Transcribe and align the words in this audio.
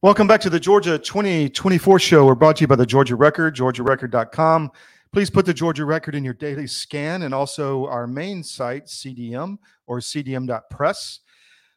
Welcome 0.00 0.28
back 0.28 0.40
to 0.42 0.50
the 0.50 0.60
Georgia 0.60 0.96
2024 0.96 1.98
show. 1.98 2.24
We're 2.24 2.36
brought 2.36 2.54
to 2.58 2.60
you 2.60 2.68
by 2.68 2.76
the 2.76 2.86
Georgia 2.86 3.16
Record, 3.16 3.56
georgiarecord.com. 3.56 4.70
Please 5.12 5.28
put 5.28 5.44
the 5.44 5.52
Georgia 5.52 5.84
Record 5.84 6.14
in 6.14 6.22
your 6.22 6.34
daily 6.34 6.68
scan 6.68 7.22
and 7.22 7.34
also 7.34 7.84
our 7.86 8.06
main 8.06 8.44
site, 8.44 8.86
CDM 8.86 9.58
or 9.88 9.98
cdm.press. 9.98 11.18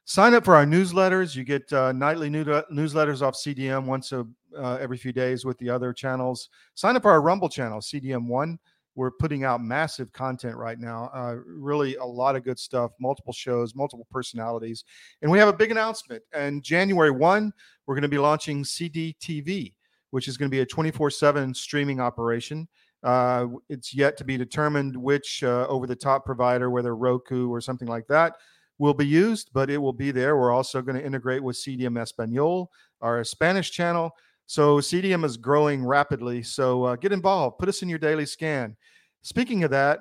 Sign 0.06 0.36
up 0.36 0.46
for 0.46 0.56
our 0.56 0.66
newsletters. 0.66 1.36
You 1.36 1.44
get 1.44 1.74
uh, 1.74 1.94
nightly 1.94 2.30
new- 2.30 2.46
newsletters 2.46 3.24
off 3.24 3.34
CDM 3.34 3.86
once 3.86 4.12
a, 4.12 4.28
uh, 4.56 4.78
every 4.80 4.98
few 4.98 5.12
days 5.12 5.44
with 5.44 5.58
the 5.58 5.72
other 5.72 5.92
channels. 5.92 6.50
Sign 6.76 6.96
up 6.96 7.02
for 7.02 7.10
our 7.10 7.24
Rumble 7.24 7.50
channel, 7.50 7.80
CDM1. 7.80 8.60
We're 8.96 9.12
putting 9.12 9.44
out 9.44 9.62
massive 9.62 10.12
content 10.12 10.58
right 10.58 10.80
now. 10.80 11.10
Uh, 11.14 11.38
really, 11.46 11.96
a 11.96 12.06
lot 12.06 12.36
of 12.36 12.44
good 12.44 12.60
stuff, 12.60 12.92
multiple 13.00 13.34
shows, 13.34 13.74
multiple 13.74 14.08
personalities. 14.12 14.84
And 15.22 15.32
we 15.32 15.40
have 15.40 15.48
a 15.48 15.54
big 15.54 15.72
announcement. 15.72 16.24
And 16.34 16.62
January 16.62 17.12
1, 17.12 17.54
we're 17.86 17.96
going 17.96 18.02
to 18.04 18.10
be 18.10 18.18
launching 18.18 18.64
CDTV, 18.64 19.74
which 20.10 20.28
is 20.28 20.38
going 20.38 20.50
to 20.50 20.56
be 20.56 20.62
a 20.62 20.66
24 20.66 21.10
7 21.10 21.54
streaming 21.54 22.00
operation. 22.00 22.68
Uh, 23.04 23.48
it's 23.70 23.96
yet 23.96 24.18
to 24.18 24.24
be 24.24 24.38
determined 24.38 24.96
which 24.96 25.44
uh, 25.44 25.66
over 25.68 25.88
the 25.88 25.96
top 25.96 26.26
provider, 26.26 26.70
whether 26.70 26.96
Roku 26.96 27.50
or 27.50 27.62
something 27.62 27.88
like 27.88 28.08
that, 28.08 28.36
will 28.78 28.94
be 28.94 29.06
used, 29.06 29.52
but 29.54 29.70
it 29.70 29.78
will 29.78 29.94
be 29.94 30.12
there. 30.12 30.38
We're 30.38 30.52
also 30.52 30.82
going 30.82 30.98
to 30.98 31.06
integrate 31.06 31.44
with 31.44 31.56
CDM 31.56 32.00
Espanol, 32.00 32.72
our 33.02 33.24
Spanish 33.24 33.72
channel. 33.72 34.12
So 34.52 34.80
CDM 34.80 35.24
is 35.24 35.38
growing 35.38 35.86
rapidly. 35.86 36.44
So 36.44 36.84
uh, 36.84 36.96
get 36.98 37.14
involved. 37.14 37.58
Put 37.58 37.70
us 37.70 37.84
in 37.84 37.88
your 37.88 37.98
daily 37.98 38.26
scan. 38.26 38.76
Speaking 39.22 39.64
of 39.64 39.72
that, 39.72 40.00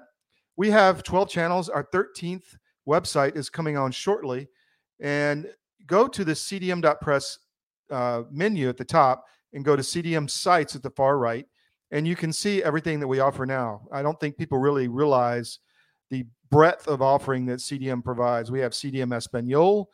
we 0.57 0.71
have 0.71 1.05
12 1.05 1.31
channels. 1.31 1.69
Our 1.69 1.85
13th 1.85 2.57
website 2.85 3.37
is 3.37 3.49
coming 3.49 3.77
on 3.77 3.93
shortly. 3.93 4.49
And 4.99 5.47
go 5.87 6.09
to 6.09 6.25
the 6.25 6.33
cdm.press 6.33 7.39
uh, 7.93 8.23
menu 8.29 8.69
at 8.69 8.77
the 8.77 8.85
top 8.85 9.25
and 9.53 9.65
go 9.65 9.77
to 9.77 9.83
CDM 9.83 10.29
sites 10.29 10.75
at 10.75 10.83
the 10.83 10.91
far 10.91 11.19
right. 11.19 11.47
And 11.93 12.05
you 12.05 12.17
can 12.17 12.33
see 12.33 12.61
everything 12.61 12.99
that 12.99 13.07
we 13.07 13.21
offer 13.21 13.47
now. 13.47 13.83
I 13.93 14.03
don't 14.03 14.19
think 14.19 14.37
people 14.37 14.59
really 14.59 14.89
realize 14.89 15.61
the 16.11 16.27
breadth 16.51 16.89
of 16.89 17.03
offering 17.03 17.47
that 17.47 17.61
CDM 17.61 18.03
provides. 18.03 18.51
We 18.51 18.59
have 18.59 18.73
CDM 18.73 19.17
Espanol, 19.17 19.91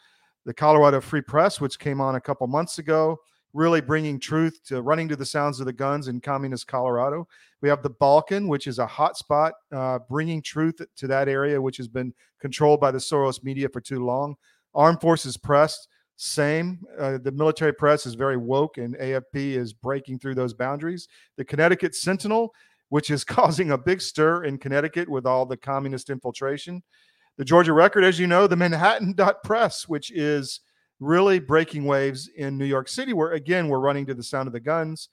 the 0.46 0.54
Colorado 0.54 1.02
Free 1.02 1.20
Press, 1.20 1.60
which 1.60 1.78
came 1.78 2.00
on 2.00 2.14
a 2.14 2.22
couple 2.22 2.46
months 2.46 2.78
ago 2.78 3.18
really 3.56 3.80
bringing 3.80 4.20
truth 4.20 4.60
to 4.66 4.82
running 4.82 5.08
to 5.08 5.16
the 5.16 5.24
sounds 5.24 5.58
of 5.58 5.66
the 5.66 5.72
guns 5.72 6.08
in 6.08 6.20
communist 6.20 6.66
Colorado. 6.66 7.26
We 7.62 7.68
have 7.70 7.82
the 7.82 7.90
Balkan, 7.90 8.48
which 8.48 8.66
is 8.66 8.78
a 8.78 8.86
hotspot, 8.86 9.52
uh, 9.72 9.98
bringing 10.10 10.42
truth 10.42 10.80
to 10.96 11.06
that 11.06 11.28
area, 11.28 11.60
which 11.60 11.78
has 11.78 11.88
been 11.88 12.12
controlled 12.38 12.80
by 12.80 12.90
the 12.90 12.98
Soros 12.98 13.42
media 13.42 13.68
for 13.68 13.80
too 13.80 14.04
long. 14.04 14.36
Armed 14.74 15.00
Forces 15.00 15.38
Press, 15.38 15.88
same. 16.16 16.80
Uh, 16.98 17.18
the 17.18 17.32
military 17.32 17.72
press 17.72 18.04
is 18.04 18.14
very 18.14 18.36
woke, 18.36 18.76
and 18.76 18.94
AFP 18.96 19.54
is 19.56 19.72
breaking 19.72 20.18
through 20.18 20.34
those 20.34 20.52
boundaries. 20.52 21.08
The 21.36 21.44
Connecticut 21.44 21.94
Sentinel, 21.94 22.52
which 22.90 23.10
is 23.10 23.24
causing 23.24 23.70
a 23.70 23.78
big 23.78 24.02
stir 24.02 24.44
in 24.44 24.58
Connecticut 24.58 25.08
with 25.08 25.26
all 25.26 25.46
the 25.46 25.56
communist 25.56 26.10
infiltration. 26.10 26.82
The 27.38 27.44
Georgia 27.44 27.72
Record, 27.72 28.04
as 28.04 28.18
you 28.18 28.26
know, 28.26 28.46
the 28.46 28.56
Manhattan 28.56 29.14
Press, 29.44 29.88
which 29.88 30.10
is 30.10 30.60
really 31.00 31.38
breaking 31.38 31.84
waves 31.84 32.28
in 32.36 32.56
New 32.58 32.64
York 32.64 32.88
City, 32.88 33.12
where 33.12 33.32
again 33.32 33.68
we're 33.68 33.78
running 33.78 34.06
to 34.06 34.14
the 34.14 34.22
sound 34.22 34.46
of 34.46 34.52
the 34.52 34.60
guns. 34.60 35.08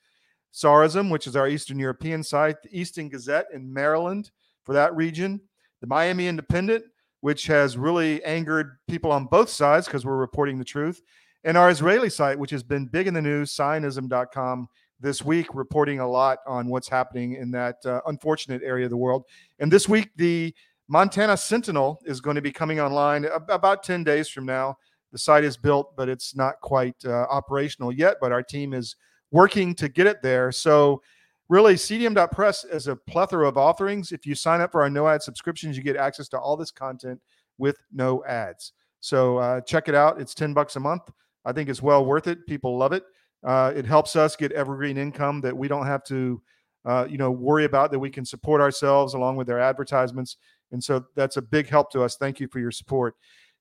Tsarizm, 0.53 1.09
which 1.09 1.25
is 1.25 1.35
our 1.35 1.47
Eastern 1.47 1.79
European 1.79 2.23
site, 2.23 2.61
the 2.61 2.79
Eastern 2.79 3.09
Gazette 3.09 3.47
in 3.53 3.73
Maryland 3.73 4.29
for 4.63 4.73
that 4.73 4.95
region, 4.95 5.41
the 5.81 5.87
Miami 5.87 6.27
Independent, 6.27 6.85
which 7.21 7.47
has 7.47 7.77
really 7.77 8.23
angered 8.23 8.77
people 8.87 9.11
on 9.11 9.25
both 9.25 9.49
sides 9.49 9.87
because 9.87 10.05
we're 10.05 10.15
reporting 10.15 10.59
the 10.59 10.65
truth, 10.65 11.01
and 11.43 11.57
our 11.57 11.69
Israeli 11.69 12.09
site, 12.09 12.37
which 12.37 12.51
has 12.51 12.63
been 12.63 12.85
big 12.85 13.07
in 13.07 13.13
the 13.13 13.21
news, 13.21 13.51
Tsionizm.com, 13.55 14.67
this 14.99 15.23
week, 15.23 15.53
reporting 15.53 15.99
a 15.99 16.07
lot 16.07 16.39
on 16.47 16.67
what's 16.67 16.87
happening 16.87 17.33
in 17.33 17.51
that 17.51 17.85
uh, 17.85 17.99
unfortunate 18.05 18.61
area 18.63 18.85
of 18.85 18.91
the 18.91 18.97
world. 18.97 19.25
And 19.59 19.71
this 19.71 19.89
week, 19.89 20.11
the 20.15 20.53
Montana 20.87 21.35
Sentinel 21.35 21.99
is 22.05 22.21
going 22.21 22.35
to 22.35 22.41
be 22.41 22.51
coming 22.51 22.79
online 22.79 23.25
about 23.49 23.83
10 23.83 24.03
days 24.03 24.29
from 24.29 24.45
now 24.45 24.77
the 25.13 25.19
site 25.19 25.45
is 25.45 25.55
built, 25.55 25.95
but 25.95 26.09
it's 26.09 26.35
not 26.35 26.59
quite 26.59 26.95
uh, 27.05 27.27
operational 27.29 27.93
yet. 27.93 28.17
But 28.19 28.33
our 28.33 28.43
team 28.43 28.73
is 28.73 28.97
working 29.31 29.75
to 29.75 29.87
get 29.87 30.07
it 30.07 30.21
there. 30.21 30.51
So, 30.51 31.01
really, 31.47 31.75
CDM.press 31.75 32.65
is 32.65 32.87
a 32.87 32.95
plethora 32.95 33.47
of 33.47 33.57
offerings. 33.57 34.11
If 34.11 34.25
you 34.25 34.35
sign 34.35 34.59
up 34.59 34.71
for 34.71 34.81
our 34.81 34.89
no 34.89 35.07
ad 35.07 35.21
subscriptions, 35.21 35.77
you 35.77 35.83
get 35.83 35.95
access 35.95 36.27
to 36.29 36.39
all 36.39 36.57
this 36.57 36.71
content 36.71 37.21
with 37.59 37.77
no 37.93 38.25
ads. 38.25 38.73
So, 38.99 39.37
uh, 39.37 39.61
check 39.61 39.87
it 39.87 39.95
out. 39.95 40.19
It's 40.19 40.33
10 40.33 40.53
bucks 40.53 40.75
a 40.75 40.79
month. 40.79 41.03
I 41.45 41.53
think 41.53 41.69
it's 41.69 41.81
well 41.81 42.03
worth 42.05 42.27
it. 42.27 42.45
People 42.47 42.77
love 42.77 42.91
it. 42.91 43.03
Uh, 43.43 43.71
it 43.75 43.85
helps 43.85 44.15
us 44.15 44.35
get 44.35 44.51
evergreen 44.53 44.97
income 44.97 45.41
that 45.41 45.55
we 45.55 45.67
don't 45.67 45.85
have 45.85 46.03
to, 46.05 46.41
uh, 46.85 47.05
you 47.07 47.17
know, 47.17 47.29
worry 47.29 47.65
about. 47.65 47.91
That 47.91 47.99
we 47.99 48.09
can 48.09 48.25
support 48.25 48.61
ourselves 48.61 49.13
along 49.13 49.35
with 49.35 49.45
their 49.45 49.59
advertisements, 49.59 50.37
and 50.71 50.83
so 50.83 51.05
that's 51.15 51.37
a 51.37 51.41
big 51.41 51.67
help 51.67 51.91
to 51.91 52.01
us. 52.01 52.15
Thank 52.15 52.39
you 52.39 52.47
for 52.47 52.59
your 52.59 52.71
support. 52.71 53.15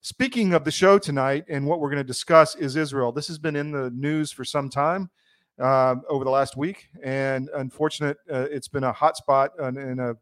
Speaking 0.05 0.53
of 0.53 0.65
the 0.65 0.71
show 0.73 0.99
tonight 0.99 1.45
and 1.49 1.65
what 1.65 1.79
we're 1.79 1.89
going 1.89 2.03
to 2.03 2.05
discuss 2.05 2.57
is 2.57 2.75
Israel. 2.75 3.13
This 3.13 3.29
has 3.29 3.39
been 3.39 3.55
in 3.55 3.71
the 3.71 3.89
news 3.91 4.33
for 4.33 4.45
some 4.45 4.69
time 4.69 5.09
uh, 5.61 5.95
over 6.09 6.25
the 6.25 6.31
last 6.31 6.57
week, 6.57 6.89
and 7.05 7.49
unfortunate, 7.55 8.17
uh, 8.29 8.49
it's 8.51 8.67
been 8.67 8.83
a 8.83 8.91
hot 8.91 9.17
spot 9.17 9.53
in, 9.61 9.79
in 9.79 10.01
a 10.01 10.15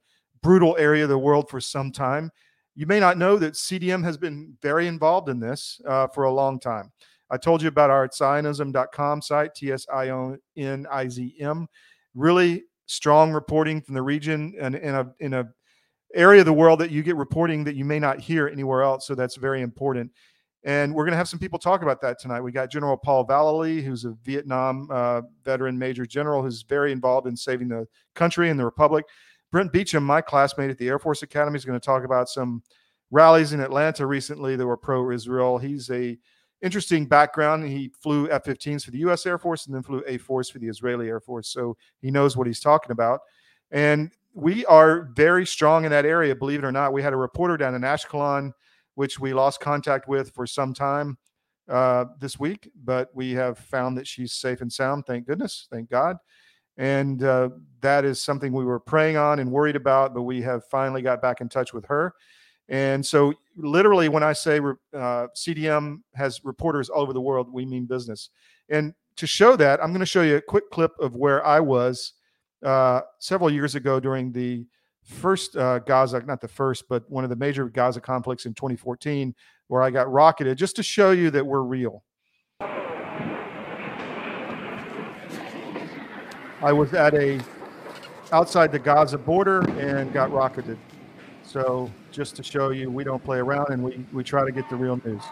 brutal 0.43 0.77
area 0.79 1.05
of 1.05 1.09
the 1.09 1.19
world 1.19 1.49
for 1.49 1.63
some 1.63 1.93
time. 1.93 2.31
You 2.75 2.85
may 2.85 3.01
not 3.01 3.17
know 3.17 3.39
that 3.39 3.55
CDM 3.55 4.05
has 4.05 4.19
been 4.19 4.55
very 4.61 4.87
involved 4.87 5.31
in 5.31 5.41
this 5.41 5.81
uh, 5.87 6.09
for 6.09 6.25
a 6.25 6.31
long 6.31 6.61
time. 6.61 6.93
I 7.31 7.39
told 7.39 7.63
you 7.63 7.69
about 7.69 7.89
our 7.89 8.07
Tsionizm.com 8.07 9.23
site, 9.23 9.55
T 9.55 9.73
S 9.73 9.87
I 9.91 10.11
O 10.11 10.37
N 10.59 10.87
I 10.93 11.09
Z 11.09 11.37
M. 11.41 11.67
Really 12.15 12.65
strong 12.85 13.33
reporting 13.33 13.81
from 13.81 13.95
the 13.95 14.03
region 14.03 14.55
and 14.61 14.75
in 14.75 14.95
a 14.95 15.11
in 15.21 15.33
a 15.35 15.49
area 16.15 16.41
of 16.41 16.47
the 16.47 16.53
world 16.53 16.79
that 16.81 16.91
you 16.91 17.03
get 17.03 17.17
reporting 17.17 17.65
that 17.65 17.77
you 17.77 17.85
may 17.85 17.99
not 17.99 18.21
hear 18.21 18.49
anywhere 18.49 18.83
else. 18.83 19.07
So 19.07 19.15
that's 19.15 19.37
very 19.37 19.63
important. 19.63 20.11
And 20.63 20.95
we're 20.95 21.05
going 21.05 21.13
to 21.13 21.17
have 21.17 21.29
some 21.29 21.39
people 21.39 21.59
talk 21.59 21.83
about 21.83 22.03
that 22.03 22.19
tonight. 22.19 22.41
We 22.43 22.53
got 22.53 22.71
General 22.71 22.97
Paul 22.97 23.27
Vallely, 23.27 23.83
who's 23.83 24.05
a 24.05 24.15
Vietnam 24.25 24.89
uh, 24.91 25.23
veteran 25.45 25.79
major 25.79 26.05
general 26.05 26.43
who's 26.43 26.63
very 26.63 26.93
involved 26.93 27.27
in 27.27 27.37
saving 27.37 27.69
the 27.69 27.87
country 28.15 28.51
and 28.51 28.61
the 28.61 28.65
republic. 28.65 29.07
Brent 29.51 29.73
Beecham, 29.73 30.05
my 30.05 30.21
classmate 30.21 30.71
at 30.71 30.79
the 30.79 30.89
Air 30.89 30.99
Force 30.99 31.23
Academy, 31.23 31.57
is 31.57 31.65
going 31.65 31.81
to 31.81 31.85
talk 31.85 32.05
about 32.05 32.29
some 32.29 32.63
rallies 33.11 33.53
in 33.53 33.61
Atlanta 33.61 34.07
recently 34.07 34.55
that 34.55 34.67
were 34.67 34.77
pro-Israel. 34.77 35.59
He's 35.59 35.91
a 35.91 36.19
interesting 36.63 37.07
background. 37.07 37.67
He 37.67 37.91
flew 38.01 38.31
F-15s 38.31 38.85
for 38.85 38.91
the 38.91 38.99
U.S. 38.99 39.25
Air 39.27 39.39
Force 39.39 39.67
and 39.67 39.75
then 39.75 39.83
flew 39.83 40.03
A-4s 40.07 40.53
for 40.53 40.59
the 40.59 40.69
Israeli 40.69 41.09
Air 41.09 41.21
Force, 41.21 41.49
so 41.49 41.77
he 42.01 42.11
knows 42.11 42.37
what 42.37 42.47
he's 42.47 42.61
talking 42.61 42.93
about. 42.93 43.21
And 43.71 44.11
we 44.35 44.65
are 44.67 45.11
very 45.15 45.47
strong 45.47 45.85
in 45.85 45.91
that 45.91 46.07
area, 46.07 46.35
believe 46.35 46.61
it 46.61 46.65
or 46.65 46.73
not. 46.73 46.93
We 46.93 47.03
had 47.03 47.13
a 47.13 47.17
reporter 47.17 47.57
down 47.57 47.75
in 47.75 47.83
Ashkelon, 47.83 48.53
which 48.95 49.19
we 49.19 49.33
lost 49.33 49.61
contact 49.61 50.09
with 50.09 50.31
for 50.31 50.47
some 50.47 50.73
time 50.75 51.19
uh, 51.69 52.07
this 52.19 52.39
week, 52.39 52.71
but 52.85 53.11
we 53.15 53.33
have 53.33 53.59
found 53.59 53.97
that 53.99 54.07
she's 54.07 54.33
safe 54.33 54.61
and 54.61 54.73
sound. 54.73 55.07
Thank 55.07 55.27
goodness. 55.27 55.67
Thank 55.71 55.91
God. 55.91 56.17
And 56.77 57.23
uh, 57.23 57.51
that 57.81 58.05
is 58.05 58.23
something 58.23 58.53
we 58.53 58.65
were 58.65 58.81
praying 58.81 59.17
on 59.17 59.39
and 59.39 59.51
worried 59.51 59.77
about, 59.77 60.15
but 60.15 60.23
we 60.23 60.41
have 60.43 60.65
finally 60.67 61.03
got 61.03 61.21
back 61.21 61.41
in 61.41 61.49
touch 61.49 61.73
with 61.73 61.85
her. 61.87 62.15
And 62.69 63.05
so, 63.05 63.35
literally, 63.57 64.09
when 64.09 64.23
I 64.23 64.33
say 64.33 64.59
uh, 64.59 65.27
CDM 65.37 66.03
has 66.15 66.45
reporters 66.45 66.89
all 66.89 67.03
over 67.03 67.13
the 67.13 67.21
world, 67.21 67.53
we 67.53 67.67
mean 67.67 67.85
business. 67.85 68.31
And 68.69 68.95
to 69.17 69.27
show 69.27 69.57
that, 69.57 69.83
I'm 69.83 69.91
going 69.91 70.01
to 70.01 70.07
show 70.07 70.23
you 70.23 70.37
a 70.37 70.41
quick 70.41 70.71
clip 70.71 70.93
of 71.01 71.17
where 71.17 71.45
I 71.45 71.59
was 71.59 72.15
uh, 72.65 73.01
several 73.19 73.51
years 73.51 73.75
ago 73.75 74.01
during 74.01 74.33
the 74.33 74.67
first 75.03 75.57
uh, 75.57 75.79
Gaza, 75.81 76.21
not 76.21 76.41
the 76.41 76.49
first, 76.49 76.89
but 76.89 77.09
one 77.11 77.25
of 77.25 77.31
the 77.31 77.37
major 77.37 77.69
Gaza 77.69 78.01
conflicts 78.01 78.47
in 78.47 78.55
2014, 78.55 79.35
where 79.69 79.83
I 79.83 79.91
got 79.91 80.11
rocketed, 80.11 80.59
just 80.59 80.77
to 80.77 80.83
show 80.83 81.11
you 81.11 81.31
that 81.31 81.45
we're 81.45 81.63
real. 81.63 82.05
I 86.63 86.73
was 86.73 86.93
at 86.93 87.15
a 87.15 87.41
outside 88.33 88.71
the 88.71 88.79
Gaza 88.79 89.19
border 89.19 89.61
and 89.81 90.13
got 90.13 90.31
rocketed. 90.31 90.79
So 91.43 91.91
just 92.13 92.37
to 92.37 92.43
show 92.43 92.71
you, 92.71 92.91
we 92.91 93.03
don't 93.03 93.25
play 93.25 93.39
around 93.39 93.71
and 93.71 93.83
we, 93.83 94.05
we 94.13 94.23
try 94.23 94.45
to 94.45 94.53
get 94.53 94.69
the 94.69 94.77
real 94.77 95.01
news. 95.05 95.23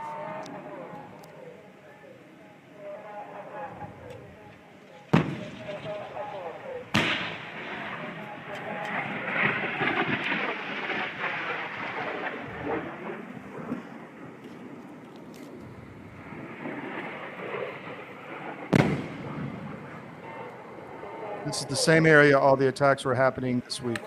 Same 21.79 22.07
area 22.07 22.39
all 22.39 22.57
the 22.57 22.69
attacks 22.69 23.05
were 23.05 23.15
happening 23.15 23.63
this 23.65 23.81
week. 23.81 24.01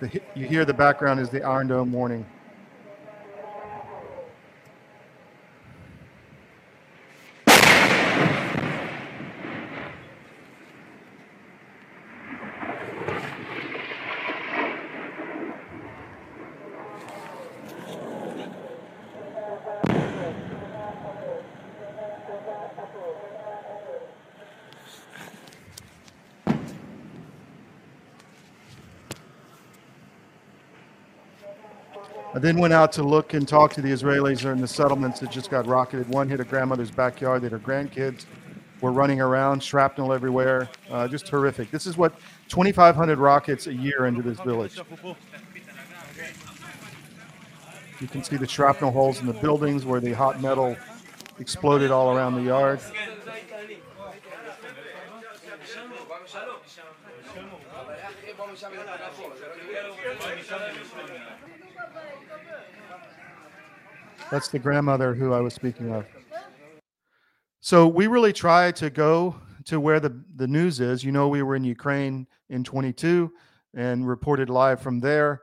The, 0.00 0.20
you 0.34 0.46
hear 0.46 0.64
the 0.64 0.74
background 0.74 1.20
is 1.20 1.30
the 1.30 1.42
Iron 1.42 1.68
Dome 1.68 1.92
warning. 1.92 2.26
I 32.36 32.38
then 32.38 32.58
went 32.58 32.74
out 32.74 32.92
to 32.92 33.02
look 33.02 33.32
and 33.32 33.48
talk 33.48 33.72
to 33.72 33.80
the 33.80 33.88
Israelis 33.88 34.44
or 34.44 34.52
in 34.52 34.60
the 34.60 34.68
settlements 34.68 35.20
that 35.20 35.30
just 35.30 35.48
got 35.48 35.66
rocketed. 35.66 36.06
One 36.10 36.28
hit 36.28 36.38
a 36.38 36.44
grandmother's 36.44 36.90
backyard 36.90 37.40
that 37.40 37.52
her 37.52 37.58
grandkids 37.58 38.26
were 38.82 38.92
running 38.92 39.22
around, 39.22 39.62
shrapnel 39.62 40.12
everywhere. 40.12 40.68
Uh, 40.90 41.08
just 41.08 41.26
horrific. 41.30 41.70
This 41.70 41.86
is 41.86 41.96
what 41.96 42.12
2,500 42.50 43.18
rockets 43.18 43.68
a 43.68 43.72
year 43.72 44.04
into 44.04 44.20
this 44.20 44.38
village. 44.40 44.78
You 48.02 48.06
can 48.06 48.22
see 48.22 48.36
the 48.36 48.46
shrapnel 48.46 48.90
holes 48.90 49.18
in 49.20 49.26
the 49.26 49.32
buildings 49.32 49.86
where 49.86 50.00
the 50.00 50.12
hot 50.12 50.42
metal 50.42 50.76
exploded 51.38 51.90
all 51.90 52.14
around 52.14 52.34
the 52.34 52.42
yard. 52.42 52.80
That's 64.30 64.48
the 64.48 64.58
grandmother 64.58 65.14
who 65.14 65.32
I 65.32 65.40
was 65.40 65.54
speaking 65.54 65.92
of. 65.92 66.06
So 67.60 67.86
we 67.86 68.06
really 68.06 68.32
try 68.32 68.72
to 68.72 68.90
go 68.90 69.36
to 69.66 69.80
where 69.80 70.00
the, 70.00 70.22
the 70.36 70.46
news 70.46 70.80
is. 70.80 71.04
You 71.04 71.12
know, 71.12 71.28
we 71.28 71.42
were 71.42 71.56
in 71.56 71.64
Ukraine 71.64 72.26
in 72.48 72.64
22 72.64 73.32
and 73.74 74.06
reported 74.06 74.48
live 74.50 74.80
from 74.80 75.00
there. 75.00 75.42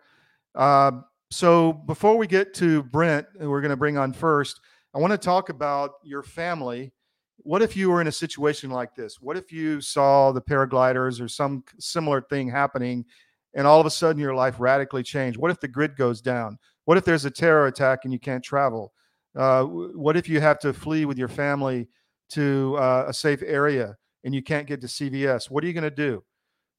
Uh, 0.56 0.92
so 1.32 1.74
before 1.74 2.18
we 2.18 2.28
get 2.28 2.54
to 2.56 2.84
Brent, 2.84 3.28
who 3.40 3.50
we're 3.50 3.62
going 3.62 3.72
to 3.72 3.78
bring 3.78 3.98
on 3.98 4.14
first, 4.14 4.62
I 4.94 5.00
want 5.00 5.12
to 5.12 5.18
talk 5.18 5.50
about 5.50 5.92
your 6.04 6.24
family. 6.24 6.94
What 7.38 7.62
if 7.62 7.76
you 7.76 7.90
were 7.90 8.02
in 8.02 8.08
a 8.08 8.12
situation 8.12 8.70
like 8.70 8.96
this? 8.96 9.20
What 9.20 9.38
if 9.38 9.52
you 9.52 9.82
saw 9.82 10.32
the 10.32 10.42
paragliders 10.42 11.20
or 11.20 11.28
some 11.28 11.64
similar 11.80 12.22
thing 12.22 12.50
happening 12.50 13.06
and 13.56 13.68
all 13.68 13.80
of 13.80 13.86
a 13.86 13.92
sudden 13.92 14.22
your 14.22 14.36
life 14.36 14.60
radically 14.60 15.04
changed? 15.04 15.38
What 15.38 15.52
if 15.52 15.60
the 15.60 15.68
grid 15.68 15.96
goes 15.96 16.22
down? 16.22 16.60
What 16.86 16.98
if 16.98 17.06
there's 17.06 17.26
a 17.26 17.32
terror 17.32 17.68
attack 17.68 18.00
and 18.04 18.14
you 18.14 18.20
can't 18.20 18.44
travel? 18.44 18.94
Uh, 19.36 19.64
what 19.64 20.16
if 20.18 20.30
you 20.30 20.40
have 20.42 20.60
to 20.60 20.74
flee 20.74 21.06
with 21.06 21.18
your 21.18 21.28
family 21.28 21.88
to 22.30 22.76
uh, 22.78 23.06
a 23.08 23.14
safe 23.14 23.42
area 23.46 23.96
and 24.24 24.36
you 24.36 24.44
can't 24.44 24.68
get 24.68 24.82
to 24.82 24.88
CVS? 24.88 25.50
What 25.50 25.64
are 25.64 25.68
you 25.68 25.74
going 25.74 25.84
to 25.84 25.90
do? 25.92 26.24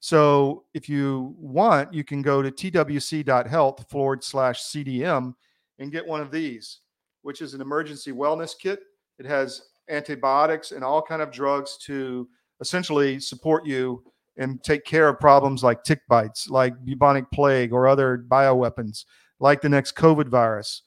So 0.00 0.64
if 0.74 0.88
you 0.88 1.34
want, 1.38 1.94
you 1.94 2.04
can 2.04 2.20
go 2.20 2.42
to 2.42 2.50
twc.health 2.50 3.86
forward 3.90 4.22
slash 4.22 4.62
CDM 4.62 5.34
and 5.78 5.90
get 5.90 6.06
one 6.06 6.20
of 6.20 6.30
these, 6.30 6.80
which 7.22 7.40
is 7.40 7.54
an 7.54 7.60
emergency 7.60 8.12
wellness 8.12 8.52
kit. 8.58 8.80
It 9.18 9.26
has 9.26 9.62
antibiotics 9.88 10.72
and 10.72 10.84
all 10.84 11.02
kind 11.02 11.22
of 11.22 11.30
drugs 11.30 11.78
to 11.86 12.28
essentially 12.60 13.18
support 13.18 13.66
you 13.66 14.02
and 14.36 14.62
take 14.62 14.84
care 14.84 15.08
of 15.08 15.20
problems 15.20 15.62
like 15.62 15.82
tick 15.84 16.00
bites, 16.08 16.48
like 16.50 16.74
bubonic 16.84 17.30
plague 17.30 17.72
or 17.72 17.86
other 17.86 18.24
bioweapons 18.28 19.04
like 19.40 19.60
the 19.60 19.68
next 19.68 19.96
COVID 19.96 20.28
virus. 20.28 20.82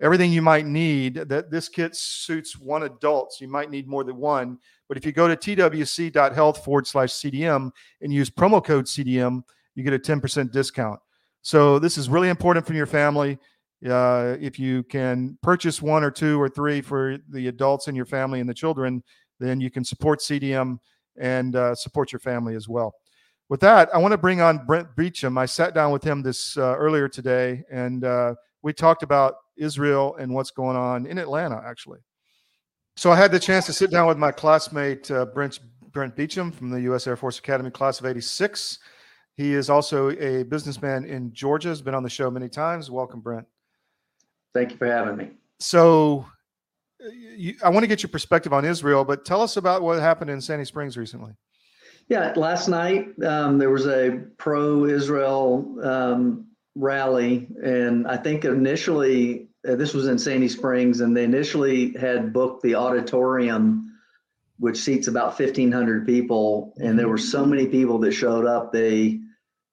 Everything 0.00 0.32
you 0.32 0.40
might 0.40 0.66
need 0.66 1.14
that 1.14 1.50
this 1.50 1.68
kit 1.68 1.94
suits 1.94 2.58
one 2.58 2.84
adult, 2.84 3.32
so 3.32 3.44
you 3.44 3.50
might 3.50 3.70
need 3.70 3.86
more 3.86 4.02
than 4.02 4.16
one. 4.16 4.58
But 4.88 4.96
if 4.96 5.04
you 5.04 5.12
go 5.12 5.28
to 5.28 5.36
twc.health 5.36 6.64
forward 6.64 6.86
slash 6.86 7.12
CDM 7.12 7.70
and 8.00 8.12
use 8.12 8.30
promo 8.30 8.64
code 8.64 8.86
CDM, 8.86 9.42
you 9.74 9.84
get 9.84 9.92
a 9.92 9.98
10% 9.98 10.50
discount. 10.50 10.98
So 11.42 11.78
this 11.78 11.98
is 11.98 12.08
really 12.08 12.30
important 12.30 12.66
for 12.66 12.72
your 12.72 12.86
family. 12.86 13.38
Uh, 13.86 14.36
if 14.40 14.58
you 14.58 14.82
can 14.84 15.38
purchase 15.42 15.80
one 15.80 16.02
or 16.02 16.10
two 16.10 16.40
or 16.40 16.48
three 16.48 16.80
for 16.80 17.18
the 17.30 17.48
adults 17.48 17.88
in 17.88 17.94
your 17.94 18.06
family 18.06 18.40
and 18.40 18.48
the 18.48 18.54
children, 18.54 19.02
then 19.38 19.60
you 19.60 19.70
can 19.70 19.84
support 19.84 20.20
CDM 20.20 20.78
and 21.18 21.56
uh, 21.56 21.74
support 21.74 22.12
your 22.12 22.20
family 22.20 22.54
as 22.54 22.68
well 22.68 22.94
with 23.50 23.60
that, 23.60 23.92
I 23.92 23.98
want 23.98 24.12
to 24.12 24.18
bring 24.18 24.40
on 24.40 24.64
Brent 24.64 24.94
Beecham. 24.96 25.36
I 25.36 25.44
sat 25.44 25.74
down 25.74 25.90
with 25.90 26.04
him 26.04 26.22
this 26.22 26.56
uh, 26.56 26.76
earlier 26.76 27.08
today, 27.08 27.64
and 27.68 28.04
uh, 28.04 28.36
we 28.62 28.72
talked 28.72 29.02
about 29.02 29.34
Israel 29.56 30.14
and 30.20 30.32
what's 30.32 30.52
going 30.52 30.76
on 30.76 31.04
in 31.04 31.18
Atlanta, 31.18 31.60
actually. 31.66 31.98
So 32.96 33.10
I 33.10 33.16
had 33.16 33.32
the 33.32 33.40
chance 33.40 33.66
to 33.66 33.72
sit 33.72 33.90
down 33.90 34.06
with 34.06 34.18
my 34.18 34.30
classmate 34.30 35.10
uh, 35.10 35.26
Brent 35.26 35.58
Brent 35.90 36.14
Beecham 36.14 36.52
from 36.52 36.70
the 36.70 36.82
U.S. 36.82 37.08
Air 37.08 37.16
Force 37.16 37.40
Academy, 37.40 37.70
class 37.70 37.98
of 37.98 38.06
'86. 38.06 38.78
He 39.36 39.52
is 39.52 39.68
also 39.68 40.10
a 40.10 40.44
businessman 40.44 41.04
in 41.04 41.32
Georgia. 41.32 41.70
Has 41.70 41.82
been 41.82 41.94
on 41.94 42.04
the 42.04 42.10
show 42.10 42.30
many 42.30 42.48
times. 42.48 42.88
Welcome, 42.88 43.20
Brent. 43.20 43.46
Thank 44.54 44.70
you 44.70 44.76
for 44.76 44.86
having 44.86 45.16
me. 45.16 45.30
So, 45.58 46.24
you, 47.36 47.56
I 47.64 47.68
want 47.68 47.82
to 47.82 47.88
get 47.88 48.00
your 48.04 48.10
perspective 48.10 48.52
on 48.52 48.64
Israel, 48.64 49.04
but 49.04 49.24
tell 49.24 49.42
us 49.42 49.56
about 49.56 49.82
what 49.82 49.98
happened 49.98 50.30
in 50.30 50.40
Sandy 50.40 50.64
Springs 50.64 50.96
recently. 50.96 51.32
Yeah, 52.10 52.32
last 52.34 52.66
night 52.66 53.06
um, 53.22 53.58
there 53.58 53.70
was 53.70 53.86
a 53.86 54.24
pro-Israel 54.36 55.78
um, 55.80 56.48
rally, 56.74 57.46
and 57.62 58.04
I 58.08 58.16
think 58.16 58.44
initially 58.44 59.48
uh, 59.66 59.76
this 59.76 59.94
was 59.94 60.08
in 60.08 60.18
Sandy 60.18 60.48
Springs, 60.48 61.02
and 61.02 61.16
they 61.16 61.22
initially 61.22 61.92
had 61.92 62.32
booked 62.32 62.64
the 62.64 62.74
auditorium, 62.74 63.96
which 64.58 64.76
seats 64.76 65.06
about 65.06 65.36
fifteen 65.36 65.70
hundred 65.70 66.04
people, 66.04 66.74
and 66.78 66.98
there 66.98 67.08
were 67.08 67.16
so 67.16 67.46
many 67.46 67.68
people 67.68 67.98
that 68.00 68.10
showed 68.10 68.44
up. 68.44 68.72
They 68.72 69.20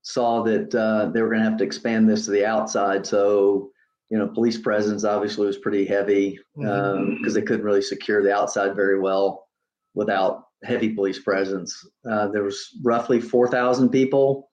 saw 0.04 0.44
that 0.44 0.76
uh, 0.76 1.10
they 1.10 1.24
were 1.24 1.30
going 1.30 1.42
to 1.42 1.50
have 1.50 1.58
to 1.58 1.64
expand 1.64 2.08
this 2.08 2.26
to 2.26 2.32
the 2.32 2.46
outside, 2.46 3.08
so 3.08 3.72
you 4.12 4.18
know, 4.20 4.28
police 4.28 4.60
presence 4.60 5.04
obviously 5.04 5.48
was 5.48 5.58
pretty 5.58 5.86
heavy 5.86 6.40
because 6.56 6.98
um, 6.98 7.34
they 7.34 7.42
couldn't 7.42 7.66
really 7.66 7.82
secure 7.82 8.22
the 8.22 8.34
outside 8.34 8.76
very 8.76 9.00
well 9.00 9.48
without 9.96 10.47
heavy 10.64 10.90
police 10.90 11.20
presence. 11.20 11.88
Uh, 12.10 12.28
there 12.28 12.44
was 12.44 12.78
roughly 12.84 13.20
4,000 13.20 13.90
people. 13.90 14.50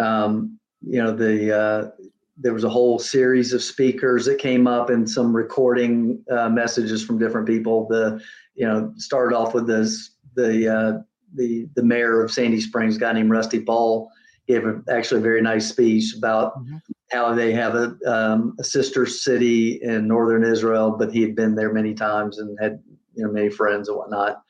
Um, 0.00 0.58
you 0.80 1.02
know, 1.02 1.14
the 1.14 1.56
uh, 1.56 1.90
there 2.36 2.54
was 2.54 2.64
a 2.64 2.68
whole 2.68 2.98
series 2.98 3.52
of 3.52 3.62
speakers 3.62 4.24
that 4.24 4.38
came 4.38 4.66
up 4.66 4.90
and 4.90 5.08
some 5.08 5.34
recording 5.34 6.24
uh, 6.30 6.48
messages 6.48 7.04
from 7.04 7.18
different 7.18 7.46
people. 7.46 7.86
The 7.88 8.20
you 8.54 8.66
know 8.66 8.92
started 8.96 9.36
off 9.36 9.54
with 9.54 9.66
this 9.66 10.16
the 10.34 10.68
uh, 10.68 10.98
the 11.34 11.68
the 11.76 11.82
mayor 11.82 12.22
of 12.22 12.32
Sandy 12.32 12.60
Springs, 12.60 12.98
guy 12.98 13.12
named 13.12 13.30
Rusty 13.30 13.60
Paul, 13.60 14.10
gave 14.48 14.66
a, 14.66 14.82
actually 14.90 15.20
a 15.20 15.24
very 15.24 15.42
nice 15.42 15.68
speech 15.68 16.14
about 16.16 16.58
mm-hmm. 16.58 16.76
how 17.12 17.34
they 17.34 17.52
have 17.52 17.74
a, 17.74 17.96
um, 18.06 18.56
a 18.58 18.64
sister 18.64 19.06
city 19.06 19.80
in 19.82 20.08
northern 20.08 20.44
Israel, 20.44 20.90
but 20.98 21.12
he 21.12 21.22
had 21.22 21.36
been 21.36 21.54
there 21.54 21.72
many 21.72 21.94
times 21.94 22.38
and 22.38 22.58
had 22.60 22.82
you 23.14 23.24
know 23.24 23.30
many 23.30 23.50
friends 23.50 23.88
and 23.88 23.96
whatnot. 23.96 24.42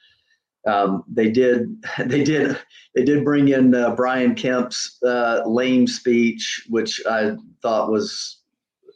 Um, 0.66 1.04
they 1.08 1.30
did 1.30 1.82
they 2.06 2.22
did 2.22 2.58
they 2.94 3.04
did 3.04 3.24
bring 3.24 3.48
in 3.48 3.74
uh, 3.74 3.94
Brian 3.94 4.34
Kemp's 4.34 4.98
uh, 5.02 5.42
lame 5.46 5.86
speech, 5.86 6.66
which 6.68 7.00
I 7.06 7.32
thought 7.62 7.90
was 7.90 8.42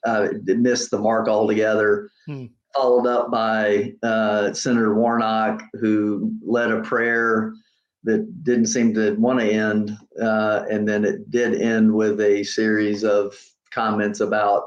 uh, 0.05 0.29
missed 0.45 0.91
the 0.91 0.99
mark 0.99 1.29
altogether. 1.29 2.11
Hmm. 2.27 2.47
Followed 2.75 3.07
up 3.07 3.31
by 3.31 3.95
uh, 4.03 4.53
Senator 4.53 4.95
Warnock, 4.95 5.63
who 5.81 6.33
led 6.45 6.71
a 6.71 6.83
prayer 6.83 7.55
that 8.05 8.45
didn't 8.45 8.67
seem 8.67 8.93
to 8.95 9.15
want 9.15 9.41
to 9.41 9.51
end, 9.51 9.97
uh, 10.21 10.65
and 10.71 10.87
then 10.87 11.05
it 11.05 11.31
did 11.31 11.61
end 11.61 11.93
with 11.93 12.21
a 12.21 12.45
series 12.45 13.03
of 13.03 13.35
comments 13.73 14.21
about 14.21 14.65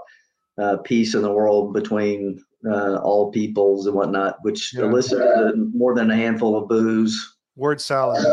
uh, 0.60 0.78
peace 0.78 1.14
in 1.14 1.22
the 1.22 1.32
world 1.32 1.74
between 1.74 2.44
uh, 2.66 2.98
all 2.98 3.32
peoples 3.32 3.86
and 3.86 3.96
whatnot, 3.96 4.38
which 4.42 4.74
yeah. 4.74 4.84
elicited 4.84 5.74
more 5.74 5.96
than 5.96 6.12
a 6.12 6.16
handful 6.16 6.58
of 6.58 6.68
boos. 6.68 7.36
Word 7.56 7.82
salad. 7.82 8.26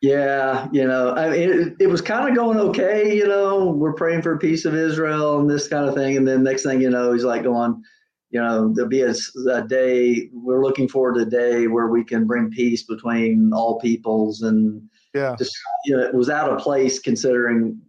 yeah, 0.00 0.68
you 0.72 0.86
know, 0.86 1.14
I 1.14 1.30
mean, 1.30 1.50
it, 1.50 1.76
it 1.80 1.86
was 1.88 2.00
kind 2.00 2.28
of 2.28 2.34
going 2.34 2.58
okay. 2.58 3.14
You 3.16 3.26
know, 3.26 3.66
we're 3.66 3.92
praying 3.92 4.22
for 4.22 4.38
peace 4.38 4.64
of 4.64 4.74
Israel 4.74 5.38
and 5.38 5.48
this 5.48 5.68
kind 5.68 5.88
of 5.88 5.94
thing, 5.94 6.16
and 6.16 6.26
then 6.26 6.42
next 6.42 6.62
thing 6.62 6.80
you 6.80 6.90
know, 6.90 7.12
he's 7.12 7.24
like 7.24 7.42
going, 7.42 7.82
you 8.30 8.40
know, 8.40 8.72
there'll 8.72 8.88
be 8.88 9.02
a, 9.02 9.14
a 9.52 9.62
day. 9.62 10.30
We're 10.32 10.62
looking 10.62 10.88
forward 10.88 11.14
to 11.14 11.22
a 11.22 11.26
day 11.26 11.66
where 11.66 11.88
we 11.88 12.04
can 12.04 12.26
bring 12.26 12.50
peace 12.50 12.84
between 12.84 13.52
all 13.52 13.80
peoples, 13.80 14.42
and 14.42 14.82
yeah, 15.14 15.36
just 15.38 15.56
you 15.84 15.96
know, 15.96 16.02
it 16.02 16.14
was 16.14 16.30
out 16.30 16.50
of 16.50 16.60
place 16.60 16.98
considering 16.98 17.80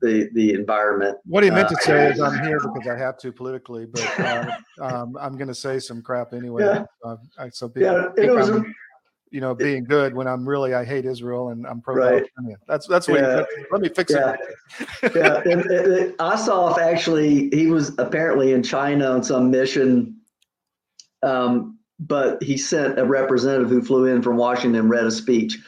the 0.00 0.28
the 0.34 0.54
environment. 0.54 1.18
What 1.24 1.44
he 1.44 1.50
meant 1.50 1.68
to 1.68 1.76
uh, 1.76 1.80
say 1.80 2.10
is, 2.10 2.20
I'm 2.20 2.44
here 2.44 2.60
because 2.60 2.88
I 2.88 2.96
have 2.98 3.18
to 3.18 3.32
politically, 3.32 3.86
but 3.86 4.20
uh, 4.20 4.56
um, 4.80 5.16
I'm 5.20 5.36
going 5.36 5.48
to 5.48 5.54
say 5.54 5.78
some 5.78 6.02
crap 6.02 6.32
anyway. 6.32 6.64
Yeah. 6.64 6.84
Uh, 7.04 7.16
I, 7.38 7.48
so 7.50 7.68
be, 7.68 7.82
yeah, 7.82 8.08
it 8.16 8.32
was. 8.32 8.50
A, 8.50 8.64
you 9.30 9.40
know, 9.40 9.54
being 9.54 9.84
good 9.84 10.14
when 10.14 10.26
I'm 10.26 10.48
really 10.48 10.74
I 10.74 10.84
hate 10.84 11.04
Israel 11.04 11.50
and 11.50 11.66
I'm 11.66 11.80
pro 11.80 11.94
right. 11.94 12.24
That's 12.66 12.86
that's 12.86 13.08
what. 13.08 13.20
Yeah. 13.20 13.44
He, 13.56 13.64
let 13.72 13.80
me 13.80 13.88
fix 13.88 14.12
yeah. 14.12 14.36
it. 15.02 15.12
yeah, 15.14 15.42
and, 15.44 15.62
and 15.66 16.12
Ossoff 16.18 16.78
actually 16.78 17.50
he 17.50 17.66
was 17.66 17.92
apparently 17.98 18.52
in 18.52 18.62
China 18.62 19.10
on 19.10 19.22
some 19.22 19.50
mission, 19.50 20.16
um, 21.22 21.78
but 21.98 22.42
he 22.42 22.56
sent 22.56 22.98
a 22.98 23.04
representative 23.04 23.68
who 23.68 23.82
flew 23.82 24.06
in 24.06 24.22
from 24.22 24.36
Washington 24.36 24.88
read 24.88 25.04
a 25.04 25.10
speech, 25.10 25.58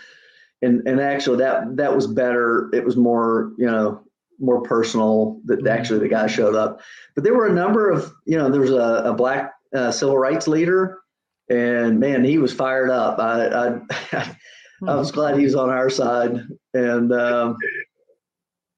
and 0.62 0.86
and 0.86 1.00
actually 1.00 1.38
that 1.38 1.76
that 1.76 1.94
was 1.94 2.06
better. 2.06 2.70
It 2.72 2.84
was 2.84 2.96
more 2.96 3.52
you 3.58 3.66
know 3.66 4.02
more 4.38 4.62
personal 4.62 5.40
that 5.46 5.60
mm-hmm. 5.60 5.68
actually 5.68 6.00
the 6.00 6.08
guy 6.08 6.26
showed 6.26 6.54
up. 6.54 6.80
But 7.14 7.24
there 7.24 7.34
were 7.34 7.46
a 7.46 7.52
number 7.52 7.90
of, 7.90 8.12
you 8.26 8.38
know, 8.38 8.50
there 8.50 8.60
was 8.60 8.70
a, 8.70 9.02
a 9.06 9.14
black 9.14 9.52
uh, 9.74 9.90
civil 9.90 10.18
rights 10.18 10.48
leader, 10.48 10.98
and 11.50 11.98
man, 11.98 12.24
he 12.24 12.38
was 12.38 12.52
fired 12.52 12.90
up. 12.90 13.18
I 13.18 13.80
I, 14.12 14.36
I 14.86 14.94
was 14.94 15.10
glad 15.10 15.36
he 15.36 15.44
was 15.44 15.54
on 15.54 15.70
our 15.70 15.90
side, 15.90 16.40
and 16.74 17.12
um, 17.12 17.56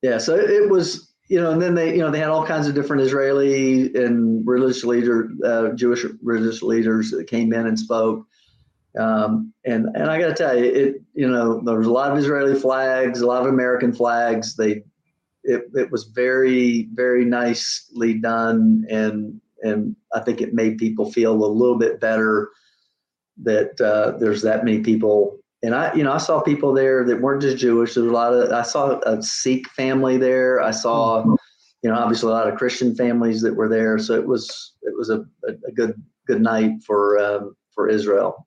yeah, 0.02 0.18
so 0.18 0.34
it, 0.36 0.50
it 0.50 0.70
was 0.70 1.10
you 1.30 1.40
know, 1.40 1.52
and 1.52 1.62
then 1.62 1.76
they, 1.76 1.92
you 1.92 1.98
know, 1.98 2.10
they 2.10 2.18
had 2.18 2.28
all 2.28 2.44
kinds 2.44 2.66
of 2.66 2.74
different 2.74 3.02
Israeli 3.02 3.94
and 3.94 4.44
religious 4.44 4.82
leader, 4.82 5.30
uh, 5.44 5.68
Jewish 5.76 6.04
religious 6.20 6.60
leaders 6.60 7.12
that 7.12 7.28
came 7.28 7.52
in 7.52 7.68
and 7.68 7.78
spoke. 7.78 8.26
Um, 8.98 9.54
and 9.64 9.86
and 9.94 10.10
I 10.10 10.18
got 10.18 10.26
to 10.26 10.34
tell 10.34 10.58
you, 10.58 10.64
it, 10.64 11.02
you 11.14 11.30
know, 11.30 11.60
there 11.64 11.78
was 11.78 11.86
a 11.86 11.92
lot 11.92 12.10
of 12.10 12.18
Israeli 12.18 12.58
flags, 12.58 13.20
a 13.20 13.26
lot 13.28 13.42
of 13.42 13.48
American 13.48 13.92
flags. 13.92 14.56
They, 14.56 14.82
it, 15.44 15.64
it 15.74 15.90
was 15.90 16.04
very, 16.04 16.88
very 16.94 17.24
nicely 17.24 18.14
done, 18.14 18.86
and 18.90 19.40
and 19.62 19.96
I 20.14 20.20
think 20.20 20.40
it 20.40 20.54
made 20.54 20.78
people 20.78 21.12
feel 21.12 21.32
a 21.32 21.46
little 21.46 21.78
bit 21.78 22.00
better 22.00 22.50
that 23.42 23.80
uh, 23.80 24.18
there's 24.18 24.42
that 24.42 24.64
many 24.64 24.80
people 24.80 25.40
and 25.62 25.74
I, 25.74 25.92
you 25.94 26.02
know, 26.02 26.12
I 26.12 26.18
saw 26.18 26.40
people 26.40 26.72
there 26.72 27.04
that 27.04 27.20
weren't 27.20 27.42
just 27.42 27.58
Jewish. 27.58 27.94
There's 27.94 28.06
a 28.06 28.10
lot 28.10 28.32
of, 28.32 28.50
I 28.50 28.62
saw 28.62 28.98
a 29.00 29.22
Sikh 29.22 29.68
family 29.70 30.16
there. 30.16 30.60
I 30.60 30.70
saw, 30.70 31.24
you 31.82 31.90
know, 31.90 31.94
obviously 31.94 32.30
a 32.30 32.34
lot 32.34 32.48
of 32.48 32.56
Christian 32.56 32.94
families 32.94 33.42
that 33.42 33.54
were 33.54 33.68
there. 33.68 33.98
So 33.98 34.14
it 34.14 34.26
was, 34.26 34.72
it 34.82 34.96
was 34.96 35.10
a, 35.10 35.24
a 35.46 35.72
good, 35.72 36.02
good 36.26 36.40
night 36.40 36.82
for, 36.86 37.18
um, 37.18 37.56
for 37.74 37.88
Israel. 37.88 38.46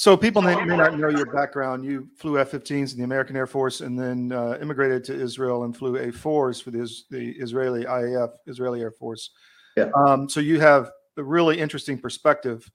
So 0.00 0.16
people 0.16 0.40
may, 0.40 0.54
may, 0.64 0.78
not 0.78 0.98
know 0.98 1.10
your 1.10 1.26
background. 1.26 1.84
You 1.84 2.08
flew 2.16 2.38
F-15s 2.38 2.92
in 2.92 2.96
the 2.96 3.04
American 3.04 3.36
Air 3.36 3.46
Force, 3.46 3.82
and 3.82 3.98
then 3.98 4.32
uh, 4.32 4.56
immigrated 4.58 5.04
to 5.04 5.14
Israel 5.14 5.64
and 5.64 5.76
flew 5.76 5.96
A-4s 5.96 6.62
for 6.62 6.70
the, 6.70 6.90
the 7.10 7.32
Israeli 7.32 7.84
IAF, 7.84 8.30
Israeli 8.46 8.80
Air 8.80 8.92
Force. 8.92 9.28
Yeah. 9.76 9.90
Um, 9.94 10.26
so 10.26 10.40
you 10.40 10.58
have 10.58 10.90
a 11.18 11.22
really 11.22 11.60
interesting 11.60 11.98
perspective. 11.98 12.66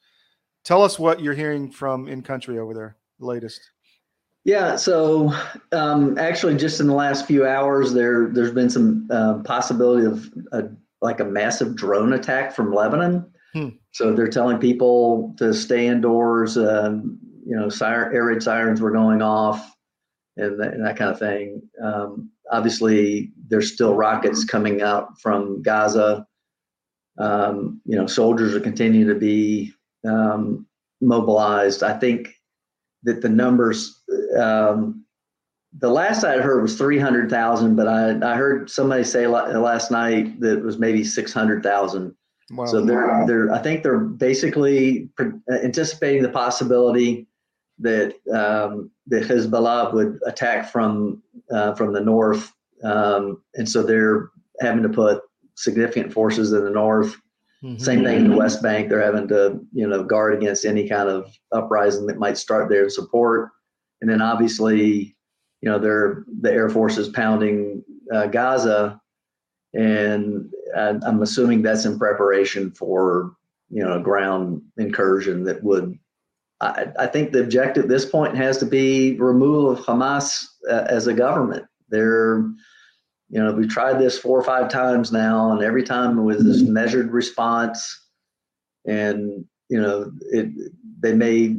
Tell 0.65 0.83
us 0.83 0.99
what 0.99 1.19
you're 1.19 1.33
hearing 1.33 1.71
from 1.71 2.07
in 2.07 2.21
country 2.21 2.59
over 2.59 2.75
there 2.75 2.95
latest? 3.17 3.71
Yeah, 4.43 4.75
so 4.75 5.33
um, 5.71 6.19
actually, 6.19 6.55
just 6.57 6.79
in 6.79 6.85
the 6.85 6.93
last 6.93 7.25
few 7.25 7.47
hours, 7.47 7.91
there 7.91 8.27
there's 8.27 8.53
been 8.53 8.69
some 8.69 9.07
uh, 9.09 9.39
possibility 9.39 10.05
of 10.05 10.31
a, 10.51 10.65
like 11.01 11.21
a 11.21 11.25
massive 11.25 11.75
drone 11.75 12.13
attack 12.13 12.53
from 12.55 12.71
Lebanon. 12.71 13.25
Hmm. 13.55 13.69
So 13.91 14.13
they're 14.13 14.27
telling 14.27 14.57
people 14.57 15.33
to 15.37 15.53
stay 15.53 15.87
indoors. 15.87 16.57
Um, 16.57 17.17
you 17.45 17.55
know, 17.55 17.69
siren, 17.69 18.13
air 18.13 18.25
raid 18.25 18.43
sirens 18.43 18.81
were 18.81 18.91
going 18.91 19.21
off, 19.21 19.73
and, 20.35 20.59
that, 20.59 20.73
and 20.73 20.85
that 20.85 20.97
kind 20.97 21.09
of 21.09 21.17
thing. 21.17 21.61
Um, 21.81 22.31
obviously, 22.51 23.31
there's 23.47 23.71
still 23.71 23.95
rockets 23.95 24.43
coming 24.43 24.81
out 24.81 25.21
from 25.21 25.61
Gaza. 25.61 26.27
Um, 27.17 27.79
you 27.85 27.95
know, 27.95 28.07
soldiers 28.07 28.53
are 28.55 28.59
continuing 28.59 29.07
to 29.07 29.15
be 29.15 29.71
um, 30.05 30.67
mobilized. 30.99 31.81
I 31.81 31.97
think 31.97 32.27
that 33.03 33.21
the 33.21 33.29
numbers 33.29 34.03
um, 34.37 35.05
the 35.79 35.89
last 35.89 36.25
I 36.25 36.39
heard 36.39 36.61
was 36.61 36.77
300,000, 36.77 37.75
but 37.75 37.87
I, 37.87 38.33
I 38.33 38.35
heard 38.35 38.69
somebody 38.69 39.03
say 39.03 39.27
last 39.27 39.91
night 39.91 40.39
that 40.39 40.57
it 40.59 40.63
was 40.63 40.77
maybe 40.77 41.03
600,000. 41.03 42.15
Wow. 42.51 42.65
So 42.65 42.81
they're, 42.85 43.25
they're, 43.25 43.53
I 43.53 43.59
think 43.59 43.83
they're 43.83 43.99
basically 43.99 45.09
anticipating 45.49 46.21
the 46.21 46.29
possibility 46.29 47.27
that, 47.79 48.13
um, 48.31 48.91
that 49.07 49.23
Hezbollah 49.23 49.93
would 49.93 50.19
attack 50.25 50.71
from, 50.71 51.23
uh, 51.51 51.73
from 51.75 51.93
the 51.93 52.01
north. 52.01 52.53
Um, 52.83 53.41
and 53.55 53.67
so 53.67 53.83
they're 53.83 54.29
having 54.61 54.83
to 54.83 54.89
put 54.89 55.21
significant 55.55 56.13
forces 56.13 56.53
in 56.53 56.63
the 56.63 56.69
north 56.69 57.15
Mm-hmm. 57.65 57.79
Same 57.79 58.03
thing 58.03 58.17
in 58.17 58.29
the 58.29 58.37
West 58.37 58.61
Bank. 58.61 58.89
They're 58.89 59.01
having 59.01 59.27
to, 59.29 59.59
you 59.73 59.87
know, 59.87 60.03
guard 60.03 60.35
against 60.35 60.65
any 60.65 60.87
kind 60.87 61.09
of 61.09 61.33
uprising 61.51 62.05
that 62.07 62.19
might 62.19 62.37
start 62.37 62.69
there 62.69 62.83
in 62.83 62.89
support. 62.91 63.49
And 64.01 64.09
then 64.09 64.21
obviously, 64.21 65.15
you 65.61 65.69
know, 65.69 65.79
they're 65.79 66.25
the 66.41 66.51
Air 66.51 66.69
Force 66.69 66.97
is 66.97 67.09
pounding 67.09 67.83
uh, 68.13 68.27
Gaza, 68.27 69.01
and 69.73 70.51
I'm 70.75 71.21
assuming 71.21 71.61
that's 71.61 71.85
in 71.85 71.97
preparation 71.97 72.71
for, 72.71 73.35
you 73.69 73.83
know, 73.83 73.93
a 73.93 74.01
ground 74.01 74.61
incursion 74.77 75.43
that 75.45 75.63
would. 75.63 75.97
I, 76.61 76.87
I 76.97 77.07
think 77.07 77.31
the 77.31 77.41
objective 77.41 77.83
at 77.83 77.89
this 77.89 78.05
point 78.05 78.37
has 78.37 78.57
to 78.59 78.65
be 78.65 79.17
removal 79.17 79.69
of 79.69 79.79
Hamas 79.79 80.45
uh, 80.69 80.85
as 80.87 81.07
a 81.07 81.13
government. 81.13 81.65
They're 81.89 82.45
you 83.29 83.43
know, 83.43 83.51
we've 83.51 83.69
tried 83.69 83.99
this 83.99 84.17
four 84.17 84.39
or 84.39 84.43
five 84.43 84.69
times 84.69 85.11
now, 85.11 85.51
and 85.51 85.61
every 85.63 85.83
time 85.83 86.17
it 86.17 86.21
was 86.21 86.43
this 86.43 86.61
measured 86.61 87.11
response. 87.11 88.07
And 88.85 89.45
you 89.69 89.81
know, 89.81 90.11
it 90.31 90.49
they 90.99 91.13
may 91.13 91.55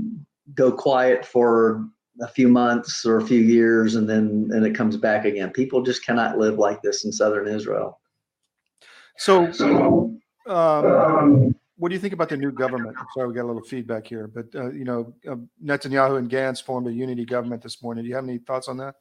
go 0.55 0.71
quiet 0.71 1.27
for 1.27 1.85
a 2.23 2.29
few 2.29 2.49
months 2.49 3.05
or 3.05 3.17
a 3.17 3.27
few 3.27 3.41
years, 3.41 3.97
and 3.97 4.09
then 4.09 4.49
and 4.53 4.65
it 4.65 4.77
comes 4.77 4.97
back 4.97 5.25
again. 5.25 5.51
People 5.51 5.83
just 5.83 6.05
cannot 6.05 6.39
live 6.39 6.59
like 6.59 6.83
this 6.83 7.05
in 7.05 7.13
southern 7.13 7.49
Israel. 7.49 8.01
So, 9.19 10.17
um, 10.47 11.55
what 11.79 11.89
do 11.89 11.95
you 11.95 12.01
think 12.01 12.15
about 12.15 12.29
the 12.29 12.37
new 12.37 12.53
government? 12.53 12.97
I'm 12.99 13.07
sorry, 13.15 13.29
we 13.29 13.35
got 13.35 13.45
a 13.45 13.47
little 13.47 13.63
feedback 13.63 14.07
here, 14.07 14.27
but 14.27 14.47
uh, 14.55 14.71
you 14.71 14.85
know, 14.85 15.15
uh, 15.29 15.37
Netanyahu 15.63 16.19
and 16.19 16.31
Gantz 16.31 16.63
formed 16.63 16.87
a 16.87 16.93
unity 16.93 17.25
government 17.25 17.63
this 17.63 17.83
morning. 17.83 18.05
Do 18.05 18.09
you 18.09 18.15
have 18.15 18.25
any 18.25 18.39
thoughts 18.39 18.69
on 18.69 18.77
that? 18.79 18.95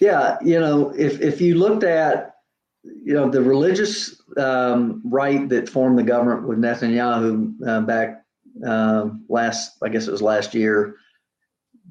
Yeah, 0.00 0.38
you 0.42 0.58
know, 0.58 0.90
if 0.90 1.20
if 1.20 1.40
you 1.40 1.56
looked 1.56 1.84
at 1.84 2.34
you 2.82 3.14
know 3.14 3.28
the 3.28 3.42
religious 3.42 4.20
um, 4.36 5.02
right 5.04 5.48
that 5.48 5.68
formed 5.68 5.98
the 5.98 6.02
government 6.02 6.46
with 6.46 6.58
Netanyahu 6.58 7.54
uh, 7.66 7.80
back 7.82 8.22
uh, 8.66 9.10
last, 9.28 9.76
I 9.82 9.88
guess 9.88 10.06
it 10.06 10.12
was 10.12 10.22
last 10.22 10.54
year, 10.54 10.96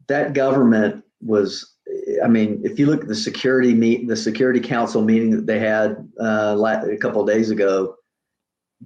that 0.08 0.34
government 0.34 1.04
was. 1.22 1.76
I 2.24 2.28
mean, 2.28 2.62
if 2.64 2.80
you 2.80 2.86
look 2.86 3.02
at 3.02 3.08
the 3.08 3.16
security 3.16 3.74
meet, 3.74 4.08
the 4.08 4.16
Security 4.16 4.60
Council 4.60 5.02
meeting 5.02 5.32
that 5.32 5.46
they 5.46 5.60
had 5.60 6.08
uh, 6.20 6.58
a 6.60 6.98
couple 6.98 7.22
of 7.22 7.28
days 7.28 7.50
ago, 7.50 7.96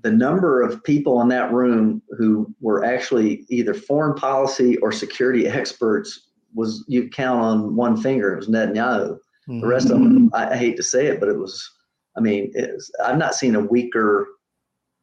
the 0.01 0.11
number 0.11 0.61
of 0.61 0.83
people 0.83 1.21
in 1.21 1.27
that 1.29 1.51
room 1.51 2.01
who 2.17 2.53
were 2.59 2.83
actually 2.83 3.45
either 3.49 3.73
foreign 3.73 4.15
policy 4.15 4.77
or 4.77 4.91
security 4.91 5.47
experts 5.47 6.29
was 6.55 6.83
you 6.87 7.09
count 7.09 7.41
on 7.41 7.75
one 7.75 7.97
finger. 8.01 8.33
It 8.33 8.37
was 8.37 8.49
Netanyahu. 8.49 9.17
Mm-hmm. 9.49 9.59
The 9.59 9.67
rest 9.67 9.89
of 9.89 9.99
them, 9.99 10.29
I, 10.33 10.51
I, 10.51 10.57
hate 10.57 10.77
to 10.77 10.83
say 10.83 11.07
it, 11.07 11.19
but 11.19 11.29
it 11.29 11.37
was. 11.37 11.69
I 12.15 12.21
mean, 12.21 12.51
was, 12.55 12.91
I've 13.03 13.17
not 13.17 13.35
seen 13.35 13.55
a 13.55 13.59
weaker 13.59 14.27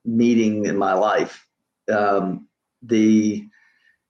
meeting 0.04 0.64
in 0.64 0.76
my 0.76 0.94
life. 0.94 1.44
Um, 1.92 2.48
the 2.82 3.44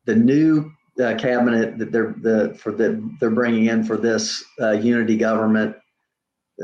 the 0.05 0.15
new 0.15 0.71
uh, 1.01 1.15
cabinet 1.17 1.79
that 1.79 1.93
they're 1.93 2.15
the 2.21 2.55
for 2.61 2.73
the 2.73 3.03
they're 3.21 3.31
bringing 3.31 3.67
in 3.67 3.85
for 3.85 3.97
this 3.97 4.45
uh, 4.61 4.73
unity 4.73 5.17
government. 5.17 5.77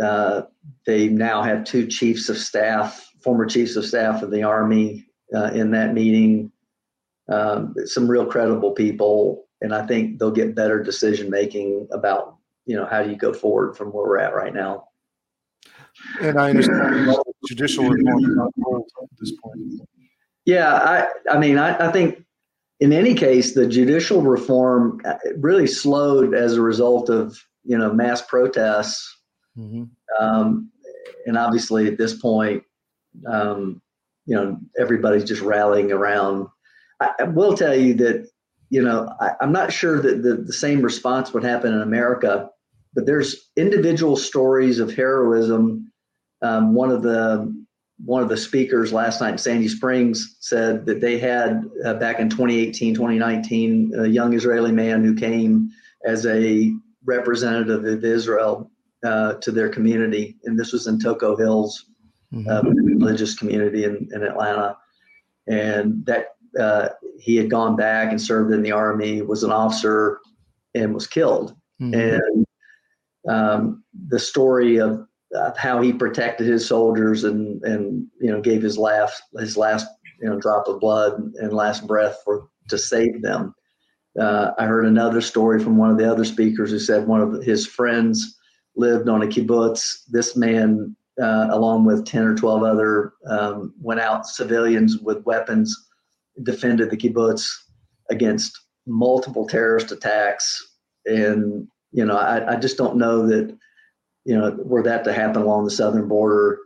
Uh, 0.03 0.43
they 0.87 1.09
now 1.09 1.43
have 1.43 1.65
two 1.65 1.87
chiefs 1.87 2.29
of 2.29 2.37
staff, 2.37 3.11
former 3.23 3.47
chiefs 3.47 3.77
of 3.77 3.85
staff 3.85 4.23
of 4.23 4.31
the 4.31 4.43
army, 4.43 5.07
uh, 5.35 5.51
in 5.55 5.71
that 5.71 5.95
meeting. 5.95 6.53
Um, 7.29 7.75
some 7.87 8.09
real 8.09 8.27
credible 8.27 8.71
people 8.71 9.47
and 9.61 9.75
I 9.75 9.87
think 9.87 10.19
they'll 10.19 10.31
get 10.31 10.55
better 10.55 10.83
decision 10.83 11.31
making 11.31 11.89
about 11.93 12.37
you 12.67 12.77
know 12.77 12.87
how 12.87 13.03
do 13.03 13.11
you 13.11 13.17
go 13.17 13.33
forward 13.33 13.77
from 13.77 13.89
where 13.89 14.07
we're 14.07 14.19
at 14.19 14.35
right 14.35 14.53
now. 14.53 14.89
And 16.21 16.39
I 16.39 16.51
understand 16.51 17.17
judicial 17.49 17.89
reform 17.89 18.41
at 18.41 19.09
this 19.19 19.33
point. 19.43 19.81
Yeah, 20.45 20.75
I 20.75 21.09
I 21.31 21.39
mean 21.39 21.59
I, 21.59 21.89
I 21.89 21.93
think 21.93 22.25
in 22.81 22.93
any 22.93 23.15
case 23.15 23.55
the 23.55 23.67
judicial 23.67 24.23
reform 24.23 25.01
uh, 25.05 25.15
really 25.39 25.67
slowed 25.67 26.35
as 26.35 26.55
a 26.55 26.63
result 26.63 27.09
of 27.09 27.39
you 27.65 27.77
know 27.77 27.93
mass 27.93 28.23
protests. 28.23 29.15
Mm-hmm. 29.57 29.85
Um, 30.21 30.71
and 31.27 31.37
obviously 31.37 31.87
at 31.87 31.99
this 31.99 32.21
point, 32.21 32.63
um, 33.31 33.81
you 34.27 34.37
know 34.37 34.59
everybody's 34.79 35.25
just 35.25 35.43
rallying 35.43 35.93
around. 35.93 36.49
I, 37.01 37.11
I 37.21 37.23
will 37.25 37.57
tell 37.57 37.75
you 37.75 37.95
that 37.95 38.29
you 38.71 38.83
know, 38.83 39.09
I, 39.21 39.33
am 39.41 39.53
not 39.53 39.73
sure 39.73 40.01
that 40.01 40.23
the, 40.23 40.37
the 40.37 40.53
same 40.53 40.83
response 40.83 41.33
would 41.33 41.45
happen 41.45 41.73
in 41.73 41.83
America, 41.83 42.49
but 42.95 43.07
there's 43.07 43.51
individual 43.57 44.17
stories 44.17 44.79
of 44.79 44.95
heroism. 44.95 45.93
Um, 46.43 46.75
one 46.75 46.91
of 46.91 47.03
the 47.03 47.66
one 48.05 48.23
of 48.23 48.29
the 48.29 48.37
speakers 48.37 48.93
last 48.93 49.21
night 49.21 49.33
in 49.33 49.39
Sandy 49.39 49.69
Springs 49.69 50.37
said 50.41 50.85
that 50.87 51.01
they 51.01 51.19
had 51.19 51.65
uh, 51.85 51.95
back 51.95 52.21
in 52.21 52.29
2018, 52.29 52.95
2019, 52.95 53.93
a 53.99 54.07
young 54.07 54.35
Israeli 54.35 54.73
man 54.73 55.03
who 55.03 55.15
came 55.15 55.71
as 56.05 56.27
a 56.27 56.73
representative 57.05 57.85
of 57.85 58.05
Israel 58.05 58.71
uh, 59.05 59.35
to 59.35 59.51
their 59.51 59.69
community, 59.69 60.37
and 60.45 60.59
this 60.59 60.73
was 60.73 60.87
in 60.87 60.99
Toco 60.99 61.39
Hills, 61.39 61.87
mm-hmm. 62.33 62.49
uh, 62.49 62.63
religious 62.63 63.35
community 63.35 63.85
in, 63.85 64.09
in 64.13 64.23
Atlanta, 64.23 64.77
and 65.47 66.05
that 66.07 66.37
uh, 66.59 66.89
he 67.19 67.37
had 67.37 67.51
gone 67.51 67.77
back 67.77 68.11
and 68.11 68.21
served 68.21 68.53
in 68.53 68.63
the 68.63 68.73
army, 68.73 69.23
was 69.23 69.43
an 69.43 69.53
officer, 69.53 70.21
and 70.75 70.93
was 70.93 71.07
killed. 71.07 71.55
Mm-hmm. 71.81 71.95
And 71.95 72.47
um, 73.29 73.85
the 74.09 74.19
story 74.19 74.79
of, 74.79 74.93
of, 74.93 75.07
how 75.57 75.81
he 75.81 75.93
protected 75.93 76.47
his 76.47 76.67
soldiers 76.67 77.25
and 77.25 77.63
and 77.65 78.07
you 78.21 78.31
know 78.31 78.41
gave 78.41 78.63
his 78.63 78.79
last 78.79 79.23
his 79.39 79.57
last 79.57 79.87
you 80.21 80.29
know 80.29 80.39
drop 80.39 80.69
of 80.69 80.81
blood 80.81 81.21
and 81.37 81.53
last 81.53 81.87
breath 81.87 82.19
for 82.25 82.49
to 82.69 82.79
save 82.79 83.23
them. 83.23 83.55
Uh, 84.19 84.53
I 84.59 84.65
heard 84.65 84.87
another 84.87 85.21
story 85.21 85.63
from 85.63 85.77
one 85.77 85.91
of 85.91 85.99
the 85.99 86.11
other 86.11 86.25
speakers 86.25 86.71
who 86.71 86.79
said 86.79 87.07
one 87.07 87.21
of 87.21 87.43
his 87.45 87.67
friends 87.67 88.39
lived 88.75 89.09
on 89.09 89.23
a 89.23 89.27
kibbutz. 89.27 90.05
This 90.09 90.37
man 90.37 90.97
uh, 91.21 91.49
along 91.51 91.85
with 91.85 92.05
10 92.05 92.25
or 92.25 92.35
12 92.35 92.63
other, 92.63 93.13
um, 93.29 93.75
went 93.81 94.01
out 94.01 94.27
civilians 94.27 94.99
with 94.99 95.25
weapons, 95.25 95.75
defended 96.43 96.91
the 96.91 96.97
kibbutz 96.97 97.49
against 98.11 98.59
multiple 98.87 99.47
terrorist 99.47 99.93
attacks. 99.93 100.75
And, 101.07 101.67
you 101.93 102.05
know, 102.05 102.17
I, 102.17 102.55
I 102.55 102.57
just 102.57 102.77
don't 102.77 102.97
know 102.97 103.27
that, 103.27 103.57
you 104.27 104.37
know, 104.37 104.57
were 104.65 104.83
that 104.83 105.05
to 105.05 105.13
happen 105.13 105.43
along 105.43 105.65
the 105.65 105.71
southern 105.71 106.09
border, 106.09 106.59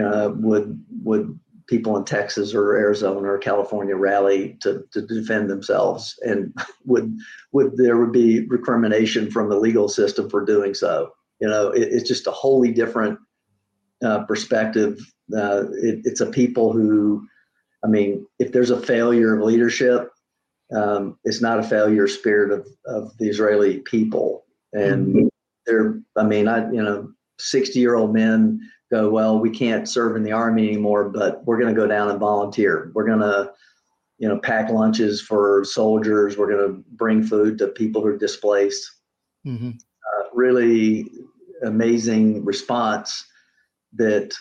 uh, 0.00 0.30
would 0.34 0.78
would 1.02 1.38
people 1.66 1.96
in 1.96 2.04
Texas 2.04 2.54
or 2.54 2.76
Arizona 2.76 3.20
or 3.20 3.38
California 3.38 3.96
rally 3.96 4.56
to, 4.60 4.84
to 4.92 5.02
defend 5.02 5.50
themselves, 5.50 6.18
and 6.22 6.54
would 6.84 7.16
would 7.52 7.76
there 7.76 7.96
would 7.96 8.12
be 8.12 8.46
recrimination 8.46 9.30
from 9.30 9.48
the 9.48 9.58
legal 9.58 9.88
system 9.88 10.28
for 10.28 10.44
doing 10.44 10.74
so? 10.74 11.10
You 11.40 11.48
know, 11.48 11.70
it, 11.70 11.88
it's 11.90 12.08
just 12.08 12.26
a 12.26 12.30
wholly 12.30 12.72
different 12.72 13.18
uh, 14.04 14.24
perspective. 14.24 14.98
Uh, 15.34 15.64
it, 15.72 16.00
it's 16.04 16.20
a 16.20 16.26
people 16.26 16.72
who, 16.72 17.26
I 17.84 17.88
mean, 17.88 18.26
if 18.38 18.52
there's 18.52 18.70
a 18.70 18.80
failure 18.80 19.34
of 19.34 19.42
leadership, 19.42 20.10
um, 20.76 21.18
it's 21.24 21.40
not 21.40 21.58
a 21.58 21.62
failure 21.62 22.06
spirit 22.06 22.52
of, 22.52 22.66
of 22.86 23.16
the 23.18 23.28
Israeli 23.28 23.78
people. 23.78 24.44
And 24.72 25.06
mm-hmm. 25.06 25.27
They're, 25.68 26.00
I 26.16 26.24
mean, 26.24 26.48
I, 26.48 26.70
you 26.72 26.82
know, 26.82 27.12
60 27.38 27.78
year 27.78 27.94
old 27.94 28.12
men 28.12 28.60
go, 28.90 29.10
well, 29.10 29.38
we 29.38 29.50
can't 29.50 29.88
serve 29.88 30.16
in 30.16 30.22
the 30.22 30.32
army 30.32 30.68
anymore, 30.68 31.08
but 31.08 31.44
we're 31.44 31.58
going 31.60 31.72
to 31.72 31.80
go 31.80 31.86
down 31.86 32.10
and 32.10 32.18
volunteer. 32.18 32.90
We're 32.94 33.06
going 33.06 33.20
to, 33.20 33.52
you 34.18 34.28
know, 34.28 34.38
pack 34.38 34.70
lunches 34.70 35.20
for 35.20 35.64
soldiers. 35.64 36.36
We're 36.36 36.50
going 36.50 36.68
to 36.68 36.84
bring 36.92 37.22
food 37.22 37.58
to 37.58 37.68
people 37.68 38.02
who 38.02 38.08
are 38.08 38.16
displaced. 38.16 38.90
Mm-hmm. 39.46 39.70
Uh, 39.70 40.24
really 40.32 41.06
amazing 41.62 42.44
response 42.44 43.24
that 43.94 44.32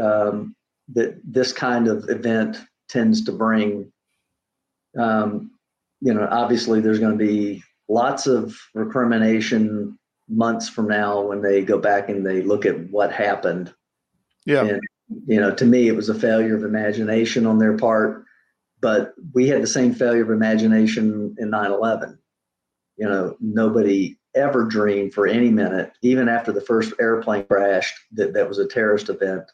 um, 0.00 0.54
that 0.92 1.18
this 1.24 1.52
kind 1.52 1.88
of 1.88 2.08
event 2.08 2.58
tends 2.88 3.24
to 3.24 3.32
bring. 3.32 3.90
Um, 4.98 5.50
you 6.00 6.12
know, 6.12 6.28
obviously, 6.30 6.80
there's 6.80 6.98
going 6.98 7.18
to 7.18 7.24
be 7.24 7.62
lots 7.88 8.26
of 8.26 8.56
recrimination 8.74 9.98
months 10.28 10.68
from 10.68 10.88
now 10.88 11.20
when 11.20 11.42
they 11.42 11.62
go 11.62 11.78
back 11.78 12.08
and 12.08 12.26
they 12.26 12.42
look 12.42 12.64
at 12.64 12.90
what 12.90 13.12
happened 13.12 13.72
yeah. 14.46 14.64
And, 14.64 14.80
you 15.26 15.40
know, 15.40 15.54
to 15.54 15.64
me, 15.64 15.88
it 15.88 15.96
was 15.96 16.08
a 16.08 16.14
failure 16.14 16.56
of 16.56 16.64
imagination 16.64 17.46
on 17.46 17.58
their 17.58 17.76
part, 17.76 18.24
but 18.80 19.14
we 19.32 19.48
had 19.48 19.62
the 19.62 19.66
same 19.66 19.94
failure 19.94 20.22
of 20.22 20.30
imagination 20.30 21.34
in 21.38 21.50
9 21.50 21.70
11. 21.70 22.18
You 22.96 23.08
know, 23.08 23.36
nobody 23.40 24.16
ever 24.34 24.64
dreamed 24.64 25.14
for 25.14 25.26
any 25.26 25.50
minute, 25.50 25.92
even 26.02 26.28
after 26.28 26.52
the 26.52 26.60
first 26.60 26.92
airplane 27.00 27.44
crashed, 27.44 27.94
that 28.12 28.34
that 28.34 28.48
was 28.48 28.58
a 28.58 28.66
terrorist 28.66 29.08
event. 29.08 29.44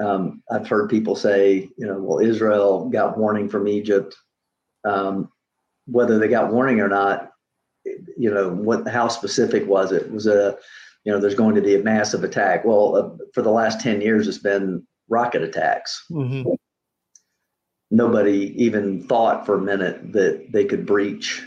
Um, 0.00 0.42
I've 0.50 0.68
heard 0.68 0.88
people 0.88 1.14
say, 1.14 1.68
you 1.76 1.86
know, 1.86 1.98
well, 1.98 2.18
Israel 2.18 2.88
got 2.88 3.18
warning 3.18 3.48
from 3.48 3.68
Egypt. 3.68 4.16
Um, 4.84 5.30
whether 5.86 6.18
they 6.18 6.28
got 6.28 6.52
warning 6.52 6.80
or 6.80 6.88
not, 6.88 7.31
you 7.84 8.32
know, 8.32 8.50
what 8.50 8.88
how 8.88 9.08
specific 9.08 9.66
was 9.66 9.92
it? 9.92 10.10
Was 10.10 10.26
a 10.26 10.56
you 11.04 11.12
know, 11.12 11.20
there's 11.20 11.34
going 11.34 11.54
to 11.54 11.62
be 11.62 11.74
a 11.74 11.82
massive 11.82 12.22
attack. 12.22 12.64
Well, 12.64 12.96
uh, 12.96 13.24
for 13.34 13.42
the 13.42 13.50
last 13.50 13.80
10 13.80 14.00
years, 14.00 14.28
it's 14.28 14.38
been 14.38 14.86
rocket 15.08 15.42
attacks. 15.42 16.04
Mm-hmm. 16.10 16.50
Nobody 17.90 18.54
even 18.62 19.06
thought 19.06 19.44
for 19.44 19.56
a 19.56 19.60
minute 19.60 20.12
that 20.12 20.46
they 20.50 20.64
could 20.64 20.86
breach 20.86 21.42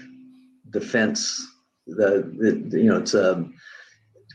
defense. 0.69 1.41
The, 1.87 2.31
the 2.69 2.79
you 2.79 2.89
know, 2.89 2.97
it's 2.97 3.13
a 3.13 3.47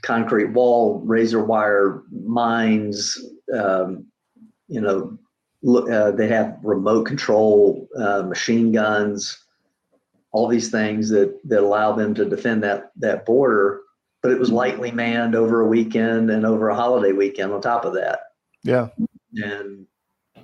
concrete 0.02 0.52
wall, 0.52 1.00
razor 1.04 1.44
wire 1.44 2.02
mines. 2.10 3.18
Um, 3.54 4.06
you 4.68 4.80
know, 4.80 5.18
uh, 5.92 6.12
they 6.12 6.28
have 6.28 6.58
remote 6.62 7.04
control 7.04 7.86
uh, 7.96 8.22
machine 8.22 8.72
guns. 8.72 9.38
All 10.32 10.46
these 10.46 10.70
things 10.70 11.08
that 11.10 11.38
that 11.48 11.60
allow 11.60 11.92
them 11.92 12.14
to 12.14 12.24
defend 12.24 12.62
that 12.62 12.92
that 12.96 13.26
border 13.26 13.80
but 14.22 14.32
it 14.32 14.38
was 14.38 14.52
lightly 14.52 14.90
manned 14.90 15.34
over 15.34 15.60
a 15.60 15.66
weekend 15.66 16.30
and 16.30 16.44
over 16.44 16.68
a 16.68 16.74
holiday 16.74 17.12
weekend 17.12 17.52
on 17.52 17.60
top 17.60 17.84
of 17.84 17.94
that. 17.94 18.20
Yeah. 18.62 18.88
And 19.34 19.86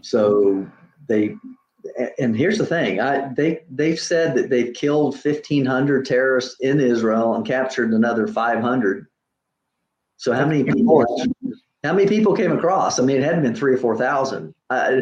so 0.01 0.67
they 1.09 1.35
and 2.19 2.37
here's 2.37 2.59
the 2.59 2.67
thing 2.67 3.01
I, 3.01 3.33
they 3.35 3.63
they've 3.71 3.99
said 3.99 4.35
that 4.35 4.51
they've 4.51 4.75
killed 4.75 5.15
1500 5.15 6.05
terrorists 6.05 6.57
in 6.61 6.81
israel 6.81 7.35
and 7.35 7.47
captured 7.47 7.93
another 7.93 8.27
500 8.27 9.07
so 10.17 10.33
how 10.33 10.47
many 10.47 10.65
people 10.65 11.05
how 11.85 11.93
many 11.93 12.09
people 12.09 12.35
came 12.35 12.51
across 12.51 12.99
i 12.99 13.05
mean 13.05 13.19
it 13.19 13.23
hadn't 13.23 13.43
been 13.43 13.55
three 13.55 13.75
or 13.75 13.79
four 13.79 13.97
thousand 13.97 14.53
yeah. 14.73 15.01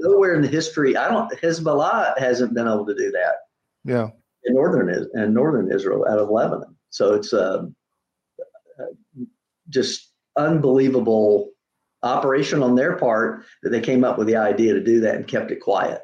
nowhere 0.00 0.34
in 0.34 0.42
the 0.42 0.48
history 0.48 0.96
i 0.96 1.08
don't 1.08 1.30
hezbollah 1.40 2.18
hasn't 2.18 2.52
been 2.52 2.66
able 2.66 2.84
to 2.84 2.96
do 2.96 3.12
that 3.12 3.34
yeah 3.84 4.08
in 4.44 4.54
northern 4.54 5.08
and 5.14 5.34
northern 5.34 5.72
israel 5.72 6.06
out 6.08 6.18
of 6.18 6.28
lebanon 6.30 6.76
so 6.90 7.14
it's 7.14 7.32
um, 7.32 7.74
just 9.68 10.12
unbelievable 10.36 11.50
operation 12.02 12.62
on 12.62 12.74
their 12.74 12.96
part 12.96 13.44
that 13.62 13.70
they 13.70 13.80
came 13.80 14.04
up 14.04 14.18
with 14.18 14.26
the 14.26 14.36
idea 14.36 14.74
to 14.74 14.82
do 14.82 15.00
that 15.00 15.16
and 15.16 15.26
kept 15.26 15.50
it 15.50 15.60
quiet. 15.60 16.02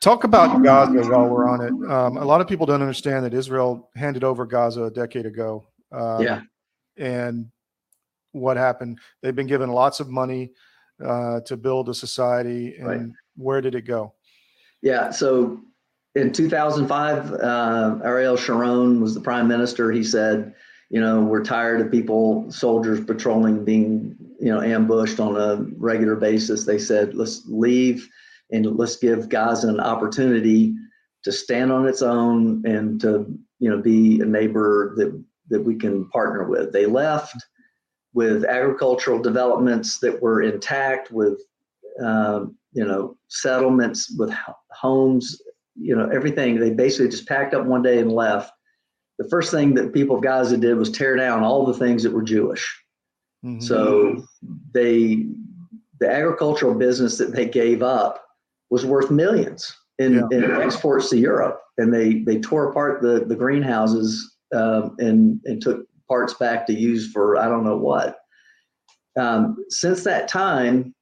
Talk 0.00 0.24
about 0.24 0.62
Gaza 0.62 1.08
while 1.10 1.28
we're 1.28 1.48
on 1.48 1.60
it. 1.62 1.90
Um, 1.90 2.18
a 2.18 2.24
lot 2.24 2.40
of 2.40 2.46
people 2.46 2.66
don't 2.66 2.82
understand 2.82 3.24
that 3.24 3.32
Israel 3.32 3.90
handed 3.96 4.22
over 4.22 4.44
Gaza 4.44 4.84
a 4.84 4.90
decade 4.90 5.24
ago. 5.24 5.66
Um, 5.92 6.22
yeah. 6.22 6.42
And 6.98 7.50
what 8.32 8.56
happened? 8.56 8.98
They've 9.22 9.34
been 9.34 9.46
given 9.46 9.70
lots 9.70 10.00
of 10.00 10.10
money 10.10 10.52
uh, 11.02 11.40
to 11.40 11.56
build 11.56 11.88
a 11.88 11.94
society. 11.94 12.76
And 12.76 12.86
right. 12.86 13.06
where 13.36 13.62
did 13.62 13.74
it 13.74 13.82
go? 13.82 14.12
Yeah. 14.82 15.10
So 15.10 15.62
in 16.14 16.32
2005, 16.32 17.32
uh, 17.32 17.98
Ariel 18.04 18.36
Sharon 18.36 19.00
was 19.00 19.14
the 19.14 19.20
prime 19.20 19.48
minister. 19.48 19.90
He 19.90 20.04
said, 20.04 20.54
you 20.90 21.00
know, 21.00 21.20
we're 21.22 21.42
tired 21.42 21.80
of 21.80 21.90
people, 21.90 22.50
soldiers 22.50 23.04
patrolling, 23.04 23.64
being, 23.64 24.16
you 24.38 24.52
know, 24.52 24.60
ambushed 24.60 25.18
on 25.18 25.36
a 25.36 25.64
regular 25.76 26.14
basis. 26.14 26.64
They 26.64 26.78
said, 26.78 27.14
let's 27.14 27.42
leave 27.46 28.08
and 28.52 28.76
let's 28.76 28.96
give 28.96 29.28
Gaza 29.28 29.68
an 29.68 29.80
opportunity 29.80 30.74
to 31.24 31.32
stand 31.32 31.72
on 31.72 31.88
its 31.88 32.02
own 32.02 32.64
and 32.64 33.00
to, 33.00 33.26
you 33.58 33.70
know, 33.70 33.80
be 33.80 34.20
a 34.20 34.26
neighbor 34.26 34.94
that, 34.96 35.24
that 35.48 35.62
we 35.62 35.74
can 35.74 36.08
partner 36.10 36.44
with. 36.44 36.72
They 36.72 36.86
left 36.86 37.36
with 38.12 38.44
agricultural 38.44 39.20
developments 39.20 39.98
that 39.98 40.22
were 40.22 40.42
intact, 40.42 41.10
with, 41.10 41.40
um, 42.00 42.56
you 42.72 42.84
know, 42.84 43.16
settlements, 43.28 44.14
with 44.16 44.32
homes, 44.70 45.40
you 45.76 45.96
know, 45.96 46.08
everything. 46.10 46.58
They 46.58 46.70
basically 46.70 47.08
just 47.08 47.26
packed 47.28 47.54
up 47.54 47.66
one 47.66 47.82
day 47.82 47.98
and 47.98 48.12
left 48.12 48.52
the 49.18 49.28
first 49.28 49.50
thing 49.50 49.74
that 49.74 49.94
people 49.94 50.16
of 50.16 50.22
Gaza 50.22 50.56
did 50.56 50.76
was 50.76 50.90
tear 50.90 51.16
down 51.16 51.42
all 51.42 51.64
the 51.64 51.74
things 51.74 52.02
that 52.02 52.12
were 52.12 52.22
Jewish. 52.22 52.82
Mm-hmm. 53.44 53.60
So 53.60 54.24
they, 54.72 55.26
the 56.00 56.10
agricultural 56.10 56.74
business 56.74 57.18
that 57.18 57.34
they 57.34 57.46
gave 57.46 57.82
up 57.82 58.24
was 58.70 58.84
worth 58.84 59.10
millions 59.10 59.72
in, 59.98 60.14
yeah. 60.14 60.38
in 60.38 60.50
exports 60.60 61.10
to 61.10 61.18
Europe, 61.18 61.60
and 61.78 61.94
they 61.94 62.20
they 62.20 62.40
tore 62.40 62.70
apart 62.70 63.02
the 63.02 63.24
the 63.24 63.36
greenhouses 63.36 64.36
um, 64.54 64.96
and 64.98 65.40
and 65.44 65.62
took 65.62 65.86
parts 66.08 66.34
back 66.34 66.66
to 66.66 66.72
use 66.72 67.12
for 67.12 67.36
I 67.36 67.48
don't 67.48 67.64
know 67.64 67.76
what. 67.76 68.18
Um, 69.16 69.56
since 69.68 70.02
that 70.04 70.26
time, 70.26 70.92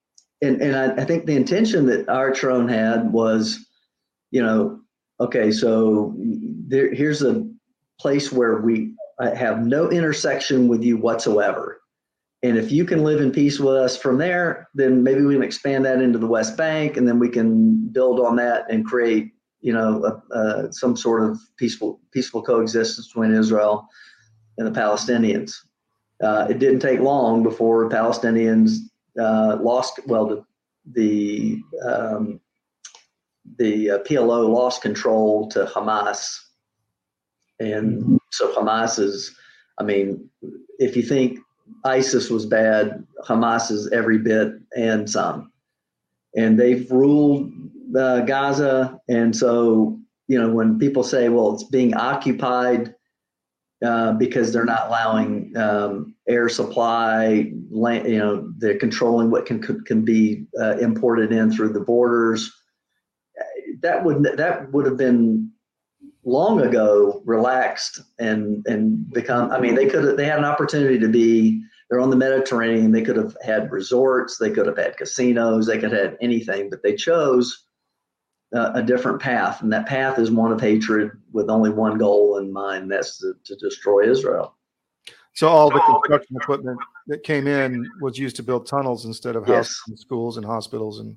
and 0.43 0.61
and 0.61 0.77
I, 0.77 1.03
I 1.03 1.05
think 1.05 1.25
the 1.25 1.37
intention 1.37 1.87
that 1.87 2.09
Ariel 2.11 2.35
Sharon 2.35 2.69
had 2.69 3.11
was, 3.13 3.65
you 4.33 4.42
know, 4.42 4.81
okay, 5.21 5.53
so 5.53 6.12
there, 6.16 6.92
here's 6.92 7.23
a 7.23 7.49
place 8.01 8.33
where 8.33 8.57
we 8.57 8.95
uh, 9.21 9.35
have 9.37 9.64
no 9.64 9.88
intersection 9.90 10.66
with 10.66 10.83
you 10.83 10.97
whatsoever. 10.97 11.81
And 12.42 12.59
if 12.59 12.73
you 12.73 12.85
can 12.85 13.05
live 13.05 13.21
in 13.21 13.31
peace 13.31 13.61
with 13.61 13.77
us 13.77 13.97
from 13.97 14.18
there, 14.18 14.68
then 14.75 15.05
maybe 15.05 15.23
we 15.23 15.35
can 15.35 15.45
expand 15.45 15.85
that 15.85 16.03
into 16.03 16.18
the 16.18 16.27
West 16.27 16.57
Bank, 16.57 16.97
and 16.97 17.07
then 17.07 17.21
we 17.21 17.29
can 17.29 17.87
build 17.92 18.18
on 18.18 18.35
that 18.37 18.64
and 18.68 18.85
create, 18.85 19.33
you 19.61 19.73
know, 19.73 20.21
some 20.73 20.97
sort 20.97 21.23
of 21.23 21.38
peaceful 21.57 22.01
peaceful 22.11 22.42
coexistence 22.42 23.07
between 23.07 23.33
Israel 23.33 23.87
and 24.59 24.66
the 24.66 24.81
Palestinians. 24.81 25.53
Uh, 26.21 26.47
it 26.51 26.59
didn't 26.59 26.81
take 26.81 26.99
long 26.99 27.45
before 27.45 27.88
Palestinians 27.88 28.79
uh, 29.21 29.59
lost. 29.61 30.01
Well, 30.07 30.27
the 30.27 30.45
the 30.92 31.62
um, 31.87 32.40
the 33.59 33.90
uh, 33.90 33.98
PLO 34.00 34.48
lost 34.48 34.83
control 34.83 35.48
to 35.48 35.64
Hamas 35.64 36.38
and 37.62 38.18
so 38.31 38.52
Hamas 38.52 38.98
is, 38.98 39.35
I 39.78 39.85
mean, 39.85 40.28
if 40.78 40.96
you 40.96 41.02
think 41.02 41.38
ISIS 41.85 42.31
was 42.31 42.46
bad, 42.46 43.05
Hamas 43.26 43.70
is 43.70 43.90
every 43.92 44.18
bit 44.18 44.52
and 44.76 45.09
some. 45.09 45.52
And 46.37 46.59
they've 46.59 46.90
ruled 46.90 47.52
uh, 47.96 48.20
Gaza. 48.20 48.98
And 49.09 49.37
so, 49.37 49.98
you 50.28 50.40
know, 50.40 50.50
when 50.50 50.78
people 50.78 51.05
say, 51.05 51.28
well, 51.28 51.55
it's 51.55 51.64
being 51.64 51.94
occupied, 51.94 52.94
uh, 53.85 54.12
because 54.12 54.52
they're 54.52 54.64
not 54.64 54.87
allowing 54.87 55.57
um, 55.57 56.14
air 56.28 56.48
supply. 56.48 57.50
Land, 57.72 58.07
you 58.09 58.18
know, 58.18 58.48
they're 58.59 58.78
controlling 58.78 59.28
what 59.33 59.44
can 59.44 59.61
can 59.61 60.05
be 60.05 60.46
uh, 60.61 60.76
imported 60.78 61.33
in 61.33 61.50
through 61.50 61.72
the 61.72 61.81
borders. 61.81 62.62
That 63.83 64.05
would 64.05 64.23
that 64.37 64.73
would 64.73 64.87
have 64.87 64.97
been 64.97 65.51
long 66.25 66.61
ago 66.61 67.23
relaxed 67.25 68.01
and 68.18 68.64
and 68.66 69.11
become. 69.11 69.51
I 69.51 69.61
mean, 69.61 69.75
they 69.75 69.87
could 69.87 70.16
they 70.16 70.25
had 70.25 70.38
an 70.38 70.45
opportunity 70.45 70.99
to 70.99 71.09
be. 71.09 71.62
They're 71.90 72.01
on 72.01 72.11
the 72.11 72.16
Mediterranean. 72.16 72.90
They 72.90 73.03
could 73.03 73.16
have 73.16 73.37
had 73.42 73.71
resorts. 73.71 74.38
They 74.38 74.51
could 74.51 74.66
have 74.66 74.79
had 74.79 74.97
casinos. 74.97 75.66
They 75.66 75.79
could 75.79 75.92
have 75.92 76.05
had 76.05 76.18
anything, 76.23 76.71
but 76.71 76.83
they 76.83 76.95
chose 76.95 77.66
uh, 78.55 78.73
a 78.75 78.83
different 78.83 79.21
path, 79.21 79.62
and 79.62 79.73
that 79.73 79.87
path 79.87 80.18
is 80.18 80.31
one 80.31 80.53
of 80.53 80.61
hatred 80.61 81.11
with 81.33 81.51
only 81.51 81.71
one 81.71 81.99
goal 81.99 82.38
in 82.38 82.53
mind 82.53 82.90
that's 82.90 83.18
to, 83.18 83.35
to 83.45 83.57
destroy 83.57 84.09
Israel. 84.09 84.57
So 85.35 85.49
all 85.49 85.71
the 85.71 85.81
construction 85.81 86.37
equipment 86.37 86.79
that 87.07 87.23
came 87.23 87.47
in 87.47 87.87
was 88.03 88.18
used 88.18 88.37
to 88.37 88.42
build 88.42 88.66
tunnels 88.66 89.07
instead 89.07 89.35
of 89.35 89.47
houses, 89.47 89.81
yes. 89.81 89.81
and 89.88 89.99
schools, 89.99 90.37
and 90.37 90.45
hospitals, 90.45 91.01
and 91.01 91.16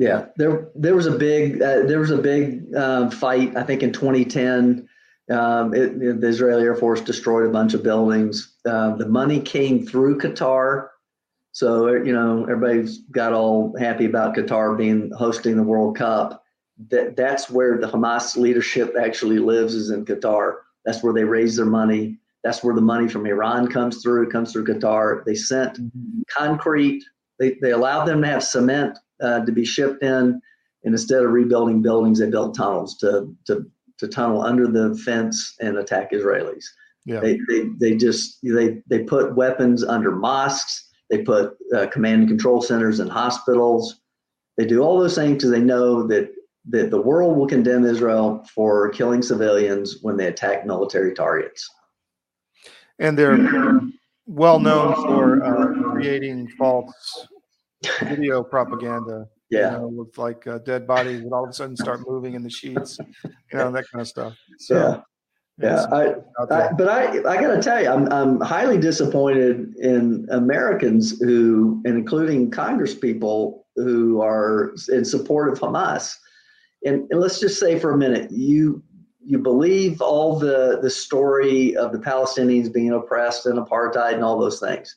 yeah, 0.00 0.28
there 0.36 0.70
there 0.74 0.94
was 0.94 1.04
a 1.04 1.10
big 1.18 1.60
uh, 1.60 1.82
there 1.82 2.00
was 2.00 2.10
a 2.10 2.16
big 2.16 2.74
uh, 2.74 3.10
fight. 3.10 3.54
I 3.54 3.62
think 3.62 3.82
in 3.82 3.92
2010, 3.92 4.88
um, 5.30 5.74
it, 5.74 6.02
it, 6.02 6.20
the 6.22 6.28
Israeli 6.28 6.62
Air 6.62 6.74
Force 6.74 7.02
destroyed 7.02 7.46
a 7.46 7.52
bunch 7.52 7.74
of 7.74 7.82
buildings. 7.82 8.56
Uh, 8.64 8.96
the 8.96 9.06
money 9.06 9.40
came 9.40 9.86
through 9.86 10.16
Qatar, 10.16 10.88
so 11.52 11.88
you 11.92 12.14
know 12.14 12.44
everybody's 12.44 13.00
got 13.10 13.34
all 13.34 13.76
happy 13.78 14.06
about 14.06 14.34
Qatar 14.34 14.74
being 14.74 15.10
hosting 15.10 15.58
the 15.58 15.62
World 15.62 15.98
Cup 15.98 16.42
that 16.88 17.14
that's 17.14 17.50
where 17.50 17.76
the 17.76 17.86
Hamas 17.86 18.38
leadership 18.38 18.94
actually 18.98 19.38
lives 19.38 19.74
is 19.74 19.90
in 19.90 20.06
Qatar. 20.06 20.54
That's 20.86 21.02
where 21.02 21.12
they 21.12 21.24
raise 21.24 21.56
their 21.56 21.66
money. 21.66 22.18
That's 22.42 22.64
where 22.64 22.74
the 22.74 22.80
money 22.80 23.06
from 23.06 23.26
Iran 23.26 23.68
comes 23.68 24.02
through. 24.02 24.22
It 24.22 24.32
comes 24.32 24.50
through 24.50 24.64
Qatar. 24.64 25.26
They 25.26 25.34
sent 25.34 25.74
mm-hmm. 25.74 26.22
concrete. 26.34 27.04
They, 27.38 27.58
they 27.60 27.72
allowed 27.72 28.06
them 28.06 28.22
to 28.22 28.28
have 28.28 28.42
cement 28.42 28.98
uh, 29.22 29.44
to 29.44 29.52
be 29.52 29.64
shipped 29.64 30.02
in. 30.02 30.40
And 30.84 30.94
instead 30.94 31.22
of 31.22 31.30
rebuilding 31.30 31.82
buildings, 31.82 32.18
they 32.18 32.30
built 32.30 32.56
tunnels 32.56 32.96
to, 32.98 33.34
to, 33.46 33.66
to 33.98 34.08
tunnel 34.08 34.42
under 34.42 34.66
the 34.66 34.94
fence 35.04 35.54
and 35.60 35.76
attack 35.76 36.12
Israelis. 36.12 36.64
Yeah. 37.04 37.20
They, 37.20 37.38
they, 37.48 37.64
they 37.78 37.96
just 37.96 38.38
they, 38.42 38.82
they 38.86 39.00
put 39.04 39.34
weapons 39.34 39.84
under 39.84 40.12
mosques. 40.12 40.88
They 41.08 41.22
put 41.22 41.56
uh, 41.76 41.86
command 41.88 42.20
and 42.20 42.28
control 42.28 42.62
centers 42.62 43.00
in 43.00 43.08
hospitals. 43.08 44.00
They 44.56 44.66
do 44.66 44.80
all 44.80 44.98
those 44.98 45.14
things 45.14 45.36
because 45.36 45.50
they 45.50 45.60
know 45.60 46.06
that 46.06 46.30
that 46.68 46.90
the 46.90 47.00
world 47.00 47.36
will 47.36 47.46
condemn 47.46 47.84
Israel 47.84 48.44
for 48.54 48.90
killing 48.90 49.22
civilians 49.22 49.98
when 50.02 50.16
they 50.16 50.26
attack 50.26 50.66
military 50.66 51.14
targets. 51.14 51.68
And 52.98 53.18
they're 53.18 53.80
well 54.26 54.60
known 54.60 54.94
for 54.94 55.42
uh, 55.42 55.92
creating 55.92 56.48
false 56.58 57.26
video 58.02 58.42
propaganda. 58.42 59.26
Yeah, 59.50 59.72
you 59.72 59.78
know, 59.78 59.88
with 59.88 60.16
like 60.16 60.46
uh, 60.46 60.58
dead 60.58 60.86
bodies 60.86 61.22
that 61.22 61.32
all 61.32 61.44
of 61.44 61.50
a 61.50 61.52
sudden 61.52 61.76
start 61.76 62.00
moving 62.06 62.34
in 62.34 62.42
the 62.42 62.50
sheets, 62.50 62.98
you 63.24 63.58
know, 63.58 63.72
that 63.72 63.90
kind 63.90 64.00
of 64.00 64.06
stuff. 64.06 64.36
So, 64.58 65.02
yeah, 65.58 65.66
yeah. 65.68 65.86
I, 65.90 66.14
I, 66.54 66.72
but 66.72 66.88
I, 66.88 67.18
I 67.28 67.40
got 67.40 67.56
to 67.56 67.60
tell 67.60 67.82
you, 67.82 67.88
I'm, 67.88 68.12
I'm 68.12 68.40
highly 68.40 68.78
disappointed 68.78 69.74
in 69.76 70.28
Americans 70.30 71.18
who, 71.18 71.82
and 71.84 71.98
including 71.98 72.52
Congress 72.52 72.94
people 72.94 73.66
who 73.74 74.20
are 74.20 74.72
in 74.88 75.04
support 75.04 75.52
of 75.52 75.58
Hamas 75.58 76.14
and, 76.84 77.06
and 77.10 77.20
let's 77.20 77.40
just 77.40 77.60
say 77.60 77.78
for 77.78 77.92
a 77.92 77.96
minute, 77.96 78.30
you 78.30 78.82
you 79.22 79.38
believe 79.38 80.00
all 80.00 80.38
the 80.38 80.78
the 80.80 80.90
story 80.90 81.76
of 81.76 81.92
the 81.92 81.98
Palestinians 81.98 82.72
being 82.72 82.92
oppressed 82.92 83.46
and 83.46 83.58
apartheid 83.58 84.14
and 84.14 84.24
all 84.24 84.38
those 84.38 84.60
things. 84.60 84.96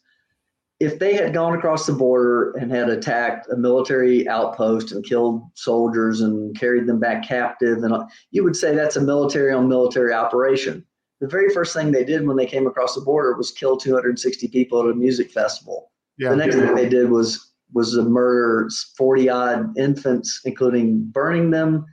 If 0.80 1.00
they 1.00 1.14
had 1.14 1.34
gone 1.34 1.54
across 1.54 1.86
the 1.86 1.94
border 1.94 2.52
and 2.54 2.72
had 2.72 2.90
attacked 2.90 3.48
a 3.50 3.56
military 3.56 4.28
outpost 4.28 4.92
and 4.92 5.06
killed 5.06 5.44
soldiers 5.54 6.22
and 6.22 6.58
carried 6.60 6.88
them 6.88 7.00
back 7.00 7.28
captive, 7.28 7.84
and 7.84 7.96
you 8.32 8.44
would 8.44 8.56
say 8.56 8.76
that's 8.76 8.96
a 8.96 9.02
military 9.02 9.54
on 9.54 9.70
military 9.70 10.14
operation. 10.14 10.86
The 11.22 11.28
very 11.28 11.54
first 11.54 11.74
thing 11.74 11.92
they 11.92 12.04
did 12.04 12.28
when 12.28 12.36
they 12.36 12.46
came 12.46 12.68
across 12.68 12.96
the 12.96 13.02
border 13.02 13.38
was 13.38 13.52
kill 13.52 13.78
260 13.78 14.48
people 14.50 14.82
at 14.82 14.90
a 14.90 14.94
music 14.94 15.32
festival. 15.32 15.92
Yeah. 16.18 16.32
The 16.32 16.36
next 16.36 16.56
thing 16.56 16.76
they 16.76 16.90
did 16.90 17.10
was 17.10 17.54
was 17.74 17.94
to 17.94 18.04
murder 18.04 18.70
40 18.98 19.30
odd 19.30 19.78
infants, 19.78 20.42
including 20.46 21.06
burning 21.06 21.50
them, 21.50 21.86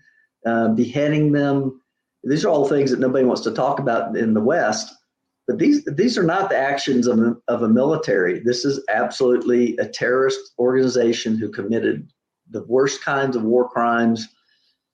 uh, 0.46 0.68
beheading 0.68 1.32
them. 1.32 1.80
These 2.24 2.44
are 2.44 2.48
all 2.48 2.68
things 2.68 2.90
that 2.90 3.00
nobody 3.00 3.24
wants 3.24 3.42
to 3.42 3.50
talk 3.50 3.78
about 3.78 4.16
in 4.16 4.34
the 4.34 4.40
West. 4.40 4.94
But 5.50 5.58
these 5.58 5.84
these 5.84 6.16
are 6.16 6.22
not 6.22 6.48
the 6.48 6.56
actions 6.56 7.08
of 7.08 7.18
a, 7.18 7.36
of 7.48 7.62
a 7.64 7.68
military. 7.68 8.38
This 8.38 8.64
is 8.64 8.84
absolutely 8.88 9.76
a 9.78 9.88
terrorist 9.88 10.38
organization 10.60 11.36
who 11.36 11.50
committed 11.50 12.08
the 12.52 12.62
worst 12.66 13.02
kinds 13.02 13.34
of 13.34 13.42
war 13.42 13.68
crimes, 13.68 14.28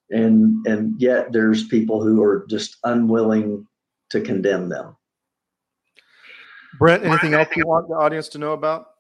and 0.08 0.66
and 0.66 0.98
yet 0.98 1.30
there's 1.30 1.68
people 1.68 2.02
who 2.02 2.22
are 2.22 2.46
just 2.48 2.78
unwilling 2.84 3.66
to 4.08 4.22
condemn 4.22 4.70
them. 4.70 4.96
Brent, 6.78 7.04
anything 7.04 7.34
else 7.34 7.48
you 7.54 7.66
want 7.66 7.88
the 7.88 7.94
audience 7.94 8.28
to 8.30 8.38
know 8.38 8.54
about? 8.54 8.92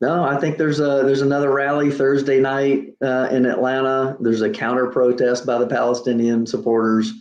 No, 0.00 0.24
I 0.24 0.40
think 0.40 0.56
there's 0.56 0.80
a 0.80 1.02
there's 1.04 1.20
another 1.20 1.50
rally 1.50 1.90
Thursday 1.90 2.40
night 2.40 2.86
uh, 3.04 3.28
in 3.30 3.44
Atlanta. 3.44 4.16
There's 4.18 4.40
a 4.40 4.48
counter 4.48 4.86
protest 4.86 5.44
by 5.44 5.58
the 5.58 5.66
Palestinian 5.66 6.46
supporters. 6.46 7.12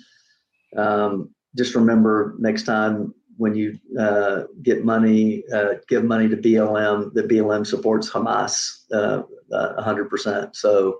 Um, 0.78 1.36
just 1.56 1.76
remember 1.76 2.36
next 2.40 2.64
time 2.64 3.14
when 3.38 3.56
you 3.56 3.80
uh, 4.00 4.44
get 4.62 4.86
money, 4.86 5.44
uh, 5.54 5.74
give 5.88 6.04
money 6.04 6.30
to 6.30 6.38
BLM. 6.38 7.14
That 7.14 7.28
BLM 7.28 7.66
supports 7.66 8.10
Hamas 8.10 8.82
uh, 8.94 9.24
100%. 9.52 10.56
So 10.56 11.00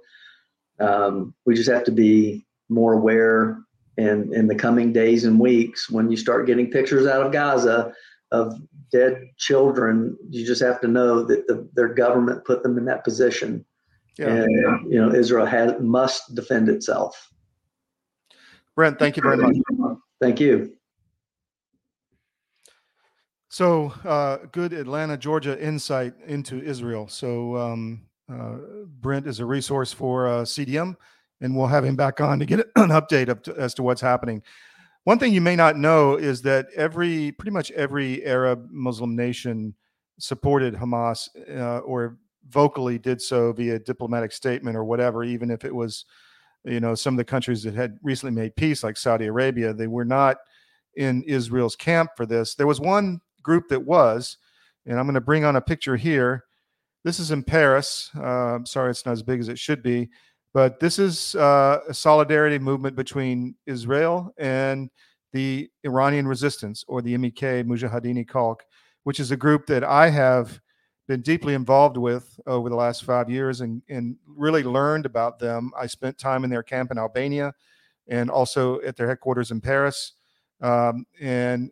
um, 0.80 1.34
we 1.46 1.56
just 1.56 1.70
have 1.70 1.84
to 1.86 1.92
be 1.92 2.46
more 2.70 2.94
aware. 2.94 3.60
And 3.98 4.34
in 4.34 4.48
the 4.48 4.56
coming 4.56 4.92
days 4.94 5.26
and 5.26 5.40
weeks, 5.40 5.90
when 5.90 6.10
you 6.10 6.18
start 6.18 6.48
getting 6.48 6.72
pictures 6.72 7.06
out 7.06 7.26
of 7.26 7.32
Gaza 7.32 7.94
of 8.32 8.56
dead 8.92 9.22
children, 9.38 10.18
you 10.30 10.46
just 10.46 10.62
have 10.62 10.82
to 10.82 10.88
know 10.88 11.24
that 11.24 11.46
the, 11.48 11.70
their 11.74 11.94
government 11.94 12.46
put 12.46 12.64
them 12.64 12.78
in 12.78 12.86
that 12.86 13.04
position. 13.04 13.64
Yeah. 14.18 14.28
And, 14.28 14.92
you 14.92 15.00
know, 15.00 15.14
Israel 15.14 15.46
has, 15.46 15.74
must 15.80 16.34
defend 16.34 16.70
itself. 16.70 17.32
Brent, 18.76 19.00
thank 19.00 19.18
you 19.18 19.24
very 19.24 19.38
much. 19.38 19.56
Thank 20.22 20.40
you. 20.40 20.78
So, 23.50 23.92
uh, 24.06 24.38
good 24.52 24.72
Atlanta, 24.72 25.18
Georgia 25.18 25.62
insight 25.62 26.14
into 26.26 26.62
Israel. 26.64 27.08
So, 27.10 27.58
um, 27.58 28.04
uh, 28.32 28.58
Brent 29.02 29.28
is 29.28 29.40
a 29.42 29.46
resource 29.46 29.92
for 29.92 30.28
uh, 30.28 30.42
CDM, 30.44 30.96
and 31.42 31.58
we'll 31.58 31.68
have 31.68 31.84
him 31.84 31.98
back 31.98 32.22
on 32.22 32.40
to 32.40 32.46
get 32.46 32.60
an 32.78 32.90
update 32.90 33.44
to, 33.44 33.56
as 33.58 33.74
to 33.74 33.84
what's 33.84 34.00
happening. 34.00 34.42
One 35.04 35.18
thing 35.18 35.34
you 35.34 35.42
may 35.42 35.56
not 35.56 35.76
know 35.76 36.16
is 36.16 36.44
that 36.44 36.68
every, 36.76 37.32
pretty 37.34 37.52
much 37.52 37.72
every 37.72 38.24
Arab 38.24 38.70
Muslim 38.72 39.16
nation 39.16 39.74
supported 40.20 40.76
Hamas 40.76 41.28
uh, 41.50 41.80
or 41.80 42.20
vocally 42.48 43.00
did 43.00 43.22
so 43.22 43.52
via 43.52 43.80
diplomatic 43.80 44.32
statement 44.32 44.78
or 44.78 44.84
whatever, 44.84 45.24
even 45.24 45.50
if 45.50 45.66
it 45.66 45.74
was, 45.74 46.06
you 46.64 46.80
know, 46.80 46.96
some 46.96 47.14
of 47.16 47.18
the 47.18 47.26
countries 47.26 47.64
that 47.64 47.74
had 47.74 47.98
recently 48.04 48.34
made 48.34 48.56
peace, 48.56 48.84
like 48.84 48.98
Saudi 48.98 49.26
Arabia, 49.26 49.74
they 49.74 49.88
were 49.88 50.06
not 50.06 50.38
in 50.96 51.24
Israel's 51.24 51.76
camp 51.76 52.12
for 52.16 52.26
this. 52.26 52.56
There 52.56 52.68
was 52.68 52.80
one 52.80 53.22
group 53.42 53.68
that 53.70 53.80
was, 53.80 54.38
and 54.86 55.00
I'm 55.00 55.06
going 55.06 55.16
to 55.16 55.22
bring 55.22 55.44
on 55.46 55.56
a 55.56 55.62
picture 55.62 55.96
here. 55.96 56.46
This 57.04 57.20
is 57.20 57.32
in 57.32 57.44
Paris. 57.44 58.12
Uh, 58.16 58.56
I'm 58.56 58.66
sorry, 58.66 58.92
it's 58.92 59.06
not 59.06 59.14
as 59.14 59.24
big 59.24 59.40
as 59.40 59.50
it 59.50 59.58
should 59.58 59.82
be. 59.82 60.10
But 60.54 60.80
this 60.80 61.00
is 61.00 61.34
uh, 61.36 61.80
a 61.88 61.94
solidarity 61.94 62.60
movement 62.60 62.96
between 62.96 63.56
Israel 63.66 64.34
and 64.38 64.90
the 65.34 65.70
Iranian 65.86 66.28
resistance, 66.28 66.84
or 66.88 67.02
the 67.02 67.18
MEK 67.18 67.66
Mujahideen 67.66 68.28
Khalq, 68.28 68.58
which 69.04 69.20
is 69.20 69.32
a 69.32 69.38
group 69.38 69.66
that 69.68 69.84
I 69.84 70.10
have 70.10 70.60
been 71.12 71.20
deeply 71.20 71.54
involved 71.54 71.98
with 71.98 72.40
over 72.48 72.70
the 72.70 72.76
last 72.76 73.04
five 73.04 73.30
years 73.30 73.60
and, 73.60 73.82
and 73.90 74.16
really 74.26 74.64
learned 74.64 75.06
about 75.06 75.40
them. 75.40 75.70
I 75.78 75.86
spent 75.88 76.18
time 76.18 76.46
in 76.46 76.50
their 76.50 76.64
camp 76.64 76.90
in 76.90 76.98
Albania 76.98 77.54
and 78.08 78.32
also 78.32 78.80
at 78.80 78.96
their 78.96 79.10
headquarters 79.10 79.52
in 79.52 79.60
Paris 79.60 80.14
um, 80.62 81.06
and 81.20 81.70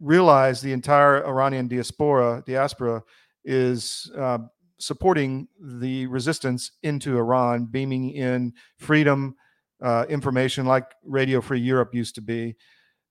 realized 0.00 0.62
the 0.62 0.74
entire 0.74 1.26
Iranian 1.26 1.66
diaspora, 1.66 2.42
diaspora 2.46 3.02
is 3.42 4.12
uh, 4.18 4.40
supporting 4.78 5.48
the 5.58 6.06
resistance 6.08 6.72
into 6.82 7.16
Iran, 7.16 7.64
beaming 7.64 8.10
in 8.10 8.52
freedom 8.76 9.34
uh, 9.82 10.04
information 10.10 10.66
like 10.66 10.84
Radio 11.06 11.40
Free 11.40 11.58
Europe 11.58 11.94
used 11.94 12.16
to 12.16 12.20
be 12.20 12.54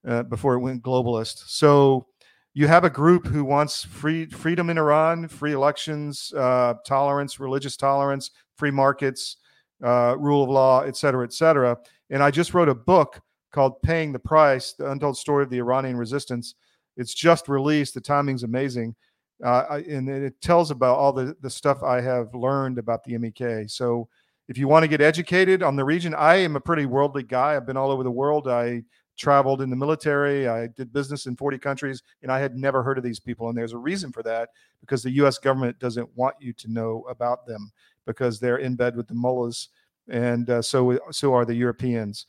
uh, 0.07 0.21
before 0.21 0.53
it 0.53 0.59
went 0.59 0.83
globalist. 0.83 1.45
So 1.47 2.05
you 2.53 2.67
have 2.67 2.83
a 2.83 2.89
group 2.89 3.25
who 3.25 3.43
wants 3.43 3.83
free 3.83 4.27
freedom 4.27 4.69
in 4.69 4.77
Iran, 4.77 5.27
free 5.27 5.53
elections, 5.53 6.31
uh, 6.37 6.75
tolerance, 6.85 7.39
religious 7.39 7.75
tolerance, 7.75 8.31
free 8.57 8.71
markets, 8.71 9.37
uh, 9.83 10.15
rule 10.19 10.43
of 10.43 10.49
law, 10.49 10.81
et 10.81 10.95
cetera, 10.95 11.23
et 11.25 11.33
cetera. 11.33 11.77
And 12.09 12.21
I 12.21 12.29
just 12.31 12.53
wrote 12.53 12.69
a 12.69 12.75
book 12.75 13.19
called 13.51 13.81
Paying 13.81 14.13
the 14.13 14.19
Price 14.19 14.73
The 14.73 14.89
Untold 14.89 15.17
Story 15.17 15.43
of 15.43 15.49
the 15.49 15.57
Iranian 15.57 15.97
Resistance. 15.97 16.55
It's 16.95 17.13
just 17.13 17.47
released. 17.47 17.93
The 17.95 18.01
timing's 18.01 18.43
amazing. 18.43 18.95
Uh, 19.43 19.81
and 19.89 20.07
it 20.07 20.39
tells 20.41 20.71
about 20.71 20.97
all 20.97 21.11
the, 21.11 21.35
the 21.41 21.49
stuff 21.49 21.83
I 21.83 22.01
have 22.01 22.33
learned 22.35 22.77
about 22.77 23.03
the 23.03 23.17
MEK. 23.17 23.69
So 23.69 24.07
if 24.47 24.57
you 24.57 24.67
want 24.67 24.83
to 24.83 24.87
get 24.87 25.01
educated 25.01 25.63
on 25.63 25.75
the 25.75 25.83
region, 25.83 26.13
I 26.13 26.35
am 26.35 26.55
a 26.55 26.61
pretty 26.61 26.85
worldly 26.85 27.23
guy. 27.23 27.55
I've 27.55 27.65
been 27.65 27.77
all 27.77 27.91
over 27.91 28.03
the 28.03 28.11
world. 28.11 28.47
I 28.47 28.83
traveled 29.17 29.62
in 29.62 29.69
the 29.69 29.76
military. 29.76 30.47
I 30.47 30.67
did 30.67 30.93
business 30.93 31.26
in 31.26 31.36
40 31.36 31.58
countries, 31.58 32.04
and 32.21 32.32
I 32.32 32.39
had 32.39 32.56
never 32.56 32.84
heard 32.84 32.97
of 32.97 33.04
these 33.04 33.19
people. 33.19 33.49
And 33.49 33.58
there's 33.58 33.73
a 33.73 33.78
reason 33.78 34.12
for 34.12 34.23
that 34.23 34.49
because 34.82 35.04
the 35.04 35.12
U.S. 35.12 35.38
government 35.38 35.80
doesn't 35.80 36.10
want 36.15 36.36
you 36.39 36.54
to 36.54 36.71
know 36.71 37.06
about 37.10 37.45
them 37.45 37.71
because 38.06 38.39
they're 38.39 38.58
in 38.58 38.76
bed 38.76 38.95
with 38.95 39.08
the 39.08 39.13
mullahs, 39.13 39.69
and 40.10 40.49
uh, 40.49 40.62
so 40.62 40.99
so 41.12 41.34
are 41.34 41.45
the 41.45 41.56
Europeans. 41.56 42.26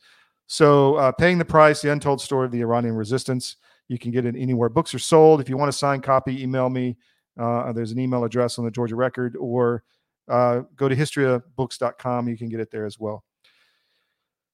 So, 0.47 0.95
uh, 0.95 1.11
paying 1.11 1.39
the 1.39 1.45
price, 1.45 1.81
the 1.81 1.91
untold 1.91 2.21
story 2.21 2.45
of 2.45 2.51
the 2.51 2.61
Iranian 2.61 2.95
resistance. 2.95 3.57
You 3.87 3.99
can 3.99 4.11
get 4.11 4.25
it 4.25 4.35
anywhere 4.35 4.69
books 4.69 4.93
are 4.93 4.99
sold. 4.99 5.41
If 5.41 5.49
you 5.49 5.57
want 5.57 5.69
a 5.69 5.73
signed 5.73 6.03
copy, 6.03 6.41
email 6.41 6.69
me. 6.69 6.97
Uh, 7.37 7.71
there's 7.73 7.91
an 7.91 7.99
email 7.99 8.23
address 8.23 8.57
on 8.57 8.65
the 8.65 8.71
Georgia 8.71 8.95
Record, 8.95 9.35
or 9.35 9.83
uh, 10.27 10.61
go 10.75 10.87
to 10.87 10.95
historyofbooks.com. 10.95 12.27
You 12.27 12.37
can 12.37 12.49
get 12.49 12.59
it 12.59 12.71
there 12.71 12.85
as 12.85 12.99
well. 12.99 13.23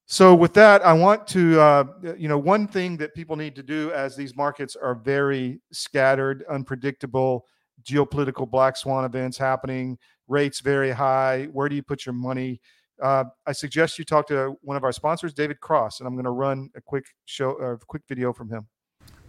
So, 0.06 0.36
with 0.36 0.54
that, 0.56 0.86
I 0.86 0.92
want 0.92 1.26
to, 1.28 1.60
uh, 1.60 1.84
you 2.18 2.28
know, 2.28 2.38
one 2.38 2.68
thing 2.68 2.98
that 2.98 3.16
people 3.16 3.38
need 3.38 3.56
to 3.56 3.64
do 3.64 3.92
as 3.94 4.16
these 4.16 4.36
markets 4.36 4.76
are 4.76 4.96
very 4.96 5.62
scattered, 5.72 6.44
unpredictable, 6.50 7.46
geopolitical 7.84 8.50
black 8.50 8.76
swan 8.76 9.06
events 9.06 9.38
happening, 9.38 9.98
rates 10.28 10.60
very 10.60 10.92
high. 10.92 11.46
Where 11.54 11.70
do 11.70 11.76
you 11.76 11.84
put 11.84 12.06
your 12.06 12.14
money? 12.14 12.60
Uh, 13.02 13.26
I 13.48 13.52
suggest 13.54 13.98
you 13.98 14.06
talk 14.06 14.28
to 14.28 14.56
one 14.62 14.78
of 14.78 14.84
our 14.84 14.92
sponsors, 14.92 15.34
David 15.34 15.60
Cross, 15.60 16.00
and 16.00 16.08
I'm 16.08 16.14
going 16.14 16.26
to 16.26 16.32
run 16.32 16.70
a 16.76 16.82
quick 16.82 17.06
show, 17.26 17.52
a 17.52 17.78
quick 17.78 18.04
video 18.08 18.32
from 18.32 18.50
him. 18.50 18.68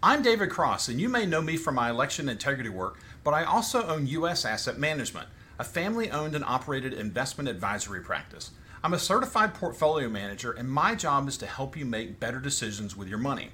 I'm 0.02 0.20
David 0.20 0.50
Cross, 0.50 0.88
and 0.88 1.00
you 1.00 1.08
may 1.08 1.26
know 1.26 1.40
me 1.40 1.56
from 1.56 1.76
my 1.76 1.88
election 1.88 2.28
integrity 2.28 2.68
work, 2.68 2.98
but 3.22 3.34
I 3.34 3.44
also 3.44 3.86
own 3.86 4.06
U.S. 4.08 4.44
Asset 4.44 4.76
Management, 4.76 5.28
a 5.58 5.64
family 5.64 6.10
owned 6.10 6.34
and 6.34 6.44
operated 6.44 6.92
investment 6.92 7.48
advisory 7.48 8.00
practice. 8.00 8.50
I'm 8.84 8.94
a 8.94 8.98
certified 8.98 9.54
portfolio 9.54 10.08
manager, 10.08 10.50
and 10.50 10.68
my 10.68 10.96
job 10.96 11.28
is 11.28 11.36
to 11.36 11.46
help 11.46 11.76
you 11.76 11.84
make 11.84 12.18
better 12.18 12.40
decisions 12.40 12.96
with 12.96 13.06
your 13.06 13.18
money. 13.18 13.50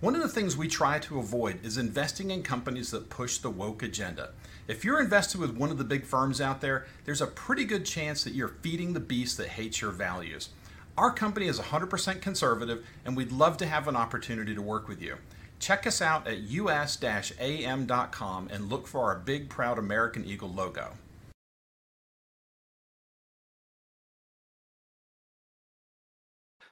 One 0.00 0.14
of 0.14 0.22
the 0.22 0.28
things 0.28 0.56
we 0.56 0.68
try 0.68 0.98
to 1.00 1.18
avoid 1.18 1.62
is 1.62 1.76
investing 1.76 2.30
in 2.30 2.42
companies 2.42 2.90
that 2.92 3.10
push 3.10 3.36
the 3.36 3.50
woke 3.50 3.82
agenda. 3.82 4.30
If 4.68 4.82
you're 4.82 5.02
invested 5.02 5.38
with 5.38 5.54
one 5.54 5.70
of 5.70 5.76
the 5.76 5.84
big 5.84 6.06
firms 6.06 6.40
out 6.40 6.62
there, 6.62 6.86
there's 7.04 7.20
a 7.20 7.26
pretty 7.26 7.66
good 7.66 7.84
chance 7.84 8.24
that 8.24 8.32
you're 8.32 8.56
feeding 8.62 8.94
the 8.94 9.00
beast 9.00 9.36
that 9.36 9.48
hates 9.48 9.82
your 9.82 9.90
values. 9.90 10.48
Our 10.96 11.12
company 11.12 11.46
is 11.46 11.60
100% 11.60 12.22
conservative, 12.22 12.82
and 13.04 13.14
we'd 13.14 13.32
love 13.32 13.58
to 13.58 13.66
have 13.66 13.86
an 13.86 13.96
opportunity 13.96 14.54
to 14.54 14.62
work 14.62 14.88
with 14.88 15.02
you. 15.02 15.16
Check 15.58 15.86
us 15.86 16.00
out 16.00 16.26
at 16.26 16.38
us-am.com 16.38 16.88
and 18.50 18.70
look 18.70 18.86
for 18.86 19.02
our 19.02 19.16
big, 19.16 19.50
proud 19.50 19.78
American 19.78 20.24
Eagle 20.24 20.48
logo. 20.48 20.92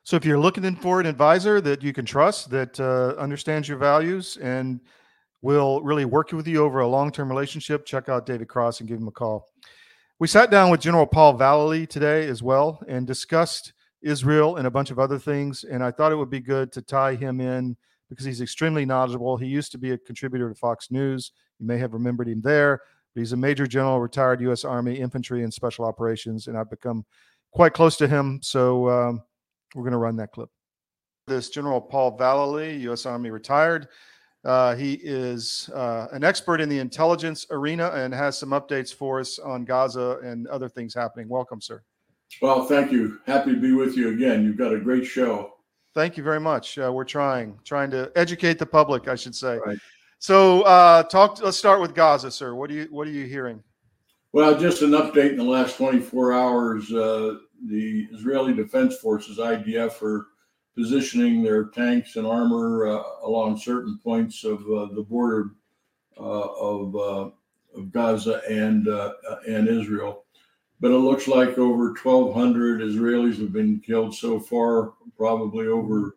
So 0.08 0.16
if 0.16 0.24
you're 0.24 0.38
looking 0.38 0.74
for 0.76 1.00
an 1.00 1.06
advisor 1.06 1.60
that 1.60 1.82
you 1.82 1.92
can 1.92 2.06
trust, 2.06 2.48
that 2.48 2.80
uh, 2.80 3.20
understands 3.20 3.68
your 3.68 3.76
values, 3.76 4.38
and 4.38 4.80
will 5.42 5.82
really 5.82 6.06
work 6.06 6.32
with 6.32 6.48
you 6.48 6.64
over 6.64 6.80
a 6.80 6.88
long-term 6.88 7.28
relationship, 7.28 7.84
check 7.84 8.08
out 8.08 8.24
David 8.24 8.48
Cross 8.48 8.80
and 8.80 8.88
give 8.88 8.96
him 8.96 9.08
a 9.08 9.10
call. 9.10 9.50
We 10.18 10.26
sat 10.26 10.50
down 10.50 10.70
with 10.70 10.80
General 10.80 11.06
Paul 11.06 11.38
Vallely 11.38 11.86
today 11.86 12.26
as 12.26 12.42
well 12.42 12.82
and 12.88 13.06
discussed 13.06 13.74
Israel 14.00 14.56
and 14.56 14.66
a 14.66 14.70
bunch 14.70 14.90
of 14.90 14.98
other 14.98 15.18
things. 15.18 15.64
And 15.64 15.84
I 15.84 15.90
thought 15.90 16.10
it 16.10 16.16
would 16.16 16.30
be 16.30 16.40
good 16.40 16.72
to 16.72 16.80
tie 16.80 17.14
him 17.14 17.38
in 17.38 17.76
because 18.08 18.24
he's 18.24 18.40
extremely 18.40 18.86
knowledgeable. 18.86 19.36
He 19.36 19.46
used 19.46 19.72
to 19.72 19.78
be 19.78 19.90
a 19.90 19.98
contributor 19.98 20.48
to 20.48 20.54
Fox 20.54 20.90
News. 20.90 21.32
You 21.58 21.66
may 21.66 21.76
have 21.76 21.92
remembered 21.92 22.28
him 22.28 22.40
there. 22.40 22.80
But 23.14 23.20
he's 23.20 23.32
a 23.32 23.36
major 23.36 23.66
general, 23.66 24.00
retired 24.00 24.40
U.S. 24.40 24.64
Army 24.64 25.00
infantry 25.00 25.42
and 25.44 25.52
special 25.52 25.84
operations, 25.84 26.46
and 26.46 26.56
I've 26.56 26.70
become 26.70 27.04
quite 27.52 27.74
close 27.74 27.98
to 27.98 28.08
him. 28.08 28.40
So 28.42 28.88
um, 28.88 29.22
we're 29.74 29.82
going 29.82 29.92
to 29.92 29.98
run 29.98 30.16
that 30.16 30.32
clip. 30.32 30.50
This 31.26 31.50
General 31.50 31.80
Paul 31.80 32.16
Vallely, 32.16 32.80
U.S. 32.82 33.06
Army 33.06 33.30
retired. 33.30 33.88
Uh, 34.44 34.74
he 34.74 34.94
is 35.02 35.68
uh, 35.74 36.06
an 36.12 36.24
expert 36.24 36.60
in 36.60 36.68
the 36.68 36.78
intelligence 36.78 37.46
arena 37.50 37.90
and 37.90 38.14
has 38.14 38.38
some 38.38 38.50
updates 38.50 38.94
for 38.94 39.20
us 39.20 39.38
on 39.38 39.64
Gaza 39.64 40.18
and 40.22 40.46
other 40.46 40.68
things 40.68 40.94
happening. 40.94 41.28
Welcome, 41.28 41.60
sir. 41.60 41.82
Well, 42.40 42.64
thank 42.66 42.92
you. 42.92 43.20
Happy 43.26 43.52
to 43.54 43.60
be 43.60 43.72
with 43.72 43.96
you 43.96 44.10
again. 44.10 44.44
You've 44.44 44.56
got 44.56 44.72
a 44.72 44.78
great 44.78 45.04
show. 45.04 45.54
Thank 45.94 46.16
you 46.16 46.22
very 46.22 46.40
much. 46.40 46.78
Uh, 46.78 46.92
we're 46.92 47.04
trying, 47.04 47.58
trying 47.64 47.90
to 47.90 48.12
educate 48.14 48.58
the 48.58 48.66
public, 48.66 49.08
I 49.08 49.16
should 49.16 49.34
say. 49.34 49.58
Right. 49.66 49.78
So, 50.18 50.62
uh, 50.62 51.04
talk. 51.04 51.40
Let's 51.42 51.56
start 51.56 51.80
with 51.80 51.94
Gaza, 51.94 52.30
sir. 52.30 52.54
What 52.54 52.68
do 52.68 52.76
you 52.76 52.88
What 52.90 53.06
are 53.06 53.10
you 53.10 53.24
hearing? 53.26 53.62
Well, 54.32 54.58
just 54.58 54.82
an 54.82 54.90
update 54.90 55.30
in 55.30 55.36
the 55.36 55.44
last 55.44 55.76
24 55.76 56.32
hours. 56.32 56.92
Uh, 57.58 57.68
the 57.68 58.08
Israeli 58.12 58.54
Defense 58.54 58.96
Forces 58.96 59.38
(IDF) 59.38 60.02
are 60.02 60.28
positioning 60.76 61.42
their 61.42 61.64
tanks 61.64 62.16
and 62.16 62.26
armor 62.26 62.86
uh, 62.86 63.02
along 63.24 63.58
certain 63.58 63.98
points 64.02 64.44
of 64.44 64.60
uh, 64.70 64.86
the 64.94 65.04
border 65.08 65.50
uh, 66.18 66.22
of 66.22 67.32
of 67.74 67.92
Gaza 67.92 68.40
and 68.48 68.88
and 69.46 69.68
Israel. 69.68 70.24
But 70.80 70.92
it 70.92 70.98
looks 70.98 71.26
like 71.26 71.58
over 71.58 71.88
1,200 71.88 72.80
Israelis 72.80 73.40
have 73.40 73.52
been 73.52 73.80
killed 73.80 74.14
so 74.14 74.38
far, 74.38 74.92
probably 75.16 75.66
over 75.66 76.16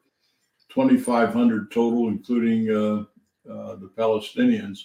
2,500 0.70 1.72
total, 1.72 2.08
including 2.08 2.70
uh, 2.70 3.52
uh, 3.52 3.76
the 3.76 3.92
Palestinians. 3.98 4.80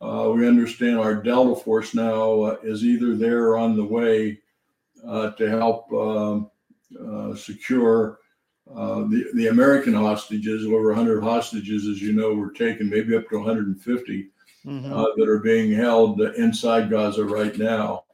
Uh, 0.00 0.30
we 0.34 0.46
understand 0.46 0.98
our 0.98 1.14
Delta 1.14 1.60
Force 1.60 1.94
now 1.94 2.42
uh, 2.42 2.56
is 2.62 2.84
either 2.84 3.16
there 3.16 3.46
or 3.48 3.58
on 3.58 3.76
the 3.76 3.84
way 3.84 4.32
uh, 4.32 4.34
to 5.04 5.48
help 5.48 5.92
um, 5.92 6.50
uh, 7.00 7.34
secure 7.34 8.18
the, 8.66 9.30
the 9.34 9.48
American 9.48 9.94
hostages. 9.94 10.66
Over 10.66 10.88
100 10.88 11.22
hostages, 11.22 11.86
as 11.86 12.02
you 12.02 12.12
know, 12.12 12.34
were 12.34 12.52
taken, 12.52 12.88
maybe 12.88 13.16
up 13.16 13.28
to 13.30 13.38
150 13.38 14.30
mm-hmm. 14.66 14.90
that 14.90 15.28
are 15.28 15.38
being 15.38 15.72
held 15.72 16.20
inside 16.20 16.90
Gaza 16.90 17.24
right 17.24 17.56
now. 17.56 18.04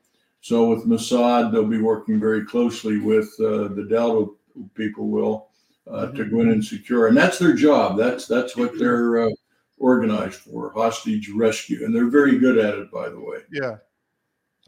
So 0.44 0.68
with 0.68 0.84
Mossad, 0.84 1.52
they'll 1.52 1.64
be 1.64 1.80
working 1.80 2.20
very 2.20 2.44
closely 2.44 2.98
with 2.98 3.34
uh, 3.40 3.68
the 3.68 3.86
Delta 3.88 4.30
people 4.74 5.08
will 5.08 5.48
uh, 5.90 6.08
to 6.08 6.26
go 6.26 6.40
in 6.40 6.50
and 6.50 6.62
secure, 6.62 7.08
and 7.08 7.16
that's 7.16 7.38
their 7.38 7.54
job. 7.54 7.96
That's 7.96 8.26
that's 8.26 8.54
what 8.54 8.78
they're 8.78 9.26
uh, 9.26 9.30
organized 9.78 10.40
for, 10.40 10.70
hostage 10.74 11.30
rescue, 11.30 11.86
and 11.86 11.94
they're 11.94 12.10
very 12.10 12.38
good 12.38 12.58
at 12.58 12.74
it, 12.74 12.90
by 12.90 13.08
the 13.08 13.18
way. 13.18 13.38
Yeah, 13.50 13.76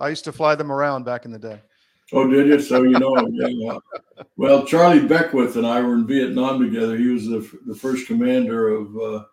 I 0.01 0.09
used 0.09 0.25
to 0.25 0.33
fly 0.33 0.55
them 0.55 0.73
around 0.73 1.05
back 1.05 1.27
in 1.27 1.31
the 1.31 1.39
day. 1.39 1.61
Oh, 2.13 2.29
did 2.29 2.47
you? 2.47 2.61
So 2.61 2.83
you 2.83 2.99
know, 2.99 3.17
yeah. 3.33 3.79
Well, 4.37 4.65
Charlie 4.65 5.07
Beckwith 5.07 5.57
and 5.57 5.67
I 5.67 5.81
were 5.81 5.95
in 5.95 6.07
Vietnam 6.07 6.61
together. 6.61 6.97
He 6.97 7.09
was 7.09 7.27
the 7.27 7.49
the 7.67 7.75
first 7.75 8.07
commander 8.07 8.69
of 8.69 8.97
uh, 8.97 9.25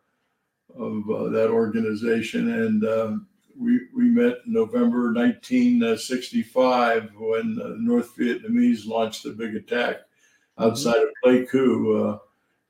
of 0.75 1.09
uh, 1.09 1.29
that 1.29 1.49
organization, 1.49 2.51
and 2.51 2.83
um, 2.85 3.27
we, 3.57 3.81
we 3.95 4.05
met 4.05 4.37
in 4.45 4.53
November 4.53 5.13
1965 5.13 7.11
when 7.15 7.55
the 7.55 7.75
North 7.79 8.15
Vietnamese 8.17 8.87
launched 8.87 9.25
a 9.25 9.29
big 9.29 9.55
attack 9.55 9.97
outside 10.57 10.95
mm-hmm. 10.95 11.29
of 11.29 11.47
Pleiku 11.47 12.13
uh, 12.13 12.17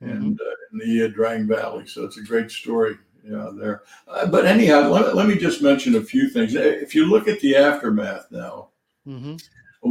and 0.01 0.37
mm-hmm. 0.37 0.79
uh, 0.79 0.83
in 0.83 0.99
the 1.01 1.09
Drang 1.09 1.47
Valley. 1.47 1.87
So 1.87 2.03
it's 2.03 2.17
a 2.17 2.23
great 2.23 2.51
story 2.51 2.97
yeah, 3.23 3.49
there. 3.53 3.83
Uh, 4.07 4.27
but 4.27 4.45
anyhow, 4.45 4.89
let, 4.89 5.15
let, 5.15 5.27
me 5.27 5.37
just 5.37 5.61
mention 5.61 5.95
a 5.95 6.01
few 6.01 6.29
things. 6.29 6.55
If 6.55 6.93
you 6.93 7.05
look 7.05 7.27
at 7.27 7.39
the 7.39 7.55
aftermath 7.55 8.27
now, 8.31 8.69
mm-hmm. 9.07 9.35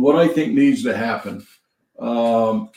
What 0.01 0.17
I 0.17 0.29
think 0.29 0.53
needs 0.53 0.83
to 0.85 0.97
happen, 0.97 1.47
um, 1.99 2.71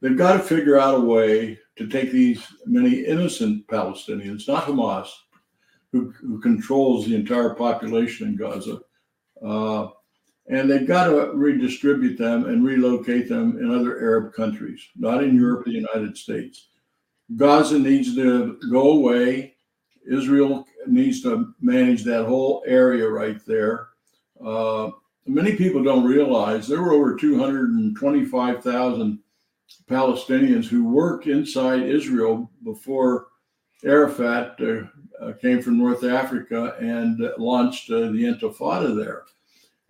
they've 0.00 0.16
got 0.16 0.34
to 0.34 0.38
figure 0.40 0.78
out 0.78 0.96
a 0.96 1.00
way 1.00 1.58
to 1.76 1.88
take 1.88 2.10
these 2.10 2.44
many 2.66 3.04
innocent 3.04 3.66
Palestinians, 3.68 4.48
not 4.48 4.64
Hamas, 4.64 5.08
who, 5.92 6.12
who 6.20 6.40
controls 6.40 7.06
the 7.06 7.14
entire 7.14 7.54
population 7.54 8.28
in 8.28 8.36
Gaza. 8.36 8.80
Uh, 9.44 9.88
and 10.48 10.68
they've 10.68 10.86
got 10.86 11.04
to 11.04 11.32
redistribute 11.32 12.18
them 12.18 12.46
and 12.46 12.64
relocate 12.64 13.28
them 13.28 13.58
in 13.58 13.72
other 13.72 14.00
Arab 14.00 14.34
countries, 14.34 14.82
not 14.96 15.22
in 15.22 15.36
Europe 15.36 15.66
or 15.66 15.70
the 15.70 15.76
United 15.76 16.16
States. 16.16 16.68
Gaza 17.36 17.78
needs 17.78 18.14
to 18.16 18.58
go 18.70 18.90
away. 18.92 19.54
Israel 20.10 20.66
needs 20.86 21.22
to 21.22 21.54
manage 21.60 22.02
that 22.04 22.26
whole 22.26 22.64
area 22.66 23.08
right 23.08 23.40
there. 23.46 23.88
Uh, 24.44 24.90
many 25.26 25.56
people 25.56 25.82
don't 25.82 26.04
realize 26.04 26.66
there 26.66 26.82
were 26.82 26.92
over 26.92 27.16
225,000 27.16 29.18
Palestinians 29.88 30.66
who 30.66 30.88
worked 30.88 31.26
inside 31.26 31.82
Israel 31.82 32.50
before 32.64 33.28
Arafat 33.84 34.58
uh, 34.60 34.82
uh, 35.24 35.32
came 35.34 35.62
from 35.62 35.78
North 35.78 36.04
Africa 36.04 36.76
and 36.80 37.20
launched 37.38 37.90
uh, 37.90 38.00
the 38.00 38.24
Intifada 38.24 38.96
there. 38.96 39.24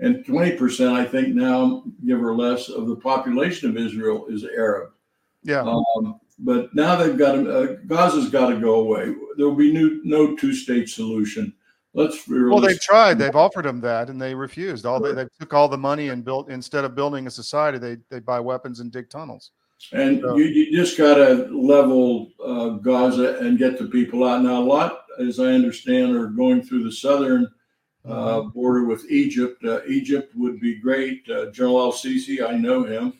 And 0.01 0.25
20%, 0.25 0.93
I 0.93 1.05
think 1.05 1.35
now, 1.35 1.85
give 2.07 2.23
or 2.23 2.35
less, 2.35 2.69
of 2.69 2.88
the 2.88 2.97
population 2.97 3.69
of 3.69 3.77
Israel 3.77 4.27
is 4.29 4.45
Arab. 4.45 4.93
Yeah. 5.43 5.62
Um, 5.62 6.21
but 6.38 6.75
now 6.75 6.97
they've 6.97 7.19
got 7.19 7.47
uh, 7.47 7.75
Gaza's 7.87 8.31
got 8.31 8.49
to 8.49 8.59
go 8.59 8.77
away. 8.77 9.14
There 9.37 9.47
will 9.47 9.55
be 9.55 9.73
new, 9.73 10.01
no 10.05 10.35
two-state 10.37 10.88
solution. 10.88 11.53
Let's 11.92 12.24
be 12.26 12.40
Well, 12.40 12.61
they've 12.61 12.81
tried. 12.81 13.18
They've 13.18 13.35
offered 13.35 13.64
them 13.64 13.81
that, 13.81 14.11
and 14.11 14.20
they 14.20 14.35
refused. 14.35 14.87
All 14.87 15.00
they, 15.00 15.12
they 15.12 15.26
took 15.40 15.53
all 15.53 15.68
the 15.68 15.79
money 15.79 16.09
and 16.09 16.24
built 16.24 16.48
instead 16.48 16.85
of 16.85 16.94
building 16.94 17.26
a 17.26 17.31
society, 17.31 17.79
they 17.79 17.96
they 18.11 18.20
buy 18.20 18.38
weapons 18.38 18.79
and 18.81 18.92
dig 18.92 19.11
tunnels. 19.11 19.50
And 19.92 20.20
So- 20.20 20.37
you, 20.37 20.44
you 20.44 20.76
just 20.76 20.96
got 20.96 21.14
to 21.14 21.48
level 21.50 22.31
uh, 22.44 22.70
Gaza 22.70 23.38
and 23.38 23.59
get 23.59 23.79
the 23.79 23.87
people 23.87 24.24
out. 24.24 24.42
Now, 24.42 24.61
a 24.61 24.64
lot, 24.64 25.05
as 25.18 25.40
I 25.40 25.46
understand, 25.53 26.14
are 26.14 26.26
going 26.26 26.62
through 26.62 26.85
the 26.85 26.92
southern 26.92 27.50
uh, 28.09 28.42
border 28.42 28.85
with 28.85 29.11
Egypt. 29.11 29.64
Uh, 29.64 29.81
Egypt 29.87 30.33
would 30.37 30.61
be 30.61 30.76
great. 30.76 31.29
Uh, 31.29 31.50
General 31.50 31.81
Al 31.81 31.92
Sisi, 31.92 32.46
I 32.46 32.57
know 32.57 32.85
him. 32.85 33.14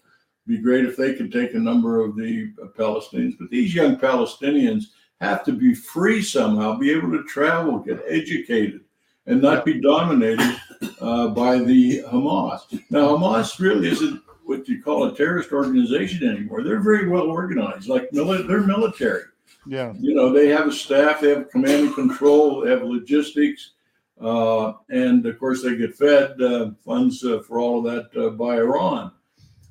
Be 0.46 0.59
great 0.59 0.85
if 0.85 0.96
they 0.96 1.14
could 1.14 1.33
take 1.33 1.54
a 1.54 1.59
number 1.59 2.00
of 2.00 2.16
the 2.16 2.52
uh, 2.62 2.66
Palestinians. 2.78 3.37
But 3.38 3.50
these 3.50 3.74
young 3.74 3.96
Palestinians 3.96 4.85
have 5.20 5.44
to 5.44 5.52
be 5.52 5.74
free 5.74 6.22
somehow, 6.22 6.76
be 6.76 6.90
able 6.90 7.11
to 7.12 7.24
travel, 7.24 7.78
get 7.78 8.02
educated, 8.09 8.80
and 9.26 9.42
not 9.42 9.64
be 9.64 9.80
dominated 9.80 10.56
uh, 11.00 11.28
by 11.28 11.59
the 11.59 12.02
Hamas. 12.04 12.61
Now, 12.90 13.16
Hamas 13.16 13.59
really 13.59 13.88
isn't 13.88 14.22
what 14.44 14.66
you 14.66 14.83
call 14.83 15.04
a 15.04 15.14
terrorist 15.14 15.52
organization 15.52 16.26
anymore. 16.28 16.62
They're 16.64 16.80
very 16.80 17.09
well 17.09 17.30
organized, 17.30 17.88
like 17.88 18.11
mili- 18.11 18.46
they're 18.48 18.62
military. 18.62 19.24
Yeah, 19.66 19.92
You 20.00 20.14
know, 20.14 20.33
they 20.33 20.48
have 20.48 20.68
a 20.68 20.72
staff, 20.72 21.20
they 21.20 21.28
have 21.30 21.50
command 21.50 21.87
and 21.87 21.94
control, 21.94 22.62
they 22.62 22.70
have 22.70 22.83
logistics, 22.83 23.72
uh, 24.20 24.72
and 24.88 25.24
of 25.26 25.38
course, 25.38 25.62
they 25.62 25.76
get 25.76 25.94
fed 25.94 26.40
uh, 26.40 26.70
funds 26.85 27.22
uh, 27.24 27.40
for 27.46 27.59
all 27.59 27.78
of 27.78 27.85
that 27.85 28.20
uh, 28.20 28.30
by 28.30 28.56
Iran. 28.56 29.12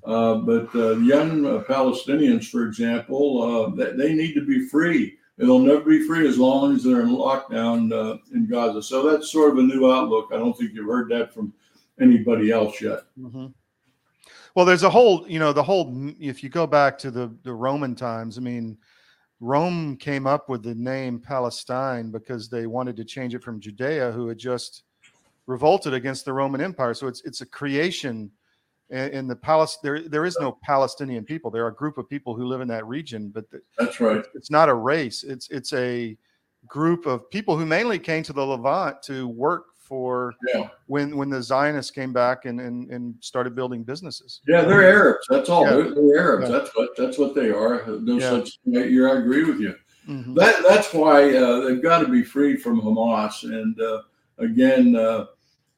Uh, 0.06 0.36
but 0.36 0.74
uh, 0.76 0.96
young 0.98 1.46
uh, 1.46 1.64
Palestinians, 1.68 2.50
for 2.50 2.66
example, 2.66 3.42
uh, 3.42 3.76
they, 3.76 3.92
they 3.98 4.14
need 4.14 4.34
to 4.34 4.46
be 4.46 4.68
free. 4.68 5.18
They'll 5.40 5.60
never 5.60 5.82
be 5.82 6.06
free 6.06 6.28
as 6.28 6.38
long 6.38 6.76
as 6.76 6.84
they're 6.84 7.00
in 7.00 7.16
lockdown 7.16 7.94
uh, 7.94 8.18
in 8.34 8.46
Gaza. 8.46 8.84
So 8.84 9.10
that's 9.10 9.32
sort 9.32 9.52
of 9.52 9.58
a 9.58 9.64
new 9.64 9.90
outlook. 9.90 10.32
I 10.34 10.36
don't 10.36 10.56
think 10.56 10.74
you've 10.74 10.86
heard 10.86 11.10
that 11.12 11.34
from 11.34 11.54
anybody 12.00 12.52
else 12.52 12.82
yet. 12.82 13.04
hmm 13.18 13.48
Well, 14.54 14.66
there's 14.66 14.84
a 14.84 14.90
whole, 14.90 15.26
you 15.30 15.40
know, 15.40 15.54
the 15.54 15.64
whole. 15.64 16.14
If 16.20 16.44
you 16.44 16.50
go 16.50 16.68
back 16.68 16.98
to 17.00 17.10
the 17.10 17.34
the 17.44 17.54
Roman 17.54 17.96
times, 17.96 18.38
I 18.38 18.42
mean, 18.42 18.78
Rome 19.40 19.96
came 19.96 20.28
up 20.28 20.50
with 20.50 20.62
the 20.62 20.76
name 20.76 21.22
Palestine 21.22 22.12
because 22.12 22.50
they 22.50 22.68
wanted 22.68 22.98
to 22.98 23.06
change 23.06 23.34
it 23.34 23.44
from 23.44 23.62
Judea, 23.62 24.12
who 24.12 24.28
had 24.28 24.38
just 24.38 24.84
revolted 25.48 25.94
against 25.94 26.26
the 26.26 26.34
Roman 26.34 26.60
Empire. 26.60 26.94
So 26.94 27.08
it's 27.08 27.22
it's 27.24 27.40
a 27.40 27.46
creation. 27.46 28.30
In 28.90 29.10
in 29.12 29.28
the 29.28 29.36
palace, 29.36 29.78
there 29.84 30.02
there 30.08 30.26
is 30.26 30.38
no 30.40 30.58
Palestinian 30.64 31.24
people. 31.24 31.52
There 31.52 31.64
are 31.66 31.70
a 31.70 31.76
group 31.76 31.98
of 31.98 32.10
people 32.10 32.34
who 32.36 32.46
live 32.46 32.62
in 32.62 32.68
that 32.70 32.86
region, 32.88 33.30
but 33.30 33.50
the, 33.52 33.62
That's 33.78 34.00
right. 34.00 34.26
it's 34.34 34.50
not 34.50 34.68
a 34.70 34.74
race. 34.74 35.24
It's 35.24 35.48
it's 35.50 35.74
a 35.74 36.18
group 36.68 37.06
of 37.06 37.30
people 37.30 37.56
who 37.58 37.66
mainly 37.66 38.00
came 38.00 38.24
to 38.24 38.34
the 38.34 38.46
Levant 38.46 39.02
to 39.04 39.28
work 39.28 39.66
for 39.78 40.34
Yeah. 40.54 40.70
when 40.88 41.16
when 41.16 41.30
the 41.30 41.42
Zionists 41.42 41.92
came 41.92 42.14
back 42.14 42.46
and 42.46 42.60
and, 42.60 42.90
and 42.92 43.16
started 43.22 43.56
building 43.56 43.84
businesses. 43.84 44.42
Yeah, 44.48 44.62
they're 44.64 44.84
Arabs. 44.84 45.26
That's 45.30 45.50
all. 45.50 45.64
Yeah. 45.66 45.70
They're, 45.72 45.96
they're 45.96 46.18
Arabs. 46.20 46.50
Yeah. 46.50 46.58
That's 46.58 46.72
what 46.76 46.90
that's 46.98 47.18
what 47.18 47.36
they 47.36 47.52
are. 47.52 47.86
No 47.88 48.20
such. 48.20 48.60
You're, 48.66 49.10
I 49.16 49.20
agree 49.20 49.44
with 49.44 49.60
you. 49.60 49.76
Mhm. 50.08 50.34
That 50.36 50.64
that's 50.68 50.94
why 50.94 51.36
uh, 51.36 51.60
they've 51.62 51.82
got 51.84 52.00
to 52.00 52.08
be 52.08 52.24
freed 52.24 52.62
from 52.62 52.82
Hamas. 52.82 53.44
And 53.44 53.80
uh, 53.80 54.02
again, 54.40 54.96
uh, 54.96 55.26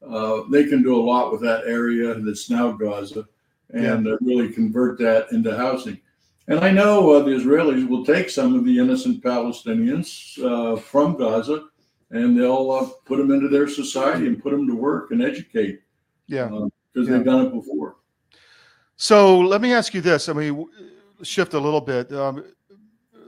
uh, 0.08 0.42
they 0.50 0.66
can 0.66 0.82
do 0.84 0.96
a 0.96 1.02
lot 1.02 1.32
with 1.32 1.42
that 1.42 1.66
area 1.66 2.14
that's 2.16 2.50
now 2.50 2.72
Gaza, 2.72 3.28
and 3.74 4.08
uh, 4.08 4.18
really 4.22 4.50
convert 4.52 4.98
that 5.00 5.32
into 5.32 5.56
housing. 5.56 6.00
And 6.48 6.60
I 6.60 6.72
know 6.72 7.12
uh, 7.12 7.20
the 7.24 7.32
Israelis 7.32 7.88
will 7.88 8.04
take 8.06 8.30
some 8.30 8.56
of 8.56 8.66
the 8.66 8.78
innocent 8.80 9.24
Palestinians 9.24 10.38
uh, 10.44 10.76
from 10.80 11.16
Gaza, 11.18 11.66
and 12.10 12.38
they'll 12.38 12.72
uh, 12.72 12.88
put 13.06 13.18
them 13.18 13.32
into 13.32 13.48
their 13.48 13.68
society 13.68 14.28
and 14.28 14.42
put 14.42 14.52
them 14.52 14.68
to 14.68 14.76
work 14.76 15.12
and 15.12 15.22
educate 15.22 15.82
Yeah. 16.28 16.48
because 16.48 17.08
Yeah. 17.08 17.18
they've 17.18 17.26
done 17.26 17.46
it 17.46 17.54
before. 17.54 17.98
So 18.98 19.40
let 19.40 19.62
me 19.62 19.72
ask 19.74 19.94
you 19.94 20.02
this. 20.02 20.30
I 20.30 20.34
mean, 20.34 20.66
shift 21.24 21.54
a 21.54 21.60
little 21.60 21.82
bit. 21.82 22.12
Um, 22.12 22.44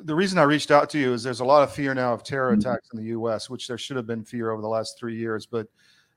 the 0.03 0.13
reason 0.13 0.37
I 0.37 0.43
reached 0.43 0.69
out 0.71 0.89
to 0.89 0.99
you 0.99 1.13
is 1.13 1.23
there's 1.23 1.39
a 1.39 1.45
lot 1.45 1.63
of 1.63 1.71
fear 1.71 1.93
now 1.93 2.13
of 2.13 2.23
terror 2.23 2.51
Mhm. 2.53 2.59
attacks 2.59 2.89
in 2.91 2.99
the 2.99 3.05
U.S., 3.05 3.49
which 3.49 3.67
there 3.67 3.77
should 3.77 3.95
have 3.95 4.05
been 4.07 4.23
fear 4.23 4.51
over 4.51 4.61
the 4.61 4.67
last 4.67 4.99
three 4.99 5.15
years, 5.15 5.45
but 5.45 5.67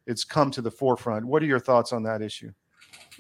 it's 0.07 0.25
come 0.25 0.51
to 0.53 0.63
the 0.63 0.71
forefront. 0.71 1.27
What 1.27 1.43
are 1.43 1.47
your 1.47 1.59
thoughts 1.59 1.93
on 1.93 2.03
that 2.05 2.23
issue? 2.23 2.53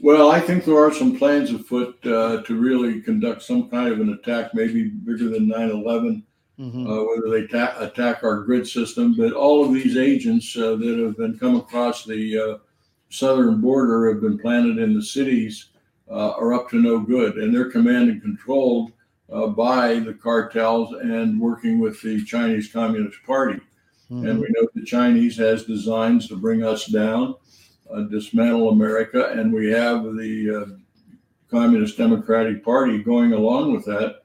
Well, 0.00 0.30
I 0.30 0.40
think 0.40 0.64
there 0.64 0.78
are 0.78 0.92
some 0.92 1.16
plans 1.18 1.50
afoot 1.52 1.98
uh, 2.06 2.42
to 2.42 2.58
really 2.60 3.00
conduct 3.00 3.42
some 3.42 3.68
kind 3.68 3.88
of 3.92 4.00
an 4.00 4.10
attack, 4.12 4.54
maybe 4.54 4.84
bigger 4.88 5.28
than 5.28 5.48
9 5.48 5.70
11, 5.70 6.22
Mhm. 6.58 6.86
uh, 6.88 7.04
whether 7.04 7.28
they 7.30 7.46
ta- 7.46 7.76
attack 7.80 8.22
our 8.22 8.42
grid 8.44 8.66
system. 8.66 9.14
But 9.14 9.32
all 9.32 9.64
of 9.64 9.74
these 9.74 9.96
agents 9.98 10.56
uh, 10.56 10.76
that 10.76 10.98
have 10.98 11.16
been 11.18 11.38
come 11.38 11.56
across 11.56 12.04
the 12.06 12.38
uh, 12.38 12.56
southern 13.10 13.60
border 13.60 14.08
have 14.10 14.22
been 14.22 14.38
planted 14.38 14.78
in 14.78 14.94
the 14.94 15.02
cities 15.02 15.66
uh, 16.10 16.30
are 16.30 16.54
up 16.54 16.70
to 16.70 16.80
no 16.80 16.98
good. 17.00 17.36
And 17.36 17.54
they're 17.54 17.70
command 17.70 18.08
and 18.10 18.22
controlled 18.22 18.92
uh, 19.30 19.48
by 19.48 19.98
the 19.98 20.14
cartels 20.14 20.94
and 20.94 21.38
working 21.40 21.78
with 21.78 22.00
the 22.00 22.24
Chinese 22.24 22.72
Communist 22.72 23.18
Party. 23.26 23.60
And 24.10 24.24
Mhm. 24.24 24.40
we 24.40 24.46
know 24.50 24.68
the 24.74 24.84
Chinese 24.84 25.36
has 25.38 25.64
designs 25.64 26.28
to 26.28 26.36
bring 26.36 26.62
us 26.62 26.86
down, 26.86 27.34
uh, 27.90 28.02
dismantle 28.02 28.70
America, 28.70 29.28
and 29.30 29.52
we 29.52 29.70
have 29.70 30.04
the 30.16 30.50
uh, 30.50 30.66
Communist 31.50 31.96
Democratic 31.96 32.64
Party 32.64 32.98
going 32.98 33.32
along 33.32 33.72
with 33.72 33.84
that, 33.86 34.22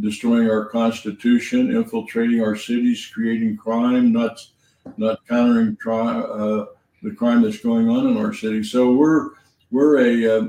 destroying 0.00 0.48
our 0.50 0.64
Constitution, 0.66 1.74
infiltrating 1.74 2.42
our 2.42 2.56
cities, 2.56 3.10
creating 3.12 3.56
crime, 3.56 4.12
not 4.12 4.38
not 4.96 5.26
countering 5.26 5.76
tri- 5.76 6.20
uh, 6.20 6.64
the 7.02 7.10
crime 7.14 7.42
that's 7.42 7.60
going 7.60 7.90
on 7.90 8.06
in 8.06 8.16
our 8.16 8.32
city. 8.32 8.62
So 8.62 8.94
we're 8.94 9.30
we're 9.70 9.98
a 9.98 10.38
uh, 10.38 10.48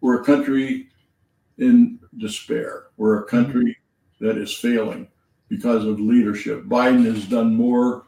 we're 0.00 0.20
a 0.20 0.24
country 0.24 0.88
in 1.58 2.00
despair. 2.16 2.86
We're 2.96 3.20
a 3.20 3.24
country 3.26 3.76
that 4.20 4.36
is 4.38 4.52
failing 4.52 5.06
because 5.50 5.84
of 5.84 6.00
leadership. 6.00 6.64
Biden 6.64 7.04
has 7.04 7.26
done 7.26 7.54
more 7.54 8.04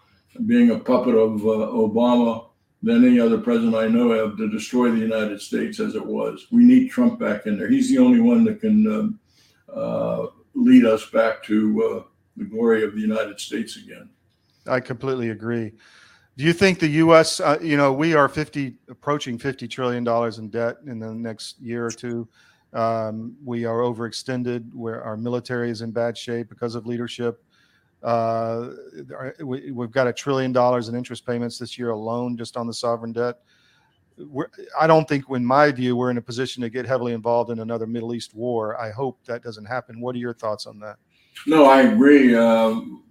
being 0.47 0.71
a 0.71 0.79
puppet 0.79 1.15
of 1.15 1.43
uh, 1.43 1.69
Obama 1.75 2.47
than 2.83 3.05
any 3.05 3.21
other 3.21 3.39
president 3.39 3.75
I 3.75 3.89
know 3.89 4.13
of 4.13 4.39
to 4.39 4.49
destroy 4.49 4.91
the 4.91 4.99
United 4.99 5.43
States 5.43 5.79
as 5.79 5.95
it 5.95 6.05
was. 6.05 6.47
We 6.51 6.65
need 6.65 6.89
Trump 6.89 7.21
back 7.21 7.47
in 7.47 7.59
there. 7.59 7.69
He's 7.69 7.91
the 7.91 7.99
only 7.99 8.21
one 8.21 8.45
that 8.45 8.61
can 8.61 8.87
um, 8.87 9.21
uh, 9.73 10.29
lead 10.55 10.87
us 10.87 11.05
back 11.11 11.43
to 11.45 11.85
uh, 11.85 12.09
the 12.37 12.45
glory 12.45 12.85
of 12.85 12.95
the 12.95 13.01
United 13.01 13.39
States 13.39 13.77
again. 13.77 14.09
I 14.67 14.81
completely 14.81 15.31
agree. 15.31 15.73
Do 16.39 16.45
you 16.45 16.53
think 16.53 16.79
the 16.79 16.89
U.S. 16.89 17.41
Uh, 17.41 17.59
you 17.61 17.77
know, 17.77 17.93
we 17.93 18.15
are 18.15 18.29
fifty 18.29 18.77
approaching 18.89 19.37
fifty 19.37 19.69
trillion 19.69 20.03
dollars 20.03 20.39
in 20.39 20.49
debt 20.49 20.79
in 20.87 20.99
the 20.99 21.13
next 21.13 21.61
year 21.61 21.85
or 21.85 21.91
two. 21.91 22.27
Um, 22.73 23.37
we 23.45 23.65
are 23.65 23.79
overextended. 23.79 24.73
Where 24.73 25.03
our 25.03 25.17
military 25.17 25.71
is 25.71 25.83
in 25.83 25.91
bad 25.91 26.17
shape 26.17 26.49
because 26.49 26.75
of 26.75 26.87
leadership. 26.87 27.43
Uh, 28.03 28.71
we, 29.41 29.71
we've 29.71 29.93
got 29.93 30.09
a 30.09 30.13
trillion 30.13 30.53
dollars 30.53 30.89
in 30.89 30.95
interest 30.97 31.25
payments 31.25 31.59
this 31.59 31.79
year 31.79 31.91
alone, 31.91 32.37
just 32.37 32.57
on 32.57 32.67
the 32.67 32.75
sovereign 32.75 33.13
debt. 33.13 33.39
We're, 34.19 34.49
I 34.79 34.87
don't 34.87 35.09
think, 35.09 35.25
in 35.31 35.45
my 35.45 35.71
view, 35.71 35.97
we're 35.97 36.11
in 36.11 36.19
a 36.19 36.23
position 36.23 36.63
to 36.63 36.71
get 36.71 36.85
heavily 36.85 37.13
involved 37.13 37.51
in 37.51 37.61
another 37.61 37.87
Middle 37.87 38.15
East 38.15 38.35
war. 38.35 38.81
I 38.81 38.91
hope 38.91 39.19
that 39.27 39.43
doesn't 39.43 39.65
happen. 39.65 40.01
What 40.01 40.15
are 40.17 40.19
your 40.19 40.35
thoughts 40.35 40.67
on 40.67 40.79
that? 40.81 40.97
No, 41.47 41.65
I 41.65 41.83
agree. 41.83 42.35
Um, 42.35 43.05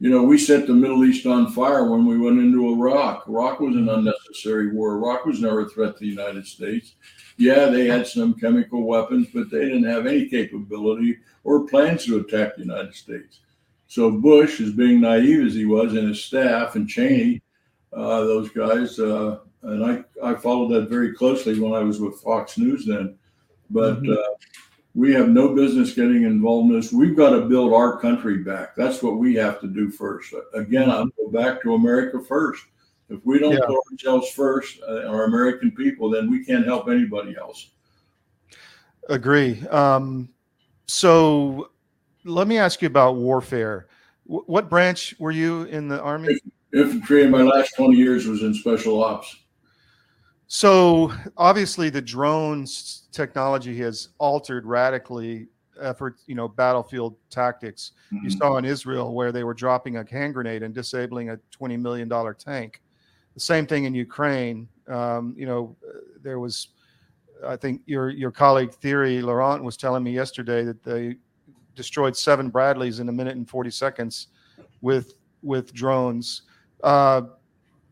you 0.00 0.10
know, 0.10 0.22
we 0.22 0.38
set 0.38 0.66
the 0.66 0.72
Middle 0.72 1.04
East 1.04 1.26
on 1.26 1.50
fire 1.50 1.90
when 1.90 2.06
we 2.06 2.18
went 2.18 2.38
into 2.38 2.72
Iraq. 2.72 3.24
Iraq 3.28 3.58
was 3.60 3.74
an 3.74 3.88
unnecessary 3.88 4.72
war. 4.72 4.92
Iraq 4.94 5.26
was 5.26 5.40
never 5.40 5.62
a 5.62 5.68
threat 5.68 5.94
to 5.94 6.00
the 6.00 6.06
United 6.06 6.46
States. 6.46 6.94
Yeah, 7.36 7.66
they 7.66 7.86
had 7.86 8.06
some 8.06 8.34
chemical 8.34 8.82
weapons, 8.82 9.28
but 9.34 9.50
they 9.50 9.60
didn't 9.60 9.84
have 9.84 10.06
any 10.06 10.28
capability 10.28 11.18
or 11.42 11.66
plans 11.66 12.04
to 12.04 12.18
attack 12.18 12.54
the 12.54 12.62
United 12.62 12.94
States. 12.94 13.40
So 13.88 14.10
Bush, 14.10 14.60
as 14.60 14.72
being 14.72 15.00
naive 15.00 15.46
as 15.46 15.54
he 15.54 15.64
was, 15.64 15.94
and 15.94 16.08
his 16.08 16.22
staff 16.22 16.76
and 16.76 16.88
Cheney, 16.88 17.40
uh, 17.92 18.20
those 18.20 18.50
guys, 18.50 18.98
uh, 19.00 19.38
and 19.62 19.84
I, 19.84 20.04
I 20.22 20.34
followed 20.34 20.68
that 20.74 20.88
very 20.90 21.14
closely 21.14 21.58
when 21.58 21.72
I 21.72 21.80
was 21.82 22.00
with 22.00 22.20
Fox 22.20 22.58
News 22.58 22.86
then. 22.86 23.16
But 23.70 24.02
Mhm. 24.02 24.16
uh, 24.16 24.34
we 24.98 25.12
have 25.14 25.28
no 25.28 25.54
business 25.54 25.94
getting 25.94 26.24
involved 26.24 26.70
in 26.70 26.76
this. 26.76 26.92
We've 26.92 27.16
got 27.16 27.30
to 27.30 27.42
build 27.42 27.72
our 27.72 28.00
country 28.00 28.38
back. 28.38 28.74
That's 28.74 29.00
what 29.00 29.16
we 29.16 29.32
have 29.36 29.60
to 29.60 29.68
do 29.68 29.90
first. 29.90 30.34
Again, 30.54 30.90
I'll 30.90 31.06
go 31.06 31.28
back 31.30 31.62
to 31.62 31.74
America 31.74 32.20
first. 32.20 32.64
If 33.08 33.24
we 33.24 33.38
don't 33.38 33.52
Yeah. 33.52 33.60
put 33.64 33.78
ourselves 33.92 34.28
first, 34.32 34.80
uh, 34.82 35.06
our 35.06 35.26
American 35.26 35.70
people, 35.70 36.10
then 36.10 36.28
we 36.28 36.44
can't 36.44 36.64
help 36.66 36.88
anybody 36.88 37.36
else. 37.36 37.70
Agree. 39.08 39.64
Um, 39.68 40.30
so 40.86 41.70
let 42.24 42.48
me 42.48 42.58
ask 42.58 42.82
you 42.82 42.86
about 42.86 43.14
warfare. 43.14 43.86
Wh- 44.24 44.48
what 44.48 44.68
branch 44.68 45.14
were 45.20 45.30
you 45.30 45.62
in 45.66 45.86
the 45.86 46.00
army? 46.02 46.40
Infantry 46.74 47.22
in 47.22 47.30
my 47.30 47.42
last 47.42 47.76
20 47.76 47.96
years 47.96 48.26
was 48.26 48.42
in 48.42 48.52
special 48.52 49.00
ops. 49.04 49.44
So 50.48 51.12
obviously, 51.36 51.90
the 51.90 52.00
drones 52.00 53.08
technology 53.12 53.76
has 53.78 54.08
altered 54.18 54.64
radically 54.64 55.46
effort, 55.80 56.16
you 56.26 56.34
know, 56.34 56.48
battlefield 56.48 57.16
tactics. 57.30 57.92
Mm-hmm. 58.12 58.24
You 58.24 58.30
saw 58.30 58.56
in 58.56 58.64
Israel 58.64 59.14
where 59.14 59.30
they 59.30 59.44
were 59.44 59.54
dropping 59.54 59.98
a 59.98 60.10
hand 60.10 60.34
grenade 60.34 60.62
and 60.62 60.74
disabling 60.74 61.30
a 61.30 61.36
twenty 61.50 61.76
million 61.76 62.08
dollar 62.08 62.34
tank. 62.34 62.82
The 63.34 63.40
same 63.40 63.66
thing 63.66 63.84
in 63.84 63.94
Ukraine. 63.94 64.68
Um, 64.88 65.34
you 65.36 65.46
know, 65.46 65.76
there 66.22 66.40
was, 66.40 66.68
I 67.46 67.56
think 67.56 67.82
your 67.84 68.08
your 68.08 68.30
colleague 68.32 68.72
Thierry 68.72 69.20
Laurent 69.20 69.62
was 69.62 69.76
telling 69.76 70.02
me 70.02 70.12
yesterday 70.12 70.64
that 70.64 70.82
they 70.82 71.16
destroyed 71.76 72.16
seven 72.16 72.48
Bradleys 72.48 73.00
in 73.00 73.08
a 73.10 73.12
minute 73.12 73.36
and 73.36 73.48
forty 73.48 73.70
seconds 73.70 74.28
with 74.80 75.14
with 75.42 75.74
drones. 75.74 76.42
Uh, 76.82 77.22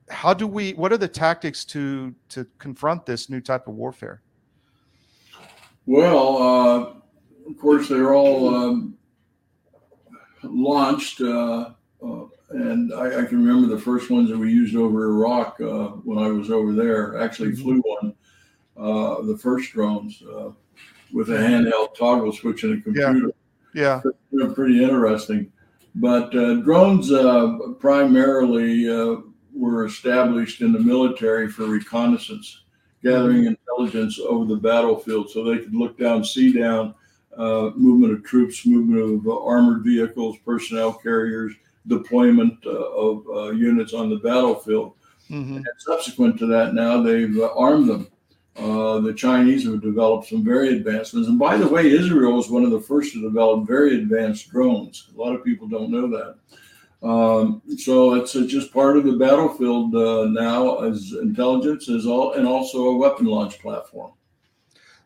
how 0.08 0.32
do 0.32 0.46
we 0.46 0.72
what 0.74 0.92
are 0.92 0.98
the 0.98 1.08
tactics 1.08 1.64
to 1.64 2.14
to 2.28 2.46
confront 2.58 3.06
this 3.06 3.28
new 3.28 3.40
type 3.40 3.66
of 3.66 3.74
warfare 3.74 4.22
well 5.86 6.42
uh, 6.42 6.80
of 7.48 7.58
course 7.58 7.88
they're 7.88 8.14
all 8.14 8.54
um, 8.54 8.96
launched 10.42 11.20
uh, 11.20 11.70
uh, 12.02 12.24
and 12.50 12.94
I, 12.94 13.22
I, 13.22 13.24
can 13.24 13.44
remember 13.44 13.74
the 13.74 13.80
first 13.80 14.08
ones 14.08 14.30
that 14.30 14.38
we 14.38 14.52
used 14.52 14.76
over 14.76 15.04
iraq 15.04 15.60
uh, 15.60 15.88
when 16.04 16.18
i 16.18 16.28
was 16.28 16.50
over 16.50 16.72
there 16.72 17.20
actually 17.20 17.50
mm-hmm. 17.50 17.62
flew 17.62 17.80
one 17.80 18.14
uh, 18.76 19.22
the 19.22 19.36
first 19.36 19.72
drones 19.72 20.22
uh, 20.22 20.50
with 21.12 21.30
a 21.30 21.36
handheld 21.36 21.96
toggle 21.96 22.32
switch 22.32 22.62
and 22.62 22.78
a 22.78 22.82
computer 22.82 23.32
yeah, 23.74 24.00
yeah. 24.30 24.52
pretty 24.54 24.84
interesting 24.84 25.50
but 25.96 26.30
drones 26.30 27.10
primarily 27.80 28.86
were 29.56 29.84
established 29.84 30.60
in 30.60 30.72
the 30.72 30.78
military 30.78 31.48
for 31.48 31.64
reconnaissance, 31.66 32.64
gathering 33.02 33.46
intelligence 33.46 34.18
over 34.18 34.44
the 34.44 34.56
battlefield 34.60 35.30
so 35.30 35.44
they 35.44 35.58
could 35.58 35.74
look 35.74 35.98
down, 35.98 36.24
see 36.24 36.52
down, 36.52 36.94
uh, 37.36 37.70
movement 37.74 38.12
of 38.12 38.24
troops, 38.24 38.66
movement 38.66 39.00
of 39.00 39.26
uh, 39.26 39.44
armored 39.44 39.84
vehicles, 39.84 40.36
personnel 40.44 40.92
carriers, 40.92 41.52
deployment 41.86 42.58
uh, 42.66 42.70
of 42.70 43.26
uh, 43.28 43.50
units 43.50 43.94
on 43.94 44.10
the 44.10 44.16
battlefield. 44.16 44.94
Mm-hmm. 45.30 45.56
And 45.56 45.66
subsequent 45.78 46.38
to 46.38 46.46
that, 46.46 46.74
now 46.74 47.02
they've 47.02 47.36
uh, 47.38 47.52
armed 47.54 47.88
them. 47.88 48.08
Uh, 48.56 49.00
the 49.00 49.12
Chinese 49.12 49.64
have 49.66 49.82
developed 49.82 50.28
some 50.28 50.42
very 50.42 50.76
advanced 50.76 51.12
ones. 51.12 51.28
And 51.28 51.38
by 51.38 51.58
the 51.58 51.68
way, 51.68 51.90
Israel 51.90 52.32
was 52.32 52.48
one 52.48 52.64
of 52.64 52.70
the 52.70 52.80
first 52.80 53.12
to 53.12 53.20
develop 53.20 53.66
very 53.66 53.96
advanced 53.96 54.48
drones. 54.50 55.10
A 55.14 55.20
lot 55.20 55.34
of 55.34 55.44
people 55.44 55.68
don't 55.68 55.90
know 55.90 56.08
that. 56.08 56.36
Um, 57.02 57.62
so 57.76 58.14
it's 58.14 58.34
uh, 58.34 58.46
just 58.46 58.72
part 58.72 58.96
of 58.96 59.04
the 59.04 59.12
battlefield 59.12 59.94
uh, 59.94 60.26
now 60.26 60.78
as 60.80 61.12
intelligence 61.20 61.88
as 61.88 62.06
all 62.06 62.32
and 62.32 62.46
also 62.46 62.86
a 62.86 62.96
weapon 62.96 63.26
launch 63.26 63.58
platform. 63.60 64.12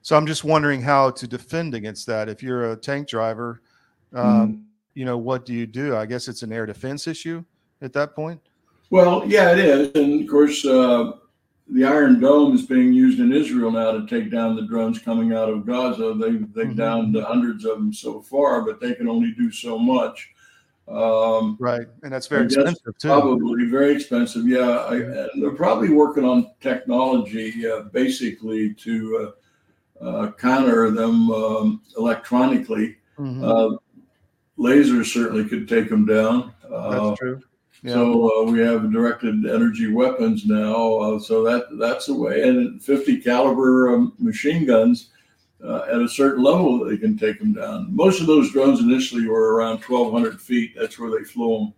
So 0.03 0.17
I'm 0.17 0.27
just 0.27 0.45
wondering 0.45 0.81
how 0.81 1.11
to 1.11 1.27
defend 1.27 1.75
against 1.75 2.07
that. 2.07 2.29
If 2.29 2.43
you're 2.43 2.73
a 2.73 2.77
tank 2.77 3.09
driver, 3.09 3.61
um, 4.15 4.25
mm-hmm. 4.25 4.61
you 4.95 5.05
know, 5.05 5.19
what 5.19 5.45
do 5.45 5.53
you 5.53 5.67
do? 5.67 5.97
I 5.97 6.07
guess 6.07 6.29
it's 6.29 6.43
an 6.43 6.53
air 6.53 6.65
defense 6.65 7.07
issue 7.07 7.45
at 7.83 7.93
that 7.93 8.15
point. 8.15 8.41
Well, 8.91 9.25
yeah, 9.27 9.53
it 9.53 9.59
is, 9.59 9.93
and 9.95 10.23
of 10.23 10.29
course, 10.29 10.65
uh, 10.65 11.13
the 11.69 11.85
Iron 11.85 12.19
Dome 12.19 12.55
is 12.55 12.67
being 12.67 12.93
used 12.93 13.21
in 13.21 13.33
Israel 13.33 13.71
now 13.71 13.93
to 13.93 14.07
take 14.07 14.31
down 14.31 14.57
the 14.57 14.67
drones 14.67 14.99
coming 14.99 15.33
out 15.33 15.49
of 15.49 15.67
Gaza. 15.67 16.15
They 16.15 16.31
they've 16.31 16.67
mm-hmm. 16.67 16.75
downed 16.75 17.17
hundreds 17.17 17.65
of 17.65 17.79
them 17.79 17.93
so 17.93 18.21
far, 18.21 18.63
but 18.63 18.81
they 18.81 18.95
can 18.95 19.09
only 19.09 19.33
do 19.33 19.53
so 19.53 19.79
much. 19.79 20.31
Um, 20.89 21.57
right, 21.61 21.87
and 22.03 22.13
that's 22.13 22.27
very 22.27 22.47
expensive 22.47 22.99
too. 22.99 23.09
Probably 23.09 23.67
very 23.67 23.95
expensive. 23.95 24.47
Yeah, 24.47 24.71
I, 24.71 24.97
and 24.97 25.43
they're 25.43 25.53
probably 25.53 25.91
working 25.91 26.25
on 26.25 26.51
technology 26.61 27.69
uh, 27.69 27.83
basically 27.83 28.75
to 28.75 29.33
uh, 30.01 30.05
uh, 30.05 30.33
counter 30.33 30.91
them 30.91 31.31
um, 31.31 31.83
electronically. 31.97 32.97
Mm-hmm. 33.19 33.45
Uh, 33.45 33.77
lasers 34.59 35.13
certainly 35.13 35.49
could 35.49 35.69
take 35.69 35.89
them 35.89 36.07
down. 36.07 36.53
Uh, 36.73 37.09
that's 37.09 37.21
true. 37.21 37.41
Yeah. 37.83 37.93
So 37.93 38.49
uh, 38.49 38.51
we 38.51 38.59
have 38.61 38.93
directed 38.93 39.47
energy 39.47 39.93
weapons 39.93 40.45
now. 40.45 41.19
so 41.19 41.45
that 41.45 41.67
that's 41.79 42.07
the 42.07 42.15
way. 42.15 42.49
And 42.49 42.83
50 42.83 43.21
caliber 43.21 43.95
um, 43.95 44.13
machine 44.19 44.67
guns 44.67 45.11
uh, 45.65 45.83
at 45.93 46.01
a 46.01 46.09
certain 46.09 46.43
level, 46.43 46.85
they 46.85 46.97
can 46.97 47.19
take 47.19 47.39
them 47.39 47.53
down. 47.53 47.95
Most 47.95 48.21
of 48.21 48.27
those 48.27 48.53
drones 48.53 48.81
initially 48.81 49.27
were 49.27 49.55
around 49.55 49.83
1,200 49.83 50.41
feet. 50.41 50.73
That's 50.77 50.99
where 50.99 51.11
they 51.11 51.25
flew 51.25 51.59
them. 51.59 51.75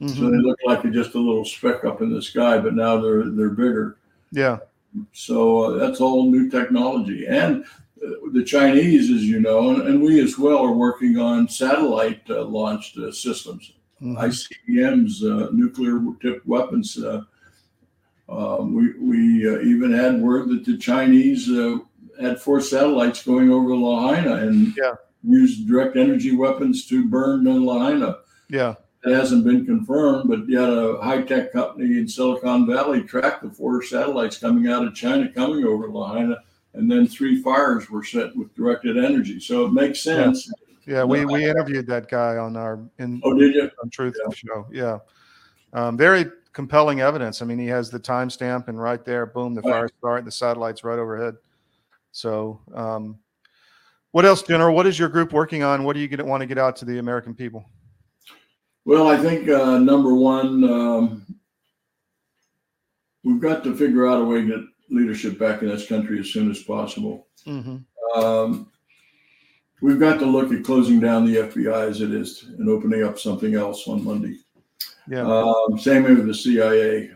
Mm-hmm. 0.00 0.20
So 0.20 0.30
they 0.30 0.38
look 0.38 0.58
like 0.66 0.82
just 0.92 1.14
a 1.14 1.18
little 1.20 1.44
speck 1.44 1.84
up 1.84 2.02
in 2.02 2.12
the 2.12 2.22
sky, 2.22 2.58
but 2.58 2.74
now 2.74 3.00
they're 3.00 3.30
they're 3.30 3.50
bigger. 3.50 3.98
Yeah. 4.32 4.58
So 5.12 5.62
uh, 5.62 5.78
that's 5.78 6.00
all 6.00 6.30
new 6.30 6.50
technology, 6.50 7.26
and 7.26 7.64
uh, 8.04 8.10
the 8.32 8.44
Chinese, 8.44 9.10
as 9.10 9.24
you 9.24 9.40
know, 9.40 9.70
and, 9.70 9.88
and, 9.88 10.02
we 10.02 10.20
as 10.20 10.38
well 10.38 10.58
are 10.58 10.72
working 10.72 11.18
on 11.18 11.48
satellite 11.48 12.22
uh, 12.30 12.44
launched 12.44 12.96
uh, 12.98 13.10
systems, 13.10 13.72
mm-hmm. 14.00 14.16
ICBMs, 14.16 15.22
uh, 15.22 15.50
nuclear 15.52 16.00
tipped 16.20 16.46
weapons. 16.46 16.98
Um, 18.28 18.74
we 18.74 18.92
we 18.98 19.68
even 19.68 19.92
had 19.92 20.20
word 20.20 20.48
that 20.48 20.64
the 20.64 20.76
Chinese 20.78 21.48
had 22.20 22.40
four 22.40 22.60
satellites 22.60 23.24
going 23.24 23.50
over 23.50 23.74
Lahaina 23.74 24.36
and 24.46 24.74
yeah. 24.76 24.94
used 25.22 25.66
direct 25.66 25.96
energy 25.96 26.34
weapons 26.34 26.86
to 26.86 27.08
burn 27.08 27.44
Lahaina. 27.44 28.18
Yeah. 28.48 28.74
It 29.04 29.12
hasn't 29.14 29.44
been 29.44 29.66
confirmed, 29.66 30.30
but 30.30 30.48
yet 30.48 30.64
a 30.64 30.98
high 31.02 31.22
tech 31.22 31.52
company 31.52 31.98
in 31.98 32.08
Silicon 32.08 32.66
Valley 32.66 33.02
tracked 33.02 33.42
the 33.42 33.50
four 33.50 33.82
satellites 33.82 34.38
coming 34.38 34.70
out 34.72 34.86
of 34.86 34.94
China 34.94 35.30
coming 35.30 35.64
over 35.64 35.90
Lahaina, 35.90 36.36
and 36.72 36.90
then 36.90 37.06
three 37.06 37.42
fires 37.42 37.90
were 37.90 38.02
set 38.02 38.34
with 38.34 38.54
directed 38.54 38.96
energy. 38.96 39.40
So 39.40 39.66
it 39.66 39.72
makes 39.72 40.02
sense. 40.02 40.50
Yeah, 40.86 40.94
yeah 40.94 41.04
we, 41.04 41.26
we 41.26 41.44
interviewed 41.44 41.86
that 41.88 42.08
guy 42.08 42.38
on 42.38 42.56
our 42.56 42.80
in 42.98 43.20
oh 43.24 43.34
did 43.34 43.54
you 43.54 43.70
on 43.82 43.90
Truth 43.90 44.16
yeah. 44.24 44.34
Show. 44.34 44.66
Yeah, 44.72 44.98
um, 45.74 45.98
very 45.98 46.24
compelling 46.54 47.02
evidence. 47.02 47.42
I 47.42 47.44
mean, 47.44 47.58
he 47.58 47.66
has 47.66 47.90
the 47.90 48.00
timestamp, 48.00 48.68
and 48.68 48.80
right 48.80 49.04
there, 49.04 49.26
boom, 49.26 49.54
the 49.54 49.60
fire 49.60 49.88
start, 49.98 50.24
the 50.24 50.30
satellites 50.30 50.82
right 50.82 50.98
overhead. 50.98 51.36
So, 52.14 52.60
um, 52.72 53.18
what 54.12 54.24
else, 54.24 54.42
General? 54.42 54.72
What 54.72 54.86
is 54.86 54.96
your 54.96 55.08
group 55.08 55.32
working 55.32 55.64
on? 55.64 55.82
What 55.82 55.94
do 55.94 56.00
you 56.00 56.06
get, 56.06 56.24
want 56.24 56.42
to 56.42 56.46
get 56.46 56.58
out 56.58 56.76
to 56.76 56.84
the 56.84 57.00
American 57.00 57.34
people? 57.34 57.64
Well, 58.84 59.08
I 59.08 59.16
think 59.16 59.48
uh, 59.48 59.78
number 59.78 60.14
one, 60.14 60.62
um, 60.62 61.26
we've 63.24 63.40
got 63.40 63.64
to 63.64 63.74
figure 63.74 64.06
out 64.06 64.22
a 64.22 64.24
way 64.24 64.42
to 64.42 64.46
get 64.46 64.60
leadership 64.90 65.40
back 65.40 65.62
in 65.62 65.68
this 65.68 65.88
country 65.88 66.20
as 66.20 66.30
soon 66.30 66.52
as 66.52 66.62
possible. 66.62 67.26
Mm-hmm. 67.48 68.20
Um, 68.20 68.70
we've 69.82 69.98
got 69.98 70.20
to 70.20 70.24
look 70.24 70.52
at 70.52 70.62
closing 70.62 71.00
down 71.00 71.26
the 71.26 71.38
FBI 71.40 71.90
as 71.90 72.00
it 72.00 72.12
is 72.12 72.44
and 72.44 72.68
opening 72.68 73.02
up 73.02 73.18
something 73.18 73.56
else 73.56 73.88
on 73.88 74.04
Monday. 74.04 74.36
Yeah. 75.08 75.26
Um, 75.26 75.76
same 75.80 76.04
with 76.04 76.28
the 76.28 76.34
CIA. 76.34 77.10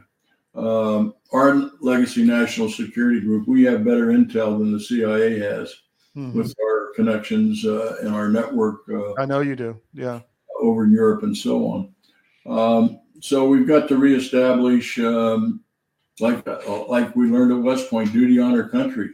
Um, 0.56 1.14
our 1.32 1.70
legacy 1.80 2.24
national 2.24 2.70
security 2.70 3.20
group, 3.20 3.46
we 3.46 3.62
have 3.64 3.84
better 3.84 4.06
intel 4.06 4.58
than 4.58 4.72
the 4.72 4.80
CIA 4.80 5.38
has 5.38 5.74
mm-hmm. 6.16 6.36
with 6.36 6.54
our 6.62 6.92
connections 6.94 7.64
uh, 7.64 7.96
and 8.00 8.14
our 8.14 8.28
network. 8.28 8.80
Uh, 8.88 9.14
I 9.18 9.26
know 9.26 9.40
you 9.40 9.56
do. 9.56 9.80
Yeah. 9.92 10.20
Over 10.60 10.84
in 10.84 10.92
Europe 10.92 11.22
and 11.22 11.36
so 11.36 11.66
on. 11.66 11.94
Um, 12.46 13.00
so 13.20 13.46
we've 13.46 13.68
got 13.68 13.88
to 13.88 13.96
reestablish, 13.96 14.98
um, 14.98 15.62
like 16.20 16.46
uh, 16.48 16.86
like 16.86 17.14
we 17.14 17.28
learned 17.28 17.52
at 17.52 17.62
West 17.62 17.90
Point, 17.90 18.12
duty, 18.12 18.38
honor, 18.40 18.68
country. 18.68 19.10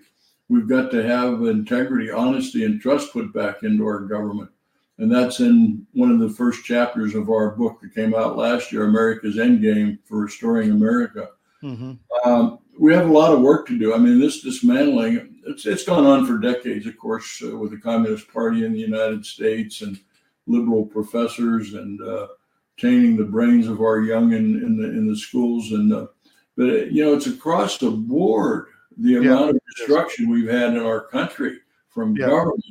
We've 0.49 0.69
got 0.69 0.91
to 0.93 1.03
have 1.03 1.43
integrity, 1.43 2.11
honesty, 2.11 2.65
and 2.65 2.81
trust 2.81 3.13
put 3.13 3.33
back 3.33 3.63
into 3.63 3.85
our 3.87 4.01
government. 4.01 4.51
And 4.99 5.11
that's 5.11 5.41
in 5.41 5.87
one 5.93 6.13
of 6.13 6.21
the 6.21 6.29
first 6.29 6.65
chapters 6.65 7.15
of 7.15 7.29
our 7.29 7.51
book 7.51 7.81
that 7.81 7.95
came 7.95 8.15
out 8.15 8.37
last 8.37 8.71
year, 8.71 8.85
America's 8.85 9.37
Endgame 9.37 9.99
for 10.05 10.19
Restoring 10.19 10.71
America. 10.71 11.31
Mm-hmm. 11.65 12.29
Um, 12.29 12.59
we 12.79 12.93
have 12.93 13.09
a 13.09 13.13
lot 13.13 13.33
of 13.33 13.41
work 13.41 13.67
to 13.69 13.79
do. 13.79 13.95
I 13.95 13.99
mean, 13.99 14.21
this 14.21 14.43
dismantling, 14.43 15.41
it's, 15.47 15.65
it's 15.65 15.85
gone 15.85 16.05
on 16.05 16.27
for 16.27 16.39
decades, 16.39 16.87
of 16.87 16.99
course, 16.99 17.43
uh, 17.45 17.57
with 17.57 17.71
the 17.71 17.79
Communist 17.79 18.31
Party 18.33 18.65
in 18.65 18.73
the 18.73 18.81
United 18.81 19.25
States 19.25 19.81
and 19.81 19.99
liberal 20.47 20.85
professors 20.85 21.75
and 21.75 22.01
uh, 22.03 22.27
tainting 22.77 23.17
the 23.17 23.25
brains 23.25 23.67
of 23.69 23.81
our 23.81 24.01
young 24.01 24.33
in, 24.33 24.63
in, 24.63 24.77
the, 24.77 24.89
in 24.89 25.09
the 25.09 25.17
schools. 25.17 25.73
And 25.73 25.93
uh, 25.93 26.07
But, 26.57 26.69
uh, 26.69 26.85
you 26.91 27.05
know, 27.05 27.15
it's 27.15 27.27
across 27.27 27.79
the 27.79 27.91
board 27.91 28.67
the 28.99 29.13
yeah. 29.13 29.19
amount 29.21 29.51
of 29.51 29.61
destruction 29.77 30.29
we've 30.29 30.51
had 30.51 30.75
in 30.75 30.85
our 30.85 31.07
country 31.07 31.59
from 31.89 32.17
yeah. 32.17 32.27
government, 32.27 32.65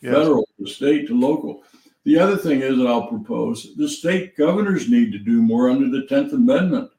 yes. 0.00 0.14
federal 0.14 0.48
to 0.58 0.66
state 0.66 1.06
to 1.06 1.18
local. 1.18 1.62
The 2.04 2.18
other 2.18 2.36
thing 2.36 2.62
is 2.62 2.76
that 2.78 2.86
I'll 2.86 3.06
propose 3.06 3.74
the 3.76 3.88
state 3.88 4.36
governors 4.36 4.90
need 4.90 5.12
to 5.12 5.18
do 5.18 5.40
more 5.40 5.70
under 5.70 5.88
the 5.88 6.06
10th 6.06 6.32
Amendment 6.32 6.90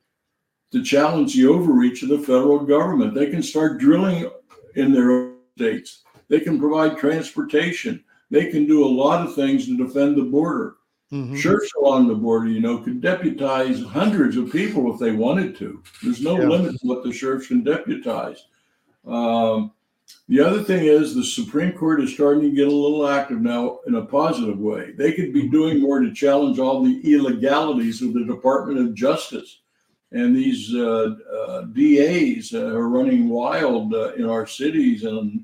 to 0.74 0.84
challenge 0.84 1.36
the 1.36 1.46
overreach 1.46 2.02
of 2.02 2.10
the 2.10 2.20
federal 2.20 2.60
government. 2.60 3.14
They 3.14 3.30
can 3.30 3.44
start 3.44 3.80
drilling 3.80 4.30
in 4.76 4.92
their 4.92 5.34
states. 5.56 6.02
They 6.30 6.40
can 6.40 6.60
provide 6.60 6.98
transportation. 6.98 8.04
They 8.32 8.50
can 8.50 8.66
do 8.66 8.84
a 8.84 8.88
lot 8.88 9.26
of 9.26 9.36
things 9.36 9.68
to 9.68 9.78
defend 9.78 10.18
the 10.18 10.24
border. 10.24 10.78
Mm-hmm. 11.12 11.36
Sheriffs 11.36 11.72
along 11.80 12.08
the 12.08 12.16
border, 12.16 12.48
you 12.48 12.60
know, 12.60 12.80
could 12.80 13.02
deputize 13.02 13.84
hundreds 13.84 14.36
of 14.36 14.52
people 14.52 14.92
if 14.92 15.00
they 15.00 15.12
wanted 15.12 15.56
to. 15.58 15.84
There's 16.02 16.22
no 16.22 16.40
yeah. 16.40 16.48
limit 16.48 16.72
to 16.82 16.88
what 16.88 17.04
the 17.04 17.14
sheriffs 17.14 17.48
can 17.48 17.64
deputize. 17.64 18.48
Um, 19.06 19.74
the 20.28 20.40
other 20.40 20.64
thing 20.64 20.86
is 20.86 21.14
the 21.14 21.24
Supreme 21.24 21.74
Court 21.74 22.02
is 22.02 22.12
starting 22.12 22.42
to 22.42 22.50
get 22.50 22.68
a 22.68 22.72
little 22.72 23.08
active 23.08 23.42
now 23.42 23.82
in 23.86 23.94
a 23.94 24.06
positive 24.06 24.58
way. 24.58 24.94
They 24.94 25.14
could 25.14 25.34
be 25.34 25.50
doing 25.50 25.80
more 25.80 26.00
to 26.00 26.12
challenge 26.12 26.58
all 26.58 26.82
the 26.82 27.00
illegalities 27.04 28.02
of 28.02 28.14
the 28.14 28.26
Department 28.26 28.80
of 28.80 28.96
Justice. 28.96 29.60
And 30.14 30.36
these 30.36 30.74
uh, 30.76 31.16
uh, 31.36 31.62
DAs 31.74 32.54
uh, 32.54 32.68
are 32.68 32.88
running 32.88 33.30
wild 33.30 33.94
in 34.16 34.30
our 34.30 34.46
cities 34.46 35.04
and 35.04 35.44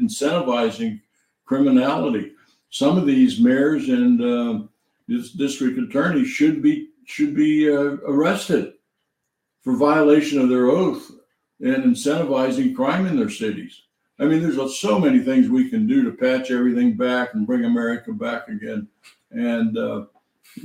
incentivizing 0.00 1.00
criminality. 1.46 2.32
Some 2.68 2.98
of 2.98 3.06
these 3.06 3.40
mayors 3.40 3.88
and 3.88 4.20
uh, 4.20 4.66
district 5.08 5.78
attorneys 5.78 6.28
should 6.28 6.62
be 6.62 6.90
should 7.06 7.34
be 7.34 7.68
arrested 7.68 8.74
for 9.62 9.76
violation 9.76 10.40
of 10.40 10.48
their 10.48 10.66
oath 10.66 11.10
and 11.60 11.84
incentivizing 11.84 12.74
crime 12.74 13.06
in 13.06 13.16
their 13.16 13.30
cities. 13.30 13.82
I 14.18 14.24
mean, 14.24 14.42
there's 14.42 14.78
so 14.78 14.98
many 14.98 15.20
things 15.20 15.48
we 15.48 15.70
can 15.70 15.86
do 15.86 16.04
to 16.04 16.12
patch 16.12 16.50
everything 16.50 16.96
back 16.96 17.34
and 17.34 17.46
bring 17.46 17.64
America 17.64 18.12
back 18.12 18.48
again, 18.48 18.88
and 19.30 19.76
uh, 19.76 20.04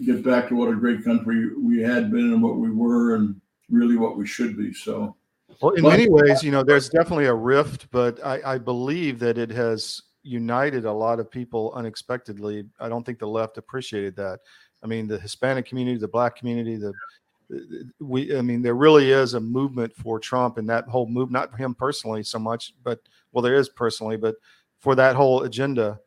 get 0.05 0.23
back 0.23 0.49
to 0.49 0.55
what 0.55 0.69
a 0.69 0.75
great 0.75 1.03
country 1.03 1.55
we 1.55 1.81
had 1.81 2.11
been 2.11 2.33
and 2.33 2.41
what 2.41 2.57
we 2.57 2.69
were, 2.69 3.15
and 3.15 3.39
really 3.69 3.97
what 3.97 4.17
we 4.17 4.25
should 4.25 4.57
be. 4.57 4.73
So, 4.73 5.15
well, 5.61 5.73
in 5.73 5.83
many 5.83 6.09
ways, 6.09 6.43
you 6.43 6.51
know, 6.51 6.63
there's 6.63 6.89
definitely 6.89 7.25
a 7.25 7.33
rift, 7.33 7.89
but 7.91 8.23
I, 8.25 8.53
I 8.53 8.57
believe 8.57 9.19
that 9.19 9.37
it 9.37 9.49
has 9.51 10.01
united 10.23 10.85
a 10.85 10.91
lot 10.91 11.19
of 11.19 11.31
people 11.31 11.71
unexpectedly. 11.75 12.65
I 12.79 12.89
don't 12.89 13.05
think 13.05 13.19
the 13.19 13.27
left 13.27 13.57
appreciated 13.57 14.15
that. 14.17 14.39
I 14.83 14.87
mean, 14.87 15.07
the 15.07 15.19
Hispanic 15.19 15.65
community, 15.65 15.97
the 15.97 16.07
Black 16.07 16.35
community, 16.35 16.75
the 16.77 16.93
we 17.99 18.37
i 18.37 18.41
mean 18.41 18.61
there 18.61 18.75
really 18.75 19.11
is 19.11 19.33
a 19.33 19.39
movement 19.39 19.93
for 19.95 20.19
trump 20.19 20.57
and 20.57 20.69
that 20.69 20.87
whole 20.87 21.07
move 21.07 21.31
not 21.31 21.49
for 21.49 21.57
him 21.57 21.73
personally 21.73 22.21
so 22.21 22.37
much 22.37 22.73
but 22.83 22.99
well 23.31 23.41
there 23.41 23.55
is 23.55 23.69
personally 23.69 24.17
but 24.17 24.35
for 24.77 24.93
that 24.95 25.15
whole 25.15 25.43
agenda 25.43 25.99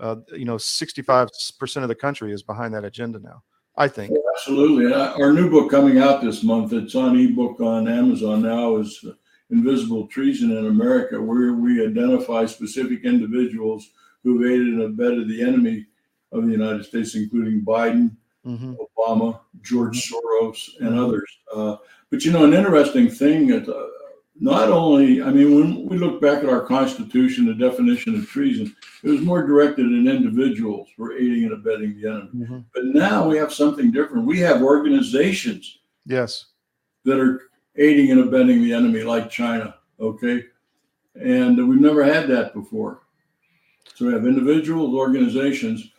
uh, 0.00 0.16
you 0.32 0.44
know 0.44 0.56
65% 0.56 1.82
of 1.82 1.88
the 1.88 1.94
country 1.94 2.32
is 2.32 2.42
behind 2.42 2.74
that 2.74 2.84
agenda 2.84 3.18
now 3.18 3.42
i 3.76 3.88
think 3.88 4.12
absolutely 4.34 4.92
our 4.92 5.32
new 5.32 5.50
book 5.50 5.70
coming 5.70 5.98
out 5.98 6.22
this 6.22 6.42
month 6.42 6.72
it's 6.72 6.94
on 6.94 7.18
ebook 7.18 7.60
on 7.60 7.88
amazon 7.88 8.42
now 8.42 8.76
is 8.76 9.04
invisible 9.50 10.06
treason 10.06 10.56
in 10.56 10.66
america 10.66 11.20
where 11.20 11.54
we 11.54 11.84
identify 11.84 12.44
specific 12.46 13.04
individuals 13.04 13.90
who've 14.22 14.44
aided 14.46 14.68
and 14.68 14.82
abetted 14.82 15.28
the 15.28 15.42
enemy 15.42 15.86
of 16.32 16.46
the 16.46 16.52
united 16.52 16.84
states 16.84 17.14
including 17.14 17.64
biden 17.64 18.16
mm-hmm. 18.46 18.74
Obama, 18.98 19.40
George 19.62 19.98
mm-hmm. 19.98 20.46
Soros, 20.46 20.68
and 20.80 20.90
mm-hmm. 20.90 21.04
others. 21.04 21.38
Uh, 21.54 21.76
but 22.10 22.24
you 22.24 22.32
know, 22.32 22.44
an 22.44 22.54
interesting 22.54 23.10
thing 23.10 23.46
that 23.48 23.68
uh, 23.68 23.86
not 24.40 24.68
only, 24.70 25.22
I 25.22 25.30
mean, 25.30 25.54
when 25.54 25.86
we 25.86 25.96
look 25.96 26.20
back 26.20 26.42
at 26.42 26.48
our 26.48 26.62
Constitution, 26.62 27.46
the 27.46 27.54
definition 27.54 28.16
of 28.16 28.26
treason, 28.26 28.74
it 29.02 29.10
was 29.10 29.20
more 29.20 29.46
directed 29.46 29.86
at 29.86 30.14
individuals 30.14 30.88
for 30.96 31.14
aiding 31.14 31.44
and 31.44 31.52
abetting 31.52 32.00
the 32.00 32.08
enemy. 32.08 32.30
Mm-hmm. 32.34 32.58
But 32.74 32.86
now 32.86 33.28
we 33.28 33.36
have 33.36 33.52
something 33.52 33.92
different. 33.92 34.26
We 34.26 34.40
have 34.40 34.62
organizations. 34.62 35.78
Yes. 36.04 36.46
That 37.04 37.20
are 37.20 37.42
aiding 37.76 38.10
and 38.10 38.20
abetting 38.20 38.62
the 38.62 38.72
enemy, 38.72 39.02
like 39.02 39.30
China. 39.30 39.76
Okay. 40.00 40.44
And 41.14 41.68
we've 41.68 41.80
never 41.80 42.02
had 42.02 42.28
that 42.28 42.54
before. 42.54 43.02
So 43.94 44.06
we 44.06 44.12
have 44.12 44.26
individuals, 44.26 44.94
organizations, 44.94 45.92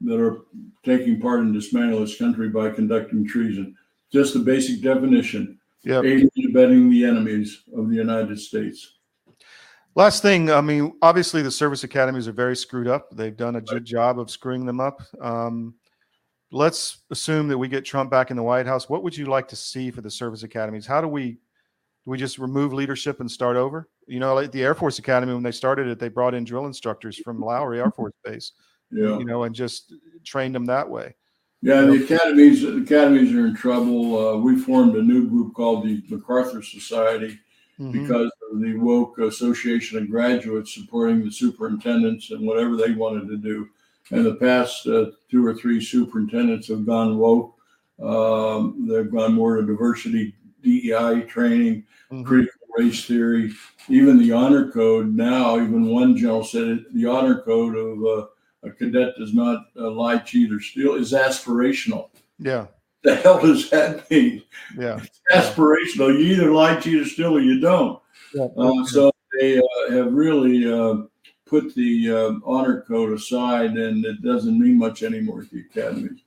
that 0.00 0.18
are 0.18 0.40
taking 0.82 1.20
part 1.20 1.40
in 1.40 1.52
dismantling 1.52 2.04
this 2.04 2.18
country 2.18 2.48
by 2.48 2.70
conducting 2.70 3.26
treason. 3.26 3.76
Just 4.10 4.34
the 4.34 4.40
basic 4.40 4.82
definition. 4.82 5.58
Yeah. 5.84 6.00
Aiding 6.00 6.30
abetting 6.50 6.90
the 6.90 7.04
enemies 7.04 7.62
of 7.76 7.88
the 7.88 7.96
United 7.96 8.38
States. 8.38 8.98
Last 9.96 10.22
thing, 10.22 10.50
I 10.50 10.60
mean, 10.60 10.92
obviously 11.02 11.42
the 11.42 11.50
service 11.50 11.82
academies 11.82 12.28
are 12.28 12.32
very 12.32 12.56
screwed 12.56 12.86
up. 12.86 13.10
They've 13.10 13.36
done 13.36 13.56
a 13.56 13.60
good 13.60 13.84
job 13.84 14.20
of 14.20 14.30
screwing 14.30 14.64
them 14.64 14.80
up. 14.80 15.02
Um, 15.20 15.74
let's 16.52 17.02
assume 17.10 17.48
that 17.48 17.58
we 17.58 17.68
get 17.68 17.84
Trump 17.84 18.10
back 18.10 18.30
in 18.30 18.36
the 18.36 18.42
White 18.42 18.66
House. 18.66 18.88
What 18.88 19.02
would 19.02 19.16
you 19.16 19.26
like 19.26 19.48
to 19.48 19.56
see 19.56 19.90
for 19.90 20.00
the 20.00 20.10
service 20.10 20.42
academies? 20.44 20.86
How 20.86 21.00
do 21.00 21.08
we 21.08 21.38
do 22.04 22.10
we 22.12 22.18
just 22.18 22.38
remove 22.38 22.72
leadership 22.72 23.20
and 23.20 23.30
start 23.30 23.56
over? 23.56 23.88
You 24.06 24.20
know, 24.20 24.34
like 24.34 24.52
the 24.52 24.62
Air 24.62 24.74
Force 24.74 24.98
Academy 24.98 25.34
when 25.34 25.42
they 25.42 25.50
started 25.50 25.88
it, 25.88 25.98
they 25.98 26.08
brought 26.08 26.34
in 26.34 26.44
drill 26.44 26.66
instructors 26.66 27.18
from 27.18 27.40
Lowry 27.40 27.80
Air 27.80 27.90
Force 27.90 28.14
Base 28.24 28.52
yeah. 28.90 29.18
you 29.18 29.24
know, 29.24 29.44
and 29.44 29.54
just 29.54 29.94
trained 30.24 30.54
them 30.54 30.66
that 30.66 30.88
way. 30.88 31.14
Yeah, 31.62 31.82
the 31.82 32.02
academies 32.04 32.62
the 32.62 32.78
academies 32.78 33.34
are 33.34 33.46
in 33.46 33.54
trouble. 33.54 34.18
Uh, 34.18 34.36
we 34.38 34.56
formed 34.56 34.96
a 34.96 35.02
new 35.02 35.28
group 35.28 35.54
called 35.54 35.84
the 35.84 36.02
MacArthur 36.08 36.62
Society 36.62 37.38
mm-hmm. 37.78 37.92
because 37.92 38.30
of 38.50 38.60
the 38.60 38.76
woke 38.76 39.18
Association 39.18 39.98
of 39.98 40.10
Graduates 40.10 40.74
supporting 40.74 41.22
the 41.22 41.30
superintendents 41.30 42.30
and 42.30 42.46
whatever 42.46 42.76
they 42.76 42.92
wanted 42.92 43.28
to 43.28 43.36
do. 43.36 43.68
And 44.10 44.24
the 44.24 44.36
past 44.36 44.86
uh, 44.86 45.10
two 45.30 45.46
or 45.46 45.54
three 45.54 45.80
superintendents 45.82 46.68
have 46.68 46.86
gone 46.86 47.18
woke. 47.18 47.54
Um, 48.02 48.88
they've 48.88 49.10
gone 49.10 49.34
more 49.34 49.56
to 49.56 49.66
diversity, 49.66 50.34
DEI 50.62 51.22
training, 51.28 51.84
mm-hmm. 52.10 52.24
critical 52.24 52.60
race 52.78 53.04
theory, 53.04 53.52
even 53.88 54.18
the 54.18 54.32
honor 54.32 54.70
code. 54.70 55.14
Now, 55.14 55.56
even 55.56 55.88
one 55.88 56.16
general 56.16 56.44
said 56.44 56.68
it, 56.68 56.94
the 56.94 57.06
honor 57.06 57.42
code 57.42 57.76
of 57.76 58.04
uh, 58.04 58.26
a 58.62 58.70
cadet 58.70 59.14
does 59.18 59.34
not 59.34 59.66
uh, 59.76 59.90
lie, 59.90 60.18
cheat, 60.18 60.52
or 60.52 60.60
steal 60.60 60.94
is 60.94 61.12
aspirational. 61.12 62.10
Yeah. 62.38 62.66
The 63.02 63.16
hell 63.16 63.40
does 63.40 63.70
that 63.70 64.10
mean? 64.10 64.42
Yeah. 64.78 65.00
It's 65.02 65.20
aspirational. 65.32 66.18
You 66.18 66.34
either 66.34 66.52
lie, 66.52 66.78
cheat, 66.78 67.00
or 67.00 67.04
steal, 67.06 67.36
or 67.36 67.40
you 67.40 67.60
don't. 67.60 68.00
Yeah. 68.34 68.48
Uh, 68.56 68.84
so 68.84 69.10
they 69.38 69.58
uh, 69.58 69.90
have 69.90 70.12
really 70.12 70.70
uh, 70.70 71.06
put 71.46 71.74
the 71.74 72.10
um, 72.10 72.42
honor 72.44 72.82
code 72.82 73.12
aside, 73.12 73.72
and 73.72 74.04
it 74.04 74.22
doesn't 74.22 74.58
mean 74.58 74.78
much 74.78 75.02
anymore 75.02 75.42
at 75.42 75.50
the 75.50 75.60
academies. 75.60 76.20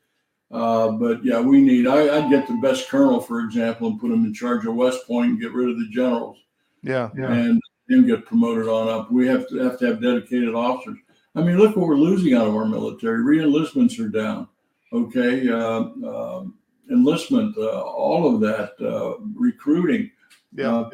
Uh, 0.51 0.91
but 0.91 1.23
yeah, 1.23 1.39
we 1.39 1.61
need. 1.61 1.87
I, 1.87 2.19
would 2.19 2.29
get 2.29 2.47
the 2.47 2.59
best 2.61 2.89
colonel, 2.89 3.19
for 3.19 3.39
example, 3.41 3.87
and 3.87 3.99
put 3.99 4.11
him 4.11 4.25
in 4.25 4.33
charge 4.33 4.65
of 4.65 4.75
West 4.75 5.07
Point, 5.07 5.31
and 5.31 5.41
get 5.41 5.53
rid 5.53 5.69
of 5.69 5.77
the 5.77 5.89
generals. 5.89 6.37
Yeah, 6.83 7.09
yeah. 7.17 7.31
And 7.31 7.61
him 7.89 8.05
get 8.05 8.25
promoted 8.25 8.67
on 8.67 8.87
up. 8.87 9.11
We 9.11 9.27
have 9.27 9.47
to 9.49 9.57
have 9.57 9.79
to 9.79 9.85
have 9.87 10.01
dedicated 10.01 10.53
officers. 10.53 10.99
I 11.35 11.41
mean, 11.41 11.57
look 11.57 11.75
what 11.75 11.87
we're 11.87 11.95
losing 11.95 12.33
out 12.35 12.47
of 12.47 12.55
our 12.55 12.65
military. 12.65 13.23
Re-enlistments 13.23 13.99
are 13.99 14.09
down. 14.09 14.47
Okay, 14.91 15.49
uh, 15.49 15.85
uh, 16.05 16.45
enlistment, 16.91 17.57
uh, 17.57 17.81
all 17.81 18.33
of 18.33 18.39
that, 18.41 18.73
uh, 18.79 19.17
recruiting. 19.33 20.11
Yeah, 20.53 20.75
uh, 20.75 20.89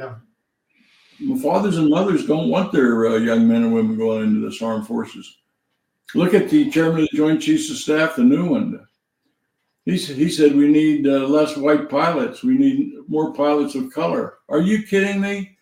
yeah. 1.19 1.35
Fathers 1.41 1.77
and 1.77 1.89
mothers 1.89 2.25
don't 2.25 2.47
want 2.47 2.71
their 2.71 3.07
uh, 3.07 3.17
young 3.17 3.45
men 3.45 3.63
and 3.63 3.73
women 3.73 3.97
going 3.97 4.23
into 4.23 4.47
this 4.47 4.61
armed 4.61 4.87
forces. 4.87 5.39
Look 6.15 6.33
at 6.33 6.49
the 6.49 6.71
chairman 6.71 7.01
of 7.01 7.09
the 7.11 7.17
Joint 7.17 7.41
Chiefs 7.41 7.69
of 7.69 7.75
Staff, 7.75 8.15
the 8.15 8.23
new 8.23 8.49
one. 8.49 8.87
He 9.83 9.97
said, 9.97 10.15
he 10.15 10.29
said 10.29 10.55
we 10.55 10.67
need 10.67 11.05
less 11.05 11.57
white 11.57 11.89
pilots. 11.89 12.41
We 12.43 12.57
need 12.57 12.93
more 13.07 13.33
pilots 13.33 13.75
of 13.75 13.91
color. 13.91 14.37
Are 14.47 14.61
you 14.61 14.83
kidding 14.83 15.19
me? 15.19 15.57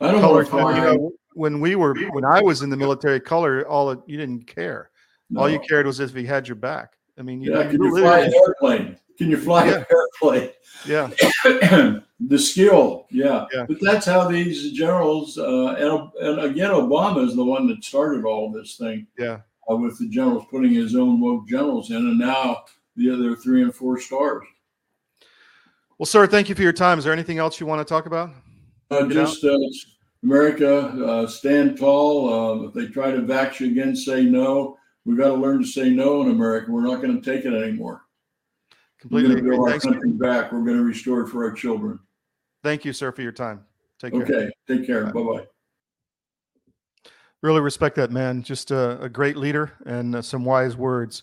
I 0.00 0.12
don't 0.12 0.22
want 0.22 0.46
to 0.46 0.50
fly 0.50 0.96
when 1.34 1.60
we 1.60 1.76
were 1.76 1.94
when 2.10 2.24
I 2.24 2.42
was 2.42 2.62
in 2.62 2.70
the 2.70 2.76
military, 2.76 3.20
color 3.20 3.66
all 3.66 4.02
you 4.06 4.16
didn't 4.16 4.46
care. 4.46 4.90
No. 5.30 5.42
All 5.42 5.48
you 5.48 5.60
cared 5.60 5.86
was 5.86 6.00
if 6.00 6.14
he 6.14 6.24
had 6.24 6.48
your 6.48 6.56
back. 6.56 6.94
I 7.18 7.22
mean, 7.22 7.40
you, 7.40 7.54
yeah, 7.56 7.62
can 7.70 7.82
you 7.82 7.96
fly 7.96 8.20
an 8.20 8.34
airplane? 8.34 8.96
Can 9.16 9.30
you 9.30 9.36
fly 9.36 9.66
yeah. 9.66 9.76
an 9.76 9.86
airplane? 9.90 10.50
Yeah. 10.86 11.10
the 12.20 12.38
skill, 12.38 13.06
yeah. 13.10 13.46
yeah. 13.52 13.66
But 13.68 13.76
that's 13.80 14.06
how 14.06 14.26
these 14.28 14.72
generals, 14.72 15.36
uh, 15.36 15.74
and, 15.74 16.10
and 16.26 16.50
again, 16.50 16.70
Obama 16.70 17.26
is 17.28 17.36
the 17.36 17.44
one 17.44 17.66
that 17.68 17.84
started 17.84 18.24
all 18.24 18.50
this 18.50 18.76
thing. 18.76 19.06
Yeah. 19.18 19.40
Uh, 19.70 19.76
with 19.76 19.98
the 19.98 20.08
generals 20.08 20.46
putting 20.50 20.72
his 20.72 20.96
own 20.96 21.20
woke 21.20 21.46
generals 21.46 21.90
in, 21.90 21.96
and 21.96 22.18
now 22.18 22.64
the 22.96 23.10
other 23.10 23.36
three 23.36 23.62
and 23.62 23.74
four 23.74 24.00
stars. 24.00 24.44
Well, 25.98 26.06
sir, 26.06 26.26
thank 26.26 26.48
you 26.48 26.54
for 26.54 26.62
your 26.62 26.72
time. 26.72 26.98
Is 26.98 27.04
there 27.04 27.12
anything 27.12 27.38
else 27.38 27.60
you 27.60 27.66
want 27.66 27.86
to 27.86 27.94
talk 27.94 28.06
about? 28.06 28.30
Uh, 28.90 29.06
just 29.06 29.44
uh, 29.44 29.56
America, 30.22 30.80
uh, 31.04 31.26
stand 31.26 31.78
tall. 31.78 32.32
Uh, 32.32 32.66
if 32.66 32.74
they 32.74 32.86
try 32.86 33.10
to 33.10 33.20
vax 33.20 33.60
you 33.60 33.70
again, 33.70 33.96
say 33.96 34.24
no. 34.24 34.76
We've 35.04 35.16
got 35.16 35.28
to 35.28 35.34
learn 35.34 35.60
to 35.62 35.66
say 35.66 35.88
no 35.88 36.22
in 36.22 36.30
America. 36.30 36.70
We're 36.70 36.82
not 36.82 37.00
going 37.00 37.20
to 37.20 37.24
take 37.24 37.46
it 37.46 37.54
anymore. 37.54 38.02
Completely 39.00 39.36
We're 39.36 39.40
going 39.40 39.52
to 39.52 39.72
our 39.72 39.80
country 39.80 40.12
back. 40.12 40.52
We're 40.52 40.64
going 40.64 40.76
to 40.76 40.84
restore 40.84 41.22
it 41.22 41.28
for 41.28 41.44
our 41.44 41.52
children. 41.52 41.98
Thank 42.62 42.84
you, 42.84 42.92
sir, 42.92 43.12
for 43.12 43.22
your 43.22 43.32
time. 43.32 43.64
Take 43.98 44.12
care. 44.12 44.22
Okay. 44.22 44.50
Take 44.68 44.86
care. 44.86 45.06
Bye 45.06 45.22
bye. 45.22 45.46
Really 47.42 47.60
respect 47.60 47.96
that 47.96 48.10
man. 48.10 48.42
Just 48.42 48.70
a, 48.70 49.00
a 49.00 49.08
great 49.08 49.36
leader 49.36 49.72
and 49.86 50.16
uh, 50.16 50.22
some 50.22 50.44
wise 50.44 50.76
words. 50.76 51.22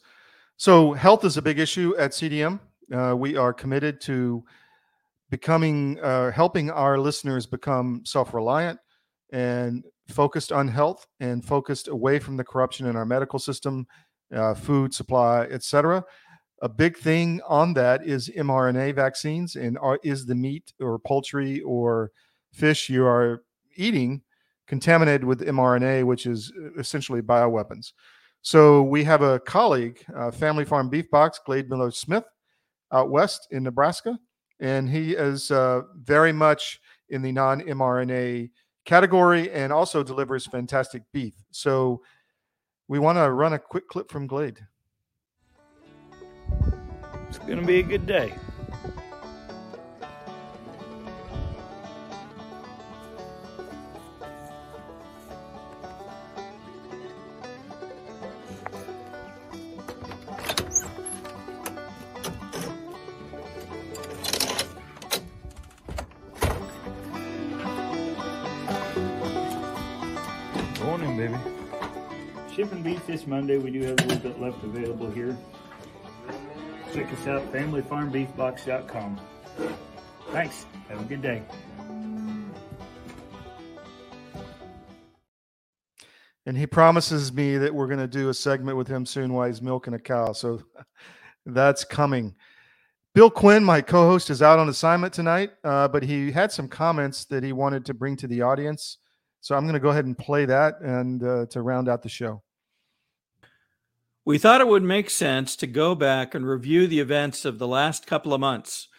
So, 0.57 0.93
health 0.93 1.23
is 1.23 1.37
a 1.37 1.41
big 1.43 1.59
issue 1.59 1.95
at 1.99 2.11
CDM. 2.11 2.59
Uh, 2.91 3.15
we 3.15 3.37
are 3.37 3.53
committed 3.53 4.01
to 4.01 4.43
becoming, 5.29 5.99
uh, 5.99 6.31
helping 6.31 6.71
our 6.71 6.97
listeners 6.97 7.45
become 7.45 8.01
self 8.03 8.33
reliant 8.33 8.79
and 9.31 9.83
focused 10.07 10.51
on 10.51 10.67
health 10.67 11.05
and 11.19 11.43
focused 11.43 11.87
away 11.87 12.19
from 12.19 12.37
the 12.37 12.43
corruption 12.43 12.87
in 12.87 12.95
our 12.95 13.05
medical 13.05 13.39
system, 13.39 13.85
uh, 14.33 14.53
food 14.53 14.93
supply, 14.93 15.41
etc. 15.43 16.03
A 16.61 16.69
big 16.69 16.97
thing 16.97 17.41
on 17.47 17.73
that 17.73 18.05
is 18.05 18.29
mRNA 18.29 18.95
vaccines, 18.95 19.55
and 19.55 19.77
are, 19.79 19.99
is 20.03 20.25
the 20.25 20.35
meat 20.35 20.73
or 20.79 20.99
poultry 20.99 21.61
or 21.61 22.11
fish 22.51 22.89
you 22.89 23.05
are 23.05 23.43
eating 23.75 24.21
contaminated 24.67 25.23
with 25.23 25.41
mRNA, 25.41 26.03
which 26.03 26.25
is 26.25 26.51
essentially 26.77 27.21
bioweapons. 27.21 27.93
So 28.41 28.83
we 28.83 29.03
have 29.03 29.21
a 29.21 29.39
colleague, 29.39 30.03
uh, 30.15 30.31
Family 30.31 30.65
Farm 30.65 30.89
Beef 30.89 31.09
Box, 31.09 31.39
Glade 31.45 31.69
Miller 31.69 31.91
Smith, 31.91 32.25
out 32.91 33.09
west 33.09 33.47
in 33.51 33.63
Nebraska, 33.63 34.17
and 34.59 34.89
he 34.89 35.13
is 35.13 35.51
uh, 35.51 35.81
very 35.95 36.31
much 36.31 36.79
in 37.09 37.21
the 37.21 37.31
non-mRNA 37.31 38.49
category 38.87 39.51
and 39.51 39.71
also 39.71 40.01
delivers 40.01 40.47
fantastic 40.47 41.03
beef. 41.13 41.33
So 41.51 42.01
we 42.87 42.97
want 42.97 43.17
to 43.17 43.29
run 43.29 43.53
a 43.53 43.59
quick 43.59 43.87
clip 43.87 44.09
from 44.09 44.25
Glade. 44.25 44.59
It's 47.27 47.37
going 47.39 47.59
to 47.59 47.65
be 47.65 47.79
a 47.79 47.83
good 47.83 48.07
day. 48.07 48.33
Monday. 73.27 73.57
We 73.57 73.71
do 73.71 73.81
have 73.83 73.99
a 73.99 74.05
little 74.05 74.31
bit 74.31 74.41
left 74.41 74.63
available 74.63 75.11
here. 75.11 75.37
Check 76.93 77.11
us 77.11 77.27
out, 77.27 77.51
familyfarmbeefbox.com. 77.51 79.19
Thanks. 80.31 80.65
Have 80.89 81.01
a 81.01 81.03
good 81.03 81.21
day. 81.21 81.43
And 86.45 86.57
he 86.57 86.65
promises 86.65 87.33
me 87.33 87.57
that 87.57 87.75
we're 87.75 87.87
going 87.87 87.99
to 87.99 88.07
do 88.07 88.29
a 88.29 88.33
segment 88.33 88.77
with 88.77 88.87
him 88.87 89.05
soon 89.05 89.33
while 89.33 89.47
he's 89.47 89.61
milking 89.61 89.93
a 89.93 89.99
cow. 89.99 90.31
So 90.31 90.63
that's 91.45 91.83
coming. 91.83 92.35
Bill 93.13 93.29
Quinn, 93.29 93.63
my 93.63 93.81
co 93.81 94.07
host, 94.07 94.29
is 94.29 94.41
out 94.41 94.57
on 94.57 94.69
assignment 94.69 95.11
tonight, 95.11 95.51
uh, 95.63 95.87
but 95.89 96.03
he 96.03 96.31
had 96.31 96.51
some 96.51 96.67
comments 96.67 97.25
that 97.25 97.43
he 97.43 97.51
wanted 97.51 97.83
to 97.85 97.93
bring 97.93 98.15
to 98.17 98.27
the 98.27 98.43
audience. 98.43 98.99
So 99.41 99.55
I'm 99.55 99.63
going 99.63 99.73
to 99.73 99.79
go 99.79 99.89
ahead 99.89 100.05
and 100.05 100.17
play 100.17 100.45
that 100.45 100.79
and 100.81 101.23
uh, 101.23 101.45
to 101.47 101.61
round 101.61 101.89
out 101.89 102.01
the 102.01 102.09
show. 102.09 102.43
We 104.27 104.37
thought 104.37 104.59
it 104.59 104.67
would 104.67 104.83
make 104.83 105.09
sense 105.09 105.55
to 105.55 105.67
go 105.67 105.95
back 105.95 106.35
and 106.35 106.45
review 106.45 106.85
the 106.85 106.99
events 106.99 107.45
of 107.45 107.59
the 107.59 107.67
last 107.67 108.05
couple 108.05 108.33
of 108.33 108.41
months 108.41 108.89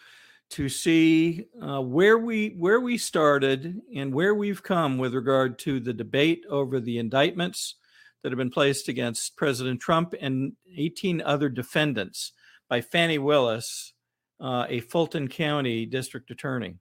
to 0.49 0.67
see 0.67 1.45
uh, 1.61 1.83
where 1.83 2.17
we 2.17 2.55
where 2.57 2.79
we 2.79 2.97
started 2.97 3.79
and 3.95 4.11
where 4.11 4.33
we've 4.33 4.63
come 4.63 4.97
with 4.97 5.13
regard 5.13 5.59
to 5.59 5.79
the 5.79 5.93
debate 5.93 6.45
over 6.49 6.79
the 6.79 6.97
indictments 6.97 7.75
that 8.23 8.31
have 8.31 8.39
been 8.39 8.49
placed 8.49 8.87
against 8.87 9.37
President 9.37 9.79
Trump 9.79 10.15
and 10.19 10.53
18 10.75 11.21
other 11.21 11.47
defendants 11.47 12.31
by 12.67 12.81
Fani 12.81 13.19
Willis, 13.19 13.93
uh, 14.39 14.65
a 14.67 14.79
Fulton 14.79 15.27
County 15.27 15.85
district 15.85 16.31
attorney. 16.31 16.73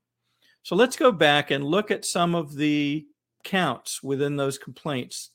So 0.63 0.75
let's 0.75 0.97
go 0.97 1.13
back 1.13 1.51
and 1.51 1.63
look 1.63 1.91
at 1.91 2.07
some 2.07 2.35
of 2.35 2.55
the 2.55 3.07
counts 3.45 4.03
within 4.03 4.37
those 4.37 4.57
complaints 4.57 5.33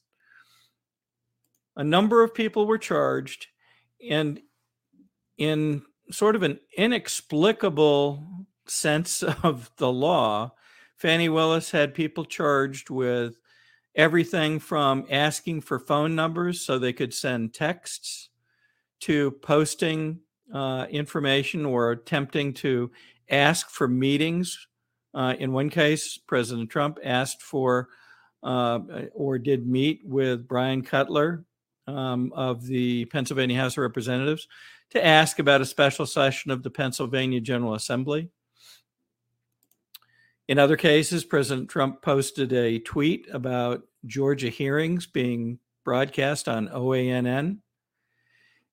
a 1.76 1.84
number 1.84 2.24
of 2.24 2.34
people 2.34 2.66
were 2.66 2.78
charged 2.78 3.48
and 4.10 4.42
in 5.38 5.82
sort 6.12 6.36
of 6.36 6.44
an 6.44 6.60
inexplicable 6.78 8.46
sense 8.68 9.24
of 9.44 9.72
the 9.78 9.92
law 9.92 10.52
Fani 10.96 11.30
willis 11.30 11.72
had 11.72 11.94
people 11.94 12.26
charged 12.26 12.90
with 12.90 13.38
everything 13.96 14.60
from 14.60 15.06
asking 15.10 15.62
for 15.62 15.80
phone 15.80 16.16
numbers 16.16 16.62
so 16.62 16.80
they 16.80 16.94
could 16.94 17.14
send 17.14 17.54
texts 17.54 18.30
to 19.00 19.32
posting 19.32 20.20
uh, 20.54 20.86
information 20.90 21.66
or 21.66 21.92
attempting 21.92 22.54
to 22.54 22.92
ask 23.30 23.70
for 23.70 23.88
meetings 23.88 24.68
uh, 25.14 25.36
in 25.40 25.52
one 25.52 25.70
case 25.70 26.18
president 26.18 26.70
trump 26.70 27.00
asked 27.04 27.42
for 27.42 27.90
uh, 28.44 28.80
or 29.14 29.38
did 29.38 29.68
meet 29.68 30.02
with 30.06 30.48
bryan 30.48 30.82
cutler 30.82 31.46
um, 31.88 32.32
of 32.36 32.66
the 32.66 33.06
Pennsylvania 33.06 33.58
House 33.58 33.74
of 33.74 33.82
Representatives 33.82 34.48
to 34.92 35.06
ask 35.06 35.40
about 35.40 35.62
a 35.62 35.66
special 35.66 36.06
session 36.06 36.52
of 36.52 36.64
the 36.64 36.70
Pennsylvania 36.70 37.42
General 37.42 37.74
Assembly. 37.74 38.30
In 40.48 40.60
other 40.60 40.78
cases, 40.78 41.24
President 41.24 41.70
Trump 41.70 42.02
posted 42.02 42.52
a 42.54 42.80
tweet 42.80 43.28
about 43.32 43.84
Georgia 44.06 44.50
hearings 44.50 45.08
being 45.08 45.60
broadcast 45.84 46.48
on 46.48 46.68
OANN. 46.70 47.60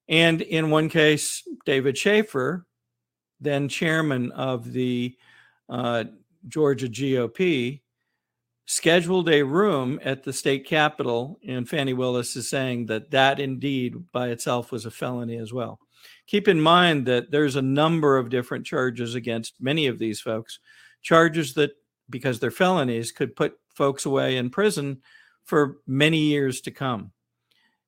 And 0.08 0.42
in 0.42 0.70
one 0.70 0.88
case, 0.88 1.46
David 1.64 1.96
Shafer, 1.96 2.66
then 3.40 3.68
chairman 3.68 4.32
of 4.32 4.72
the 4.72 5.16
uh, 5.68 6.04
Georgia 6.48 6.88
GOP, 6.88 7.80
scheduled 8.70 9.28
a 9.28 9.42
room 9.42 9.98
at 10.04 10.22
the 10.22 10.32
state 10.32 10.64
capitol, 10.64 11.40
and 11.44 11.68
fani 11.68 11.92
Willis 11.92 12.36
is 12.36 12.48
saying 12.48 12.86
that 12.86 13.10
that 13.10 13.40
indeed 13.40 13.96
by 14.12 14.28
itself 14.28 14.70
was 14.70 14.86
a 14.86 14.92
felony 14.92 15.36
as 15.38 15.52
well. 15.52 15.80
Keep 16.28 16.46
in 16.46 16.60
mind 16.60 17.04
that 17.06 17.32
there's 17.32 17.56
a 17.56 17.62
number 17.62 18.16
of 18.16 18.30
different 18.30 18.64
charges 18.64 19.16
against 19.16 19.60
many 19.60 19.88
of 19.88 19.98
these 19.98 20.20
folks, 20.20 20.60
charges 21.02 21.54
that, 21.54 21.72
because 22.08 22.38
they're 22.38 22.52
felonies, 22.52 23.10
could 23.10 23.34
put 23.34 23.54
folks 23.74 24.06
away 24.06 24.36
in 24.36 24.50
prison 24.50 25.02
for 25.44 25.78
many 25.84 26.18
years 26.18 26.60
to 26.60 26.70
come. 26.70 27.10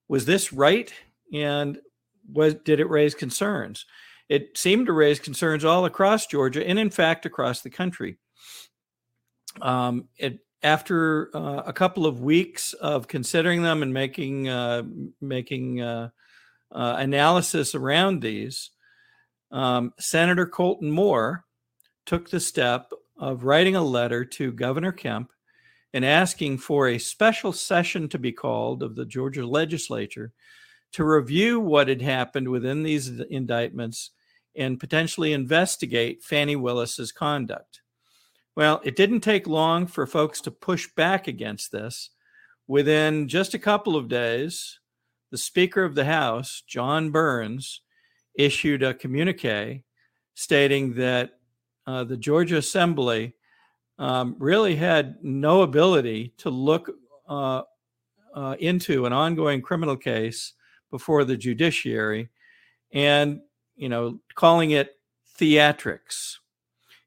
Was 0.08 0.24
this 0.24 0.52
right? 0.52 0.92
And 1.32 1.78
was, 2.28 2.54
did 2.54 2.80
it 2.80 2.90
raise 2.90 3.14
concerns? 3.14 3.86
It 4.28 4.58
seemed 4.58 4.86
to 4.86 4.92
raise 4.92 5.20
concerns 5.20 5.64
all 5.64 5.84
across 5.84 6.26
Georgia 6.26 6.66
and, 6.66 6.76
in 6.76 6.90
fact, 6.90 7.24
across 7.24 7.60
the 7.60 7.70
country. 7.70 8.18
Um, 9.60 10.08
it 10.16 10.40
after 10.62 11.34
uh, 11.34 11.62
a 11.66 11.72
couple 11.72 12.06
of 12.06 12.20
weeks 12.20 12.72
of 12.74 13.08
considering 13.08 13.62
them 13.62 13.82
and 13.82 13.92
making 13.92 14.48
uh, 14.48 14.82
making 15.20 15.80
uh, 15.80 16.10
uh 16.70 16.96
analysis 16.98 17.74
around 17.74 18.20
these, 18.20 18.70
um, 19.50 19.92
Senator 19.98 20.46
Colton 20.46 20.90
Moore 20.90 21.44
took 22.06 22.30
the 22.30 22.40
step 22.40 22.90
of 23.18 23.44
writing 23.44 23.76
a 23.76 23.82
letter 23.82 24.24
to 24.24 24.52
Governor 24.52 24.92
Kemp 24.92 25.30
and 25.92 26.04
asking 26.04 26.58
for 26.58 26.88
a 26.88 26.98
special 26.98 27.52
session 27.52 28.08
to 28.08 28.18
be 28.18 28.32
called 28.32 28.82
of 28.82 28.96
the 28.96 29.04
Georgia 29.04 29.46
legislature 29.46 30.32
to 30.92 31.04
review 31.04 31.60
what 31.60 31.88
had 31.88 32.02
happened 32.02 32.48
within 32.48 32.82
these 32.82 33.08
indictments 33.30 34.10
and 34.56 34.80
potentially 34.80 35.32
investigate 35.32 36.22
Fani 36.22 36.56
Willis's 36.56 37.12
conduct. 37.12 37.81
Well, 38.54 38.80
it 38.84 38.96
didn't 38.96 39.20
take 39.20 39.46
long 39.46 39.86
for 39.86 40.06
folks 40.06 40.40
to 40.42 40.50
push 40.50 40.88
back 40.94 41.26
against 41.26 41.72
this. 41.72 42.10
Within 42.66 43.28
just 43.28 43.54
a 43.54 43.58
couple 43.58 43.96
of 43.96 44.08
days, 44.08 44.78
the 45.30 45.38
Speaker 45.38 45.84
of 45.84 45.94
the 45.94 46.04
House, 46.04 46.62
Jon 46.66 47.10
Burns, 47.10 47.80
issued 48.34 48.82
a 48.82 48.94
communique 48.94 49.82
stating 50.34 50.94
that 50.94 51.38
uh, 51.86 52.04
the 52.04 52.16
Georgia 52.16 52.58
Assembly 52.58 53.34
um, 53.98 54.36
really 54.38 54.76
had 54.76 55.16
no 55.22 55.62
ability 55.62 56.34
to 56.38 56.50
look 56.50 56.90
uh, 57.28 57.62
uh, 58.34 58.56
into 58.58 59.06
an 59.06 59.12
ongoing 59.12 59.62
criminal 59.62 59.96
case 59.96 60.54
before 60.90 61.24
the 61.24 61.36
judiciary 61.36 62.28
and, 62.92 63.40
you 63.76 63.88
know, 63.88 64.18
calling 64.34 64.72
it 64.72 64.98
theatrics. 65.38 66.36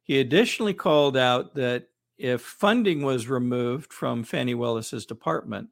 He 0.06 0.20
additionally 0.20 0.76
called 0.76 1.18
out 1.18 1.56
that 1.56 1.88
if 2.20 2.42
funding 2.42 3.02
was 3.02 3.28
removed 3.28 3.92
from 3.92 4.24
Fani 4.24 4.54
Willis's 4.54 5.04
department, 5.08 5.70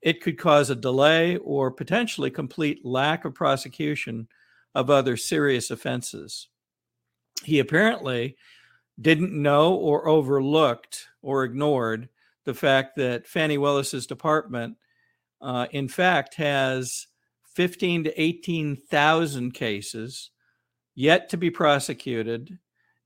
it 0.00 0.22
could 0.22 0.38
cause 0.38 0.70
a 0.70 0.76
delay 0.76 1.38
or 1.38 1.72
potentially 1.72 2.30
complete 2.30 2.84
lack 2.84 3.24
of 3.24 3.34
prosecution 3.34 4.28
of 4.76 4.90
other 4.90 5.16
serious 5.16 5.72
offenses. 5.72 6.48
He 7.42 7.58
apparently 7.58 8.36
didn't 9.00 9.32
know 9.32 9.74
or 9.74 10.06
overlooked 10.06 11.08
or 11.20 11.42
ignored 11.42 12.08
the 12.44 12.54
fact 12.54 12.94
that 12.96 13.26
Fani 13.26 13.58
Willis's 13.58 14.06
department, 14.06 14.76
uh, 15.42 15.66
in 15.72 15.88
fact, 15.88 16.36
has 16.36 17.08
15 17.56 18.04
to 18.04 18.22
18,000 18.22 19.52
cases 19.52 20.30
yet 20.94 21.28
to 21.30 21.36
be 21.36 21.50
prosecuted 21.50 22.56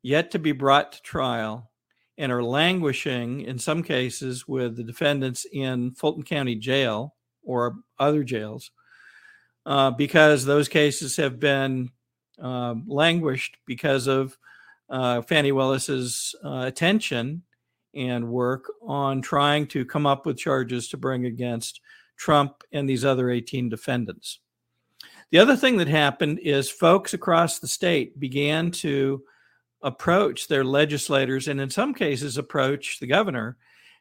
yet 0.08 0.30
to 0.30 0.38
be 0.38 0.52
brought 0.52 0.92
to 0.92 1.02
trial 1.02 1.70
and 2.16 2.32
are 2.32 2.42
languishing 2.42 3.42
in 3.42 3.58
some 3.58 3.82
cases 3.82 4.48
with 4.48 4.74
the 4.74 4.82
defendants 4.82 5.46
in 5.52 5.92
Fulton 5.92 6.22
County 6.22 6.54
Jail 6.54 7.14
or 7.42 7.76
other 7.98 8.24
jails 8.24 8.70
uh, 9.66 9.90
because 9.90 10.46
those 10.46 10.66
cases 10.66 11.14
have 11.16 11.38
been 11.38 11.90
uh, 12.42 12.74
languished 12.86 13.58
because 13.66 14.06
of 14.06 14.38
uh, 14.88 15.20
Fani 15.20 15.52
Willis's 15.52 16.34
uh, 16.42 16.64
attention 16.66 17.42
and 17.94 18.30
work 18.30 18.64
on 18.80 19.20
trying 19.20 19.66
to 19.66 19.84
come 19.84 20.06
up 20.06 20.24
with 20.24 20.38
charges 20.38 20.88
to 20.88 20.96
bring 20.96 21.26
against 21.26 21.82
Trump 22.16 22.62
and 22.72 22.88
these 22.88 23.04
other 23.04 23.28
18 23.28 23.68
defendants. 23.68 24.40
The 25.30 25.38
other 25.38 25.54
thing 25.54 25.76
that 25.76 25.88
happened 25.88 26.38
is 26.38 26.70
folks 26.70 27.12
across 27.12 27.58
the 27.58 27.68
state 27.68 28.18
began 28.18 28.70
to 28.70 29.22
approach 29.82 30.48
their 30.48 30.64
legislators 30.64 31.48
and, 31.48 31.60
in 31.60 31.70
some 31.70 31.94
cases, 31.94 32.36
approach 32.36 32.98
the 32.98 33.06
governor 33.06 33.56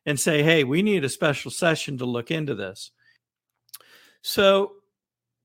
and 0.05 0.19
say, 0.19 0.41
hey, 0.41 0.63
we 0.63 0.81
need 0.81 1.03
a 1.03 1.09
special 1.09 1.51
session 1.51 1.97
to 1.97 2.05
look 2.05 2.31
into 2.31 2.55
this. 2.55 2.91
So 4.21 4.73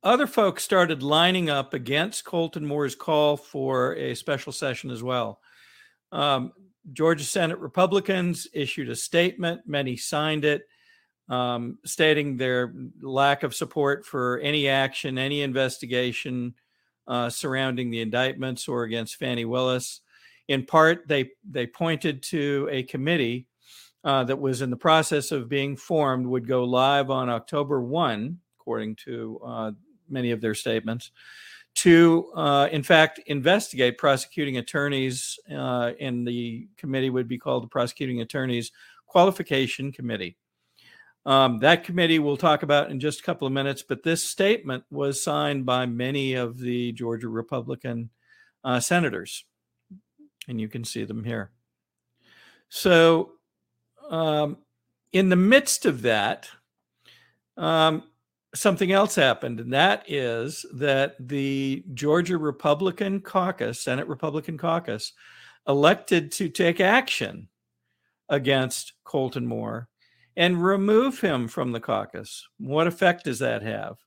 other 0.03 0.26
folks 0.26 0.64
started 0.64 1.03
lining 1.03 1.51
up 1.51 1.74
against 1.74 2.24
Colton 2.24 2.66
Moore's 2.66 2.95
call 2.95 3.37
for 3.37 3.95
a 3.97 4.14
special 4.14 4.53
session 4.53 4.91
as 4.91 5.03
well. 5.03 5.41
Um, 6.11 6.53
Georgia 6.93 7.24
Senate 7.24 7.59
Republicans 7.59 8.49
issued 8.53 8.89
a 8.89 8.97
statement, 8.97 9.62
many 9.66 9.97
signed 9.97 10.45
it, 10.45 10.62
um, 11.28 11.78
stating 11.85 12.37
their 12.37 12.74
lack 13.01 13.45
of 13.45 13.55
support 13.55 14.05
for 14.05 14.39
any 14.41 14.68
action, 14.68 15.18
any 15.18 15.43
investigation 15.43 16.55
uh, 17.07 17.30
surrounding 17.30 17.91
the 17.91 18.01
indictments 18.01 18.66
or 18.66 18.83
against 18.83 19.16
Fani 19.16 19.45
Willis. 19.45 20.01
In 20.53 20.66
part, 20.66 21.09
they 21.09 21.30
they 21.50 21.66
pointed 21.66 22.22
to 22.24 22.68
a 22.70 22.82
committee 22.82 23.46
uh, 24.05 24.24
that 24.24 24.38
was 24.38 24.62
in 24.62 24.70
the 24.70 24.76
process 24.76 25.32
of 25.32 25.48
being 25.48 25.76
formed, 25.76 26.26
would 26.26 26.46
go 26.46 26.64
live 26.64 27.11
on 27.11 27.30
October 27.30 27.80
one, 27.80 28.38
according 28.61 28.96
to 28.96 29.40
uh, 29.44 29.70
many 30.09 30.30
of 30.30 30.40
their 30.40 30.55
statements 30.55 31.11
to, 31.74 32.30
uh, 32.34 32.68
in 32.70 32.82
fact, 32.82 33.20
investigate 33.26 33.96
prosecuting 33.96 34.59
attorneys, 34.59 35.38
uh, 35.50 35.92
and 35.98 36.26
the 36.26 36.68
committee 36.76 37.11
would 37.11 37.28
be 37.28 37.38
called 37.38 37.62
the 37.62 37.68
Prosecuting 37.68 38.20
Attorneys 38.20 38.72
Qualification 39.07 39.90
Committee. 39.90 40.36
Um, 41.24 41.61
that 41.61 41.84
committee 41.84 42.18
we'll 42.18 42.36
talk 42.36 42.62
about 42.62 42.90
in 42.90 43.00
just 43.00 43.20
a 43.20 43.22
couple 43.22 43.46
of 43.46 43.53
minutes, 43.53 43.82
but 43.82 44.03
this 44.03 44.22
statement 44.22 44.84
was 44.90 45.22
signed 45.22 45.64
by 45.64 45.86
many 45.86 46.34
of 46.34 46.59
the 46.59 46.92
Georgia 46.92 47.28
Republican 47.28 48.11
uh, 48.64 48.80
senators, 48.80 49.44
and 50.49 50.61
you 50.61 50.68
can 50.68 50.84
see 50.84 51.05
them 51.05 51.24
here. 51.24 51.51
So, 52.68 53.32
um, 54.11 54.59
in 55.12 55.28
the 55.28 55.36
midst 55.36 55.84
of 55.84 56.03
that, 56.03 56.49
um, 57.57 58.05
something 58.55 58.93
else 58.93 59.14
happened, 59.14 59.61
and 59.61 59.72
that 59.72 60.05
is 60.11 60.64
that 60.74 61.16
the 61.18 61.84
Georgia 61.95 62.38
Republican 62.38 63.20
caucus, 63.20 63.80
Senate 63.80 64.09
Republican 64.09 64.59
caucus, 64.59 65.12
elected 65.68 66.32
to 66.32 66.49
take 66.49 66.80
action 66.80 67.49
against 68.28 68.95
Colton 69.05 69.47
Moore 69.47 69.88
and 70.36 70.64
remove 70.64 71.20
him 71.20 71.49
from 71.49 71.72
the 71.72 71.80
caucus. 71.80 72.47
What 72.59 72.86
effect 72.86 73.24
does 73.24 73.38
that 73.40 73.62
have? 73.62 73.99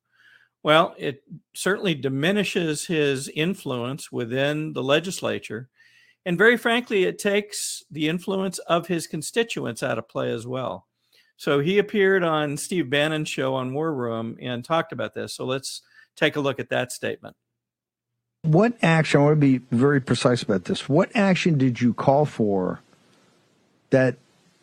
Well, 0.63 0.95
it 0.97 1.21
certainly 1.53 1.93
diminishes 1.93 2.87
his 2.87 3.29
influence 3.29 4.11
within 4.11 4.73
the 4.73 4.81
legislature. 4.81 5.69
And 6.25 6.37
very 6.37 6.57
frankly, 6.57 7.03
it 7.03 7.19
takes 7.19 7.83
the 7.89 8.09
influence 8.09 8.57
of 8.59 8.87
his 8.87 9.05
constituents 9.05 9.83
out 9.83 9.99
of 9.99 10.09
play 10.09 10.31
as 10.31 10.47
well. 10.47 10.87
So 11.37 11.59
he 11.59 11.77
appeared 11.77 12.23
on 12.23 12.57
Steve 12.57 12.89
Bannon's 12.89 13.29
show 13.29 13.53
on 13.53 13.73
War 13.73 13.93
Room 13.93 14.37
and 14.41 14.63
talked 14.63 14.91
about 14.91 15.13
this. 15.13 15.35
So 15.35 15.45
let's 15.45 15.81
take 16.15 16.35
a 16.35 16.39
look 16.39 16.59
at 16.59 16.69
that 16.69 16.91
statement. 16.91 17.35
What 18.41 18.77
action, 18.81 19.19
I 19.19 19.23
want 19.23 19.41
to 19.41 19.41
be 19.41 19.57
very 19.71 19.99
precise 19.99 20.41
about 20.41 20.65
this. 20.65 20.87
What 20.87 21.11
action 21.15 21.57
did 21.57 21.81
you 21.81 21.93
call 21.93 22.25
for 22.25 22.79
that 23.89 24.17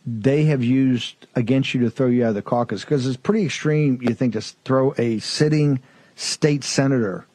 they 0.07 0.45
have 0.45 0.65
used 0.65 1.27
against 1.35 1.75
you 1.75 1.81
to 1.83 1.91
throw 1.91 2.07
you 2.07 2.25
out 2.25 2.31
of 2.31 2.35
the 2.37 2.43
caucus? 2.43 2.83
Because 2.83 3.07
it's 3.07 3.17
pretty 3.17 3.45
extreme, 3.45 3.99
you 4.01 4.15
think, 4.15 4.33
to 4.33 4.41
throw 4.41 4.95
a 4.99 5.19
sitting 5.19 5.81
state 6.17 6.65
senator 6.65 7.27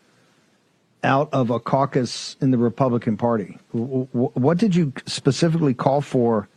out 1.04 1.30
of 1.32 1.50
a 1.50 1.60
caucus 1.60 2.36
in 2.42 2.52
the 2.52 2.58
Republican 2.58 3.18
Party. 3.18 3.58
What 3.72 4.58
did 4.58 4.76
you 4.76 4.94
specifically 5.06 5.74
call 5.74 6.02
for 6.02 6.50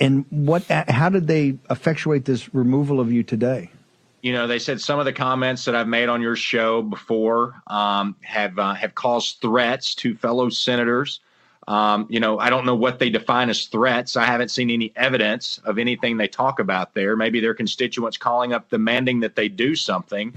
and 0.00 0.24
what? 0.30 0.64
How 0.64 1.08
did 1.08 1.26
they 1.26 1.58
effectuate 1.70 2.24
this 2.24 2.54
removal 2.54 3.00
of 3.00 3.10
you 3.12 3.22
today? 3.22 3.70
You 4.22 4.32
know, 4.32 4.46
they 4.46 4.58
said 4.58 4.80
some 4.80 4.98
of 4.98 5.04
the 5.04 5.12
comments 5.12 5.64
that 5.64 5.74
I've 5.74 5.88
made 5.88 6.08
on 6.08 6.22
your 6.22 6.36
show 6.36 6.82
before 6.82 7.60
um, 7.66 8.16
have 8.22 8.58
uh, 8.58 8.74
have 8.74 8.94
caused 8.94 9.40
threats 9.40 9.94
to 9.96 10.14
fellow 10.14 10.50
senators. 10.50 11.20
Um, 11.66 12.06
you 12.08 12.18
know, 12.18 12.38
I 12.38 12.48
don't 12.48 12.64
know 12.64 12.74
what 12.74 12.98
they 12.98 13.10
define 13.10 13.50
as 13.50 13.66
threats. 13.66 14.16
I 14.16 14.24
haven't 14.24 14.50
seen 14.50 14.70
any 14.70 14.92
evidence 14.96 15.58
of 15.64 15.78
anything 15.78 16.16
they 16.16 16.28
talk 16.28 16.60
about 16.60 16.94
there. 16.94 17.14
Maybe 17.14 17.40
their 17.40 17.54
constituents 17.54 18.16
calling 18.16 18.52
up 18.54 18.70
demanding 18.70 19.20
that 19.20 19.36
they 19.36 19.48
do 19.48 19.74
something. 19.74 20.32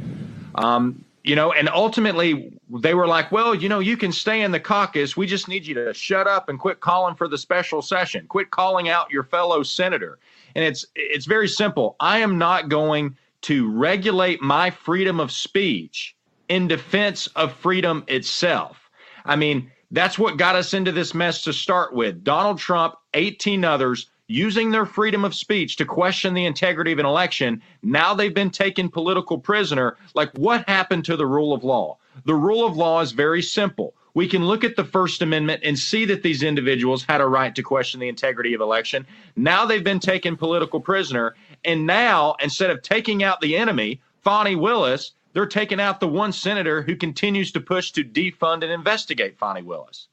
Um, 0.56 1.06
you 1.24 1.36
know, 1.36 1.52
and 1.52 1.70
ultimately 1.70 2.58
they 2.70 2.94
were 2.94 3.08
like, 3.08 3.32
well, 3.32 3.54
you 3.54 3.70
know, 3.70 3.80
you 3.80 3.96
can 3.96 4.12
stay 4.12 4.42
in 4.42 4.52
the 4.52 4.60
caucus. 4.60 5.16
We 5.16 5.28
just 5.28 5.48
need 5.48 5.66
you 5.66 5.76
to 5.76 5.94
shut 5.94 6.28
up 6.28 6.50
and 6.50 6.60
quit 6.60 6.80
calling 6.80 7.16
for 7.16 7.28
the 7.28 7.38
special 7.38 7.82
session. 7.82 8.26
Quit 8.28 8.50
calling 8.50 8.90
out 8.90 9.12
your 9.12 9.24
fellow 9.24 9.62
senator. 9.64 10.20
And 10.56 10.66
it's 10.66 10.86
it's 10.96 11.26
very 11.26 11.48
simple. 11.48 11.96
I 12.00 12.20
am 12.20 12.38
not 12.38 12.70
going 12.70 13.16
to 13.42 13.72
regulate 13.72 14.42
my 14.42 14.70
freedom 14.70 15.20
of 15.20 15.32
speech 15.32 16.16
in 16.50 16.68
defense 16.68 17.28
of 17.28 17.54
freedom 17.54 18.04
itself. 18.08 18.90
I 19.26 19.36
mean, 19.36 19.72
that's 19.92 20.18
what 20.18 20.38
got 20.38 20.56
us 20.56 20.74
into 20.74 20.92
this 20.92 21.14
mess 21.14 21.44
to 21.44 21.54
start 21.54 21.94
with. 21.94 22.24
Donald 22.24 22.58
Trump, 22.58 22.96
18 23.14 23.64
others 23.64 24.11
using 24.32 24.72
their 24.72 24.86
freedom 24.86 25.26
of 25.26 25.36
speech 25.36 25.76
to 25.76 25.86
question 25.86 26.34
the 26.34 26.46
integrity 26.46 26.92
of 26.92 27.00
an 27.00 27.06
election. 27.06 27.62
Now 27.84 28.14
they've 28.14 28.34
been 28.34 28.50
taken 28.50 28.90
political 28.90 29.38
prisoner. 29.38 29.98
Like, 30.14 30.32
what 30.38 30.68
happened 30.68 31.06
to 31.06 31.18
the 31.18 31.28
rule 31.28 31.54
of 31.54 31.64
law? 31.64 31.98
The 32.26 32.36
rule 32.36 32.66
of 32.66 32.78
law 32.78 33.02
is 33.02 33.12
very 33.12 33.42
simple. 33.42 33.94
We 34.14 34.28
can 34.28 34.46
look 34.46 34.64
at 34.64 34.76
the 34.76 34.84
First 34.84 35.22
Amendment 35.22 35.62
and 35.64 35.78
see 35.78 36.06
that 36.06 36.24
these 36.24 36.44
individuals 36.44 37.06
had 37.06 37.22
a 37.22 37.28
right 37.28 37.56
to 37.56 37.64
question 37.64 38.00
the 38.00 38.10
integrity 38.10 38.54
of 38.54 38.62
election. 38.62 39.06
Now 39.36 39.66
they've 39.66 39.84
been 39.84 40.00
taken 40.00 40.36
political 40.36 40.82
prisoner. 40.82 41.36
And 41.64 41.86
now, 41.86 42.36
instead 42.42 42.72
of 42.72 42.82
taking 42.82 43.24
out 43.24 43.40
the 43.40 43.56
enemy, 43.56 44.02
Fani 44.22 44.56
Willis, 44.56 45.14
they're 45.34 45.46
taking 45.46 45.80
out 45.80 46.00
the 46.00 46.08
one 46.08 46.34
senator 46.34 46.82
who 46.82 46.96
continues 46.96 47.52
to 47.54 47.62
push 47.62 47.92
to 47.92 48.04
defund 48.04 48.64
and 48.64 48.72
investigate 48.72 49.38
Fani 49.38 49.62
Willis. 49.62 50.08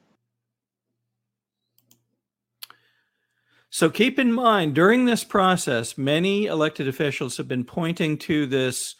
So 3.79 3.89
keep 3.89 4.19
in 4.19 4.33
mind, 4.33 4.75
during 4.75 5.05
this 5.05 5.23
process, 5.23 5.97
many 5.97 6.47
elected 6.47 6.89
officials 6.89 7.37
have 7.37 7.47
been 7.47 7.63
pointing 7.63 8.19
to 8.19 8.45
this 8.45 8.97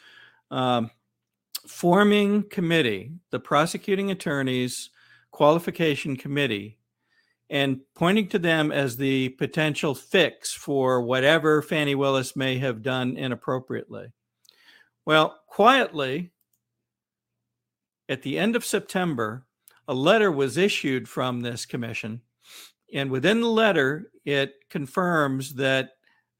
um, 0.53 0.93
forming 1.67 2.45
committee, 2.45 3.11
the 3.33 3.41
prosecuting 3.41 4.13
attorneys 4.13 4.91
qualification 5.33 6.15
committee, 6.15 6.79
and 7.51 7.81
pointing 7.97 8.29
to 8.29 8.39
them 8.39 8.71
as 8.71 8.97
the 8.97 9.31
potential 9.31 9.97
fix 9.97 10.53
for 10.53 11.03
whatever 11.03 11.61
Fani 11.61 11.97
Willis 11.97 12.37
may 12.37 12.59
have 12.59 12.81
done 12.81 13.17
inappropriately. 13.17 14.13
Well, 15.05 15.41
quietly, 15.49 16.31
at 18.09 18.23
the 18.23 18.39
end 18.39 18.55
of 18.55 18.65
September, 18.65 19.45
a 19.89 19.95
letter 19.95 20.31
was 20.31 20.57
issued 20.57 21.09
from 21.09 21.41
this 21.41 21.67
commission 21.67 22.21
and 22.93 23.11
within 23.11 23.41
the 23.41 23.49
letter, 23.49 24.11
it 24.25 24.55
confirms 24.71 25.55
that 25.55 25.91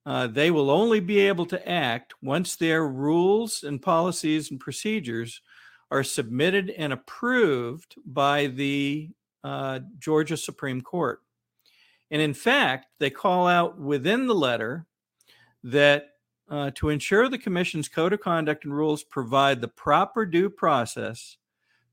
uh, 0.07 0.27
they 0.27 0.51
will 0.51 0.71
only 0.71 1.01
be 1.01 1.21
able 1.21 1.47
to 1.47 1.69
act 1.69 2.15
once 2.23 2.57
their 2.57 2.87
rules 2.89 3.63
and 3.63 3.83
policies 3.83 4.51
and 4.51 4.59
procedures 4.59 5.43
are 5.91 6.03
submitted 6.03 6.71
and 6.71 6.93
approved 6.93 7.95
by 8.07 8.47
the 8.47 9.11
uh, 9.45 9.81
Georgia 9.99 10.37
Supreme 10.37 10.81
Court. 10.81 11.21
And 12.11 12.23
in 12.23 12.35
fact, 12.35 12.87
they 12.99 13.11
call 13.11 13.47
out 13.47 13.79
within 13.79 14.27
the 14.27 14.35
letter 14.35 14.87
that 15.63 16.11
uh, 16.51 16.71
to 16.77 16.89
ensure 16.89 17.29
the 17.29 17.37
Commission's 17.37 17.89
code 17.89 18.15
of 18.15 18.21
conduct 18.21 18.65
and 18.65 18.75
rules 18.75 19.03
provide 19.03 19.61
the 19.61 19.69
proper 19.69 20.25
due 20.25 20.49
process, 20.49 21.37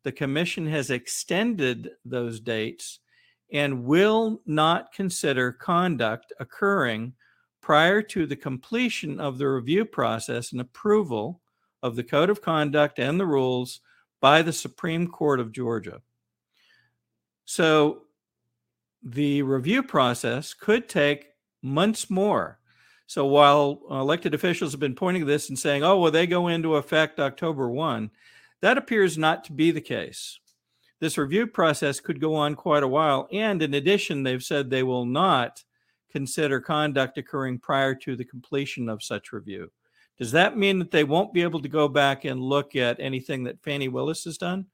the 0.03 0.11
Commission 0.11 0.67
has 0.67 0.89
extended 0.89 1.91
those 2.05 2.39
dates 2.39 2.99
and 3.51 3.85
will 3.85 4.41
not 4.45 4.91
consider 4.93 5.51
conduct 5.51 6.33
occurring 6.39 7.13
prior 7.61 8.01
to 8.01 8.25
the 8.25 8.35
completion 8.35 9.19
of 9.19 9.37
the 9.37 9.47
review 9.47 9.85
process 9.85 10.51
and 10.51 10.61
approval 10.61 11.41
of 11.81 11.95
the 11.95 12.03
Code 12.03 12.29
of 12.29 12.41
Conduct 12.41 12.99
and 12.99 13.19
the 13.19 13.25
rules 13.25 13.81
by 14.19 14.41
the 14.41 14.53
Supreme 14.53 15.07
Court 15.07 15.39
of 15.39 15.51
Georgia. 15.51 16.01
So 17.45 18.03
the 19.03 19.43
review 19.43 19.83
process 19.83 20.53
could 20.53 20.89
take 20.89 21.27
months 21.61 22.09
more. 22.09 22.59
So 23.07 23.25
while 23.25 23.81
elected 23.89 24.33
officials 24.33 24.71
have 24.71 24.79
been 24.79 24.95
pointing 24.95 25.21
to 25.21 25.27
this 25.27 25.49
and 25.49 25.59
saying, 25.59 25.83
oh, 25.83 25.99
well, 25.99 26.11
they 26.11 26.25
go 26.25 26.47
into 26.47 26.75
effect 26.75 27.19
October 27.19 27.69
1, 27.69 28.09
that 28.61 28.79
appears 28.79 29.17
not 29.17 29.43
to 29.45 29.51
be 29.51 29.69
the 29.69 29.81
case 29.81 30.39
this 31.05 31.19
review 31.19 31.45
process 31.45 31.99
could 31.99 32.19
go 32.19 32.33
on 32.33 32.55
quite 32.55 32.81
a 32.81 32.87
while. 32.87 33.27
And 33.31 33.61
in 33.61 33.75
addition, 33.75 34.23
they've 34.23 34.41
said 34.41 34.71
they 34.71 34.81
will 34.81 35.05
not 35.05 35.63
consider 36.11 36.59
conduct 36.59 37.19
occurring 37.19 37.59
prior 37.59 37.93
to 37.93 38.15
the 38.15 38.25
completion 38.25 38.89
of 38.89 39.03
such 39.03 39.31
review. 39.31 39.71
Does 40.17 40.31
that 40.31 40.57
mean 40.57 40.79
that 40.79 40.89
they 40.89 41.03
won't 41.03 41.31
be 41.31 41.43
able 41.43 41.61
to 41.61 41.69
go 41.69 41.87
back 41.87 42.25
and 42.25 42.41
look 42.41 42.75
at 42.75 42.99
anything 42.99 43.43
that 43.43 43.61
Fani 43.61 43.87
Willis 43.87 44.23
has 44.23 44.39
done? 44.39 44.65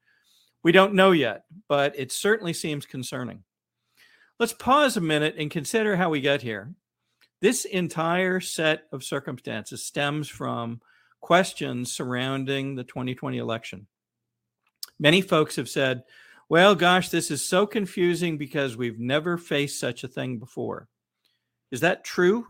We 0.64 0.72
don't 0.72 0.94
know 0.94 1.12
yet, 1.12 1.44
but 1.68 2.00
it 2.00 2.14
certainly 2.14 2.54
seems 2.54 2.86
concerning. 2.86 3.44
Let's 4.40 4.54
pause 4.54 4.96
a 4.96 5.02
minute 5.02 5.36
and 5.38 5.52
consider 5.52 5.98
how 5.98 6.12
we 6.12 6.22
got 6.22 6.42
here. 6.42 6.74
This 7.42 7.66
entire 7.66 8.40
set 8.40 8.84
of 8.94 9.04
circumstances 9.04 9.84
stems 9.84 10.30
from 10.30 10.80
questions 11.20 11.92
surrounding 11.92 12.76
the 12.76 12.86
2020 12.86 13.38
election. 13.38 13.88
Many 15.02 15.22
folks 15.22 15.56
have 15.56 15.68
said, 15.68 16.04
well, 16.48 16.76
gosh, 16.76 17.10
this 17.10 17.32
is 17.32 17.44
so 17.44 17.66
confusing 17.66 18.38
because 18.38 18.78
we've 18.78 19.00
never 19.00 19.36
faced 19.36 19.80
such 19.80 20.04
a 20.04 20.08
thing 20.08 20.38
before. 20.38 20.88
Is 21.72 21.80
that 21.80 22.04
true? 22.04 22.46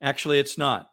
Actually, 0.00 0.38
it's 0.38 0.56
not. 0.56 0.88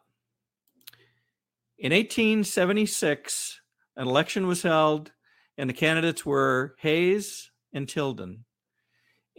In 1.78 1.92
1876, 1.92 3.58
an 3.96 4.06
election 4.06 4.46
was 4.46 4.60
held, 4.60 5.12
and 5.56 5.70
the 5.70 5.74
candidates 5.74 6.26
were 6.26 6.74
Hayes 6.80 7.50
and 7.72 7.88
Tilden. 7.88 8.44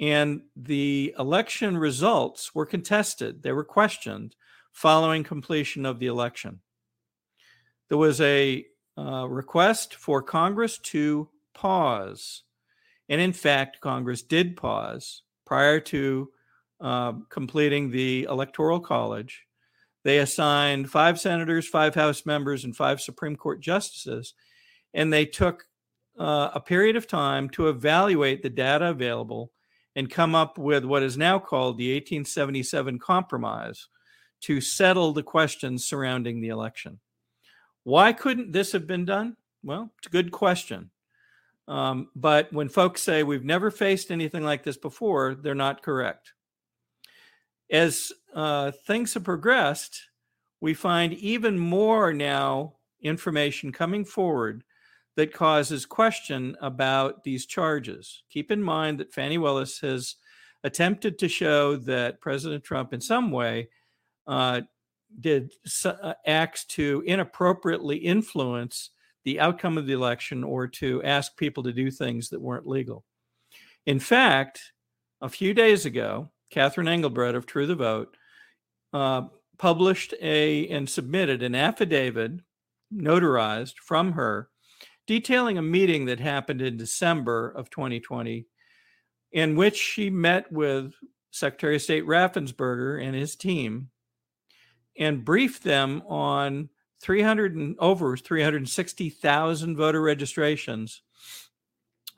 And 0.02 0.42
the 0.56 1.14
election 1.20 1.78
results 1.78 2.56
were 2.56 2.66
contested, 2.66 3.44
they 3.44 3.52
were 3.52 3.64
questioned 3.64 4.36
following 4.72 5.24
completion 5.24 5.86
of 5.86 6.00
the 6.00 6.08
election. 6.08 6.62
There 7.90 7.98
was 7.98 8.20
a 8.22 8.66
uh, 8.98 9.28
request 9.28 9.96
for 9.96 10.22
Congress 10.22 10.78
to 10.78 11.30
pause. 11.54 12.44
And 13.10 13.22
in 13.22 13.34
fact, 13.34 13.82
Congress 13.82 14.22
did 14.22 14.56
pause 14.58 15.24
prior 15.46 15.80
to 15.80 16.30
uh, 16.82 17.14
completing 17.30 17.92
the 17.92 18.24
Electoral 18.24 18.80
College. 18.80 19.44
They 20.04 20.20
assigned 20.20 20.90
five 20.90 21.20
senators, 21.20 21.68
five 21.68 21.96
House 21.96 22.26
members, 22.26 22.64
and 22.64 22.76
five 22.76 23.02
Supreme 23.02 23.36
Court 23.36 23.60
justices. 23.62 24.34
And 24.94 25.12
they 25.12 25.26
took 25.26 25.66
uh, 26.18 26.52
a 26.54 26.60
period 26.60 26.96
of 26.96 27.08
time 27.08 27.50
to 27.50 27.68
evaluate 27.68 28.42
the 28.42 28.50
data 28.50 28.90
available 28.90 29.52
and 29.96 30.10
come 30.10 30.36
up 30.36 30.58
with 30.58 30.86
what 30.86 31.04
is 31.04 31.18
now 31.18 31.40
called 31.40 31.78
the 31.78 31.94
1877 31.94 33.00
Compromise 33.00 33.88
to 34.42 34.62
settle 34.62 35.14
the 35.14 35.24
questions 35.24 35.86
surrounding 35.86 36.42
the 36.42 36.50
election. 36.50 37.00
Why 37.86 38.14
couldn't 38.14 38.52
this 38.52 38.72
have 38.72 38.88
been 38.88 39.06
done? 39.06 39.38
Well, 39.64 39.92
it's 40.00 40.08
a 40.08 40.12
good 40.12 40.32
question. 40.32 40.90
Um, 41.68 42.10
but 42.16 42.52
when 42.52 42.68
folks 42.68 43.02
say 43.02 43.24
we've 43.24 43.46
never 43.46 43.72
faced 43.72 44.12
anything 44.12 44.44
like 44.44 44.64
this 44.64 44.78
before, 44.78 45.36
they're 45.36 45.56
not 45.56 45.84
correct. 45.84 46.34
As 47.72 48.12
uh, 48.34 48.72
things 48.86 49.14
have 49.14 49.24
progressed, 49.24 50.02
we 50.62 50.74
find 50.74 51.14
even 51.14 51.58
more 51.58 52.12
now 52.12 52.74
information 53.02 53.72
coming 53.72 54.04
forward 54.04 54.64
that 55.16 55.34
causes 55.34 55.86
question 55.86 56.58
about 56.62 57.24
these 57.24 57.46
charges. 57.46 58.24
Keep 58.32 58.52
in 58.52 58.62
mind 58.62 59.00
that 59.00 59.14
Fani 59.14 59.38
Willis 59.38 59.80
has 59.80 60.16
attempted 60.64 61.20
to 61.20 61.28
show 61.28 61.76
that 61.76 62.20
President 62.20 62.64
Trump, 62.64 62.94
in 62.94 63.02
some 63.02 63.32
way, 63.32 63.70
uh, 64.28 64.62
did 65.20 65.54
uh, 65.86 66.14
acts 66.26 66.66
to 66.66 67.04
inappropriately 67.06 67.98
influence 67.98 68.92
the 69.24 69.40
outcome 69.40 69.78
of 69.78 69.88
the 69.88 69.94
election 69.94 70.44
or 70.44 70.68
to 70.68 71.02
ask 71.04 71.36
people 71.38 71.64
to 71.64 71.74
do 71.74 71.90
things 71.90 72.30
that 72.30 72.42
weren't 72.42 72.68
legal. 72.68 73.04
In 73.86 74.00
fact, 74.00 74.72
a 75.22 75.30
few 75.30 75.54
days 75.54 75.86
ago, 75.86 76.30
Catherine 76.52 76.88
Engelbrecht 76.88 77.36
of 77.36 77.46
True 77.46 77.66
the 77.66 77.76
Vote 77.76 78.16
uh, 78.94 79.24
published 79.58 80.14
a 80.22 80.68
and 80.68 80.90
submitted 80.90 81.42
an 81.42 81.56
affidavit 81.56 82.34
notarized 82.94 83.76
from 83.78 84.14
her 84.14 84.50
detailing 85.08 85.58
a 85.58 85.62
meeting 85.62 86.06
that 86.06 86.20
happened 86.20 86.62
in 86.62 86.78
December 86.78 87.50
of 87.50 87.70
2020 87.70 88.48
in 89.32 89.56
which 89.56 89.76
she 89.76 90.10
met 90.10 90.52
with 90.52 90.94
Secretary 91.32 91.76
of 91.76 91.82
State 91.82 92.06
Raffensperger 92.06 93.04
and 93.04 93.14
his 93.16 93.36
team 93.36 93.90
and 94.98 95.26
briefed 95.26 95.64
them 95.64 96.02
on 96.08 96.70
300 97.02 97.56
and 97.56 97.76
over 97.80 98.18
360,000 98.18 99.78
voter 99.78 100.02
registrations, 100.02 101.02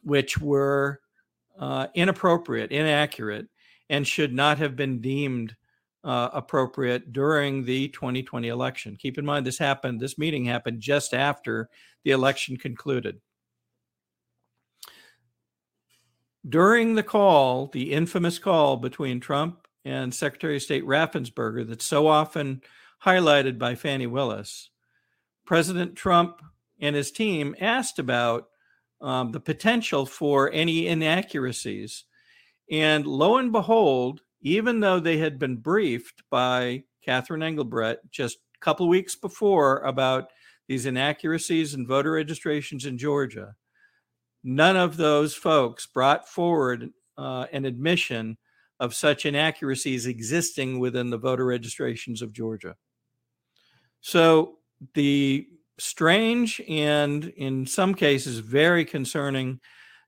which 0.03 0.37
were 0.39 1.01
uh, 1.59 1.87
inappropriate, 1.95 2.71
inaccurate, 2.71 3.47
and 3.89 4.05
should 4.05 4.33
not 4.33 4.57
have 4.57 4.75
been 4.75 5.01
deemed 5.01 5.55
uh, 6.03 6.29
appropriate 6.33 7.11
during 7.11 7.65
the 7.65 7.89
2020 7.89 8.47
election. 8.47 8.95
Keep 8.95 9.17
in 9.17 9.25
mind, 9.25 9.45
this 9.45 9.57
happened, 9.57 9.99
this 9.99 10.17
meeting 10.17 10.45
happened 10.45 10.79
just 10.79 11.13
after 11.13 11.69
the 12.03 12.11
election 12.11 12.55
concluded. 12.55 13.19
During 16.47 16.95
the 16.95 17.03
call, 17.03 17.67
the 17.67 17.91
infamous 17.91 18.39
call 18.39 18.77
between 18.77 19.19
Trump 19.19 19.66
and 19.87 20.13
Secretary 20.13 20.57
of 20.57 20.61
State 20.61 20.85
Raffensperger, 20.85 21.65
that's 21.65 21.85
so 21.85 22.07
often 22.07 22.61
highlighted 23.05 23.57
by 23.57 23.73
Fani 23.73 24.05
Willis, 24.05 24.69
President 25.45 25.95
Trump 25.95 26.41
and 26.81 26.93
his 26.93 27.09
team 27.09 27.55
asked 27.61 27.97
about 27.97 28.49
um, 28.99 29.31
the 29.31 29.39
potential 29.39 30.05
for 30.05 30.51
any 30.51 30.87
inaccuracies. 30.87 32.03
And 32.69 33.07
lo 33.07 33.37
and 33.37 33.53
behold, 33.53 34.21
even 34.41 34.81
though 34.81 34.99
they 34.99 35.17
had 35.17 35.39
been 35.39 35.55
briefed 35.55 36.21
by 36.29 36.83
Catherine 37.01 37.41
Engelbrecht 37.41 38.11
just 38.11 38.39
a 38.55 38.59
couple 38.59 38.89
weeks 38.89 39.15
before 39.15 39.77
about 39.79 40.31
these 40.67 40.85
inaccuracies 40.85 41.75
in 41.75 41.87
voter 41.87 42.11
registrations 42.11 42.85
in 42.85 42.97
Georgia, 42.97 43.55
none 44.43 44.75
of 44.75 44.97
those 44.97 45.33
folks 45.33 45.87
brought 45.87 46.27
forward 46.27 46.89
uh, 47.17 47.45
an 47.53 47.63
admission 47.63 48.37
of 48.79 48.93
such 48.93 49.25
inaccuracies 49.25 50.05
existing 50.05 50.79
within 50.79 51.09
the 51.09 51.17
voter 51.17 51.45
registrations 51.45 52.21
of 52.21 52.33
Georgia. 52.33 52.75
So 54.01 54.59
the 54.93 55.47
strange 55.79 56.61
and 56.67 57.25
in 57.25 57.65
some 57.65 57.93
cases 57.93 58.39
very 58.39 58.85
concerning 58.85 59.59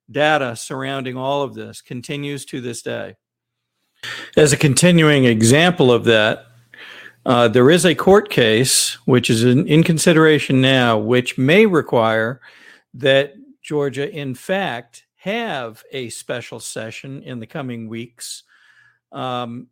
data 0.10 0.56
surrounding 0.56 1.18
all 1.18 1.44
of 1.44 1.54
this 1.54 1.82
continues 1.82 2.46
to 2.46 2.62
this 2.62 2.82
day. 2.82 3.16
As 4.38 4.54
a 4.54 4.58
continuing 4.58 5.26
example 5.26 5.92
of 5.92 6.06
that, 6.06 6.46
uh, 7.26 7.48
there 7.48 7.70
is 7.70 7.86
a 7.86 7.94
court 7.94 8.30
case 8.30 8.94
which 9.06 9.30
is 9.30 9.44
in, 9.44 9.68
in 9.68 9.84
consideration 9.84 10.62
now, 10.62 10.98
which 10.98 11.38
may 11.38 11.66
require 11.66 12.40
that 12.94 13.34
Georgia, 13.62 14.10
in 14.10 14.34
fact, 14.34 15.06
have 15.18 15.84
a 15.92 16.10
special 16.10 16.60
session 16.60 17.22
in 17.24 17.40
the 17.40 17.46
coming 17.46 17.88
weeks 17.90 18.44
um, 19.12 19.68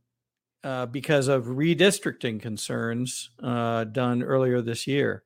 uh, 0.64 0.86
because 0.88 1.28
of 1.28 1.46
redistricting 1.46 2.42
concerns 2.42 3.30
uh, 3.44 3.84
done 3.86 4.24
earlier 4.24 4.62
this 4.62 4.88
year. 4.88 5.24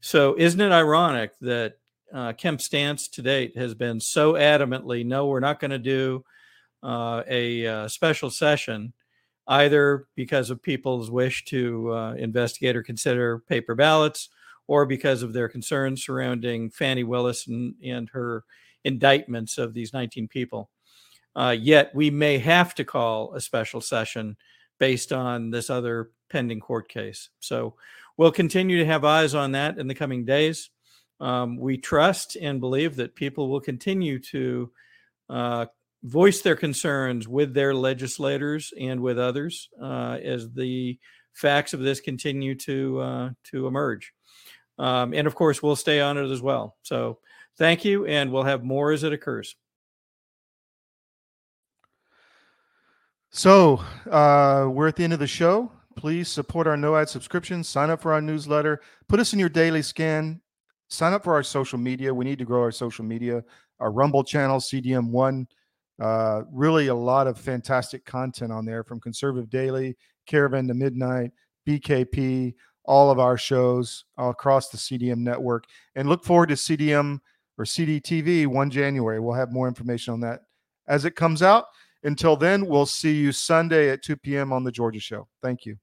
So, 0.00 0.34
isn't 0.36 0.60
it 0.60 0.72
ironic 0.72 1.38
that 1.40 1.78
uh, 2.12 2.32
Kemp 2.32 2.60
stance 2.60 3.08
to 3.08 3.22
date 3.22 3.56
has 3.56 3.74
been 3.74 4.00
so 4.00 4.34
adamantly 4.34 5.04
no, 5.06 5.26
we're 5.26 5.40
not 5.40 5.60
going 5.60 5.70
to 5.70 5.78
do 5.78 6.24
uh, 6.82 7.22
a 7.28 7.66
uh, 7.66 7.88
special 7.88 8.28
session, 8.28 8.92
either 9.46 10.06
because 10.14 10.50
of 10.50 10.62
people's 10.62 11.10
wish 11.10 11.44
to 11.46 11.92
uh, 11.92 12.14
investigate 12.14 12.76
or 12.76 12.82
consider 12.82 13.38
paper 13.38 13.74
ballots, 13.74 14.28
or 14.66 14.86
because 14.86 15.22
of 15.22 15.32
their 15.32 15.48
concerns 15.48 16.04
surrounding 16.04 16.70
Fani 16.70 17.04
Willis 17.04 17.46
and, 17.46 17.74
and 17.84 18.08
her 18.10 18.44
indictments 18.84 19.58
of 19.58 19.74
these 19.74 19.92
19 19.92 20.28
people. 20.28 20.70
Uh, 21.34 21.56
yet 21.58 21.94
we 21.94 22.10
may 22.10 22.38
have 22.38 22.74
to 22.74 22.84
call 22.84 23.34
a 23.34 23.40
special 23.40 23.80
session 23.80 24.36
based 24.78 25.12
on 25.12 25.50
this 25.50 25.70
other 25.70 26.10
pending 26.28 26.60
court 26.60 26.88
case. 26.88 27.30
So 27.40 27.74
we'll 28.16 28.32
continue 28.32 28.78
to 28.78 28.86
have 28.86 29.04
eyes 29.04 29.34
on 29.34 29.52
that 29.52 29.78
in 29.78 29.86
the 29.86 29.94
coming 29.94 30.24
days. 30.24 30.70
Um, 31.20 31.56
we 31.56 31.76
trust 31.76 32.36
and 32.36 32.60
believe 32.60 32.96
that 32.96 33.14
people 33.14 33.48
will 33.48 33.60
continue 33.60 34.18
to 34.18 34.72
uh, 35.30 35.66
voice 36.02 36.42
their 36.42 36.56
concerns 36.56 37.28
with 37.28 37.54
their 37.54 37.74
legislators 37.74 38.72
and 38.78 39.00
with 39.00 39.18
others 39.18 39.68
uh, 39.80 40.18
as 40.22 40.50
the 40.52 40.98
facts 41.32 41.72
of 41.72 41.80
this 41.80 42.00
continue 42.00 42.54
to 42.56 43.00
uh, 43.00 43.30
to 43.44 43.66
emerge. 43.66 44.12
Um, 44.78 45.14
and 45.14 45.26
of 45.26 45.34
course, 45.34 45.62
we'll 45.62 45.76
stay 45.76 46.00
on 46.00 46.18
it 46.18 46.30
as 46.30 46.42
well. 46.42 46.76
So 46.82 47.18
thank 47.56 47.84
you, 47.84 48.06
and 48.06 48.32
we'll 48.32 48.42
have 48.42 48.64
more 48.64 48.90
as 48.90 49.04
it 49.04 49.12
occurs. 49.12 49.54
So 53.34 53.82
uh, 54.10 54.68
we're 54.70 54.88
at 54.88 54.96
the 54.96 55.04
end 55.04 55.14
of 55.14 55.18
the 55.18 55.26
show. 55.26 55.72
Please 55.96 56.28
support 56.28 56.66
our 56.66 56.76
no 56.76 56.96
ad 56.96 57.08
subscription. 57.08 57.64
Sign 57.64 57.88
up 57.88 58.02
for 58.02 58.12
our 58.12 58.20
newsletter. 58.20 58.82
Put 59.08 59.20
us 59.20 59.32
in 59.32 59.38
your 59.38 59.48
daily 59.48 59.80
scan. 59.80 60.40
Sign 60.88 61.14
up 61.14 61.24
for 61.24 61.32
our 61.32 61.42
social 61.42 61.78
media. 61.78 62.12
We 62.12 62.26
need 62.26 62.38
to 62.40 62.44
grow 62.44 62.60
our 62.60 62.70
social 62.70 63.06
media. 63.06 63.42
Our 63.80 63.90
Rumble 63.90 64.22
channel, 64.22 64.60
CDM1 64.60 65.46
Uh, 65.98 66.42
really, 66.50 66.88
a 66.88 66.94
lot 66.94 67.26
of 67.26 67.38
fantastic 67.38 68.04
content 68.04 68.52
on 68.52 68.66
there 68.66 68.84
from 68.84 69.00
Conservative 69.00 69.48
Daily, 69.48 69.96
Caravan 70.26 70.66
to 70.68 70.74
Midnight, 70.74 71.30
BKP, 71.66 72.54
all 72.84 73.10
of 73.10 73.18
our 73.18 73.38
shows 73.38 74.04
across 74.18 74.68
the 74.68 74.76
CDM 74.76 75.18
network. 75.18 75.64
And 75.94 76.08
look 76.08 76.24
forward 76.24 76.48
to 76.48 76.56
CDM 76.56 77.20
or 77.56 77.64
CDTV 77.64 78.46
1 78.46 78.70
January. 78.70 79.20
We'll 79.20 79.34
have 79.34 79.52
more 79.52 79.68
information 79.68 80.12
on 80.12 80.20
that 80.20 80.42
as 80.86 81.04
it 81.04 81.16
comes 81.16 81.42
out. 81.42 81.66
Until 82.04 82.36
then, 82.36 82.66
we'll 82.66 82.86
see 82.86 83.14
you 83.14 83.32
Sunday 83.32 83.90
at 83.90 84.02
2 84.02 84.16
p.m. 84.16 84.52
on 84.52 84.64
The 84.64 84.72
Georgia 84.72 85.00
Show. 85.00 85.28
Thank 85.40 85.66
you. 85.66 85.76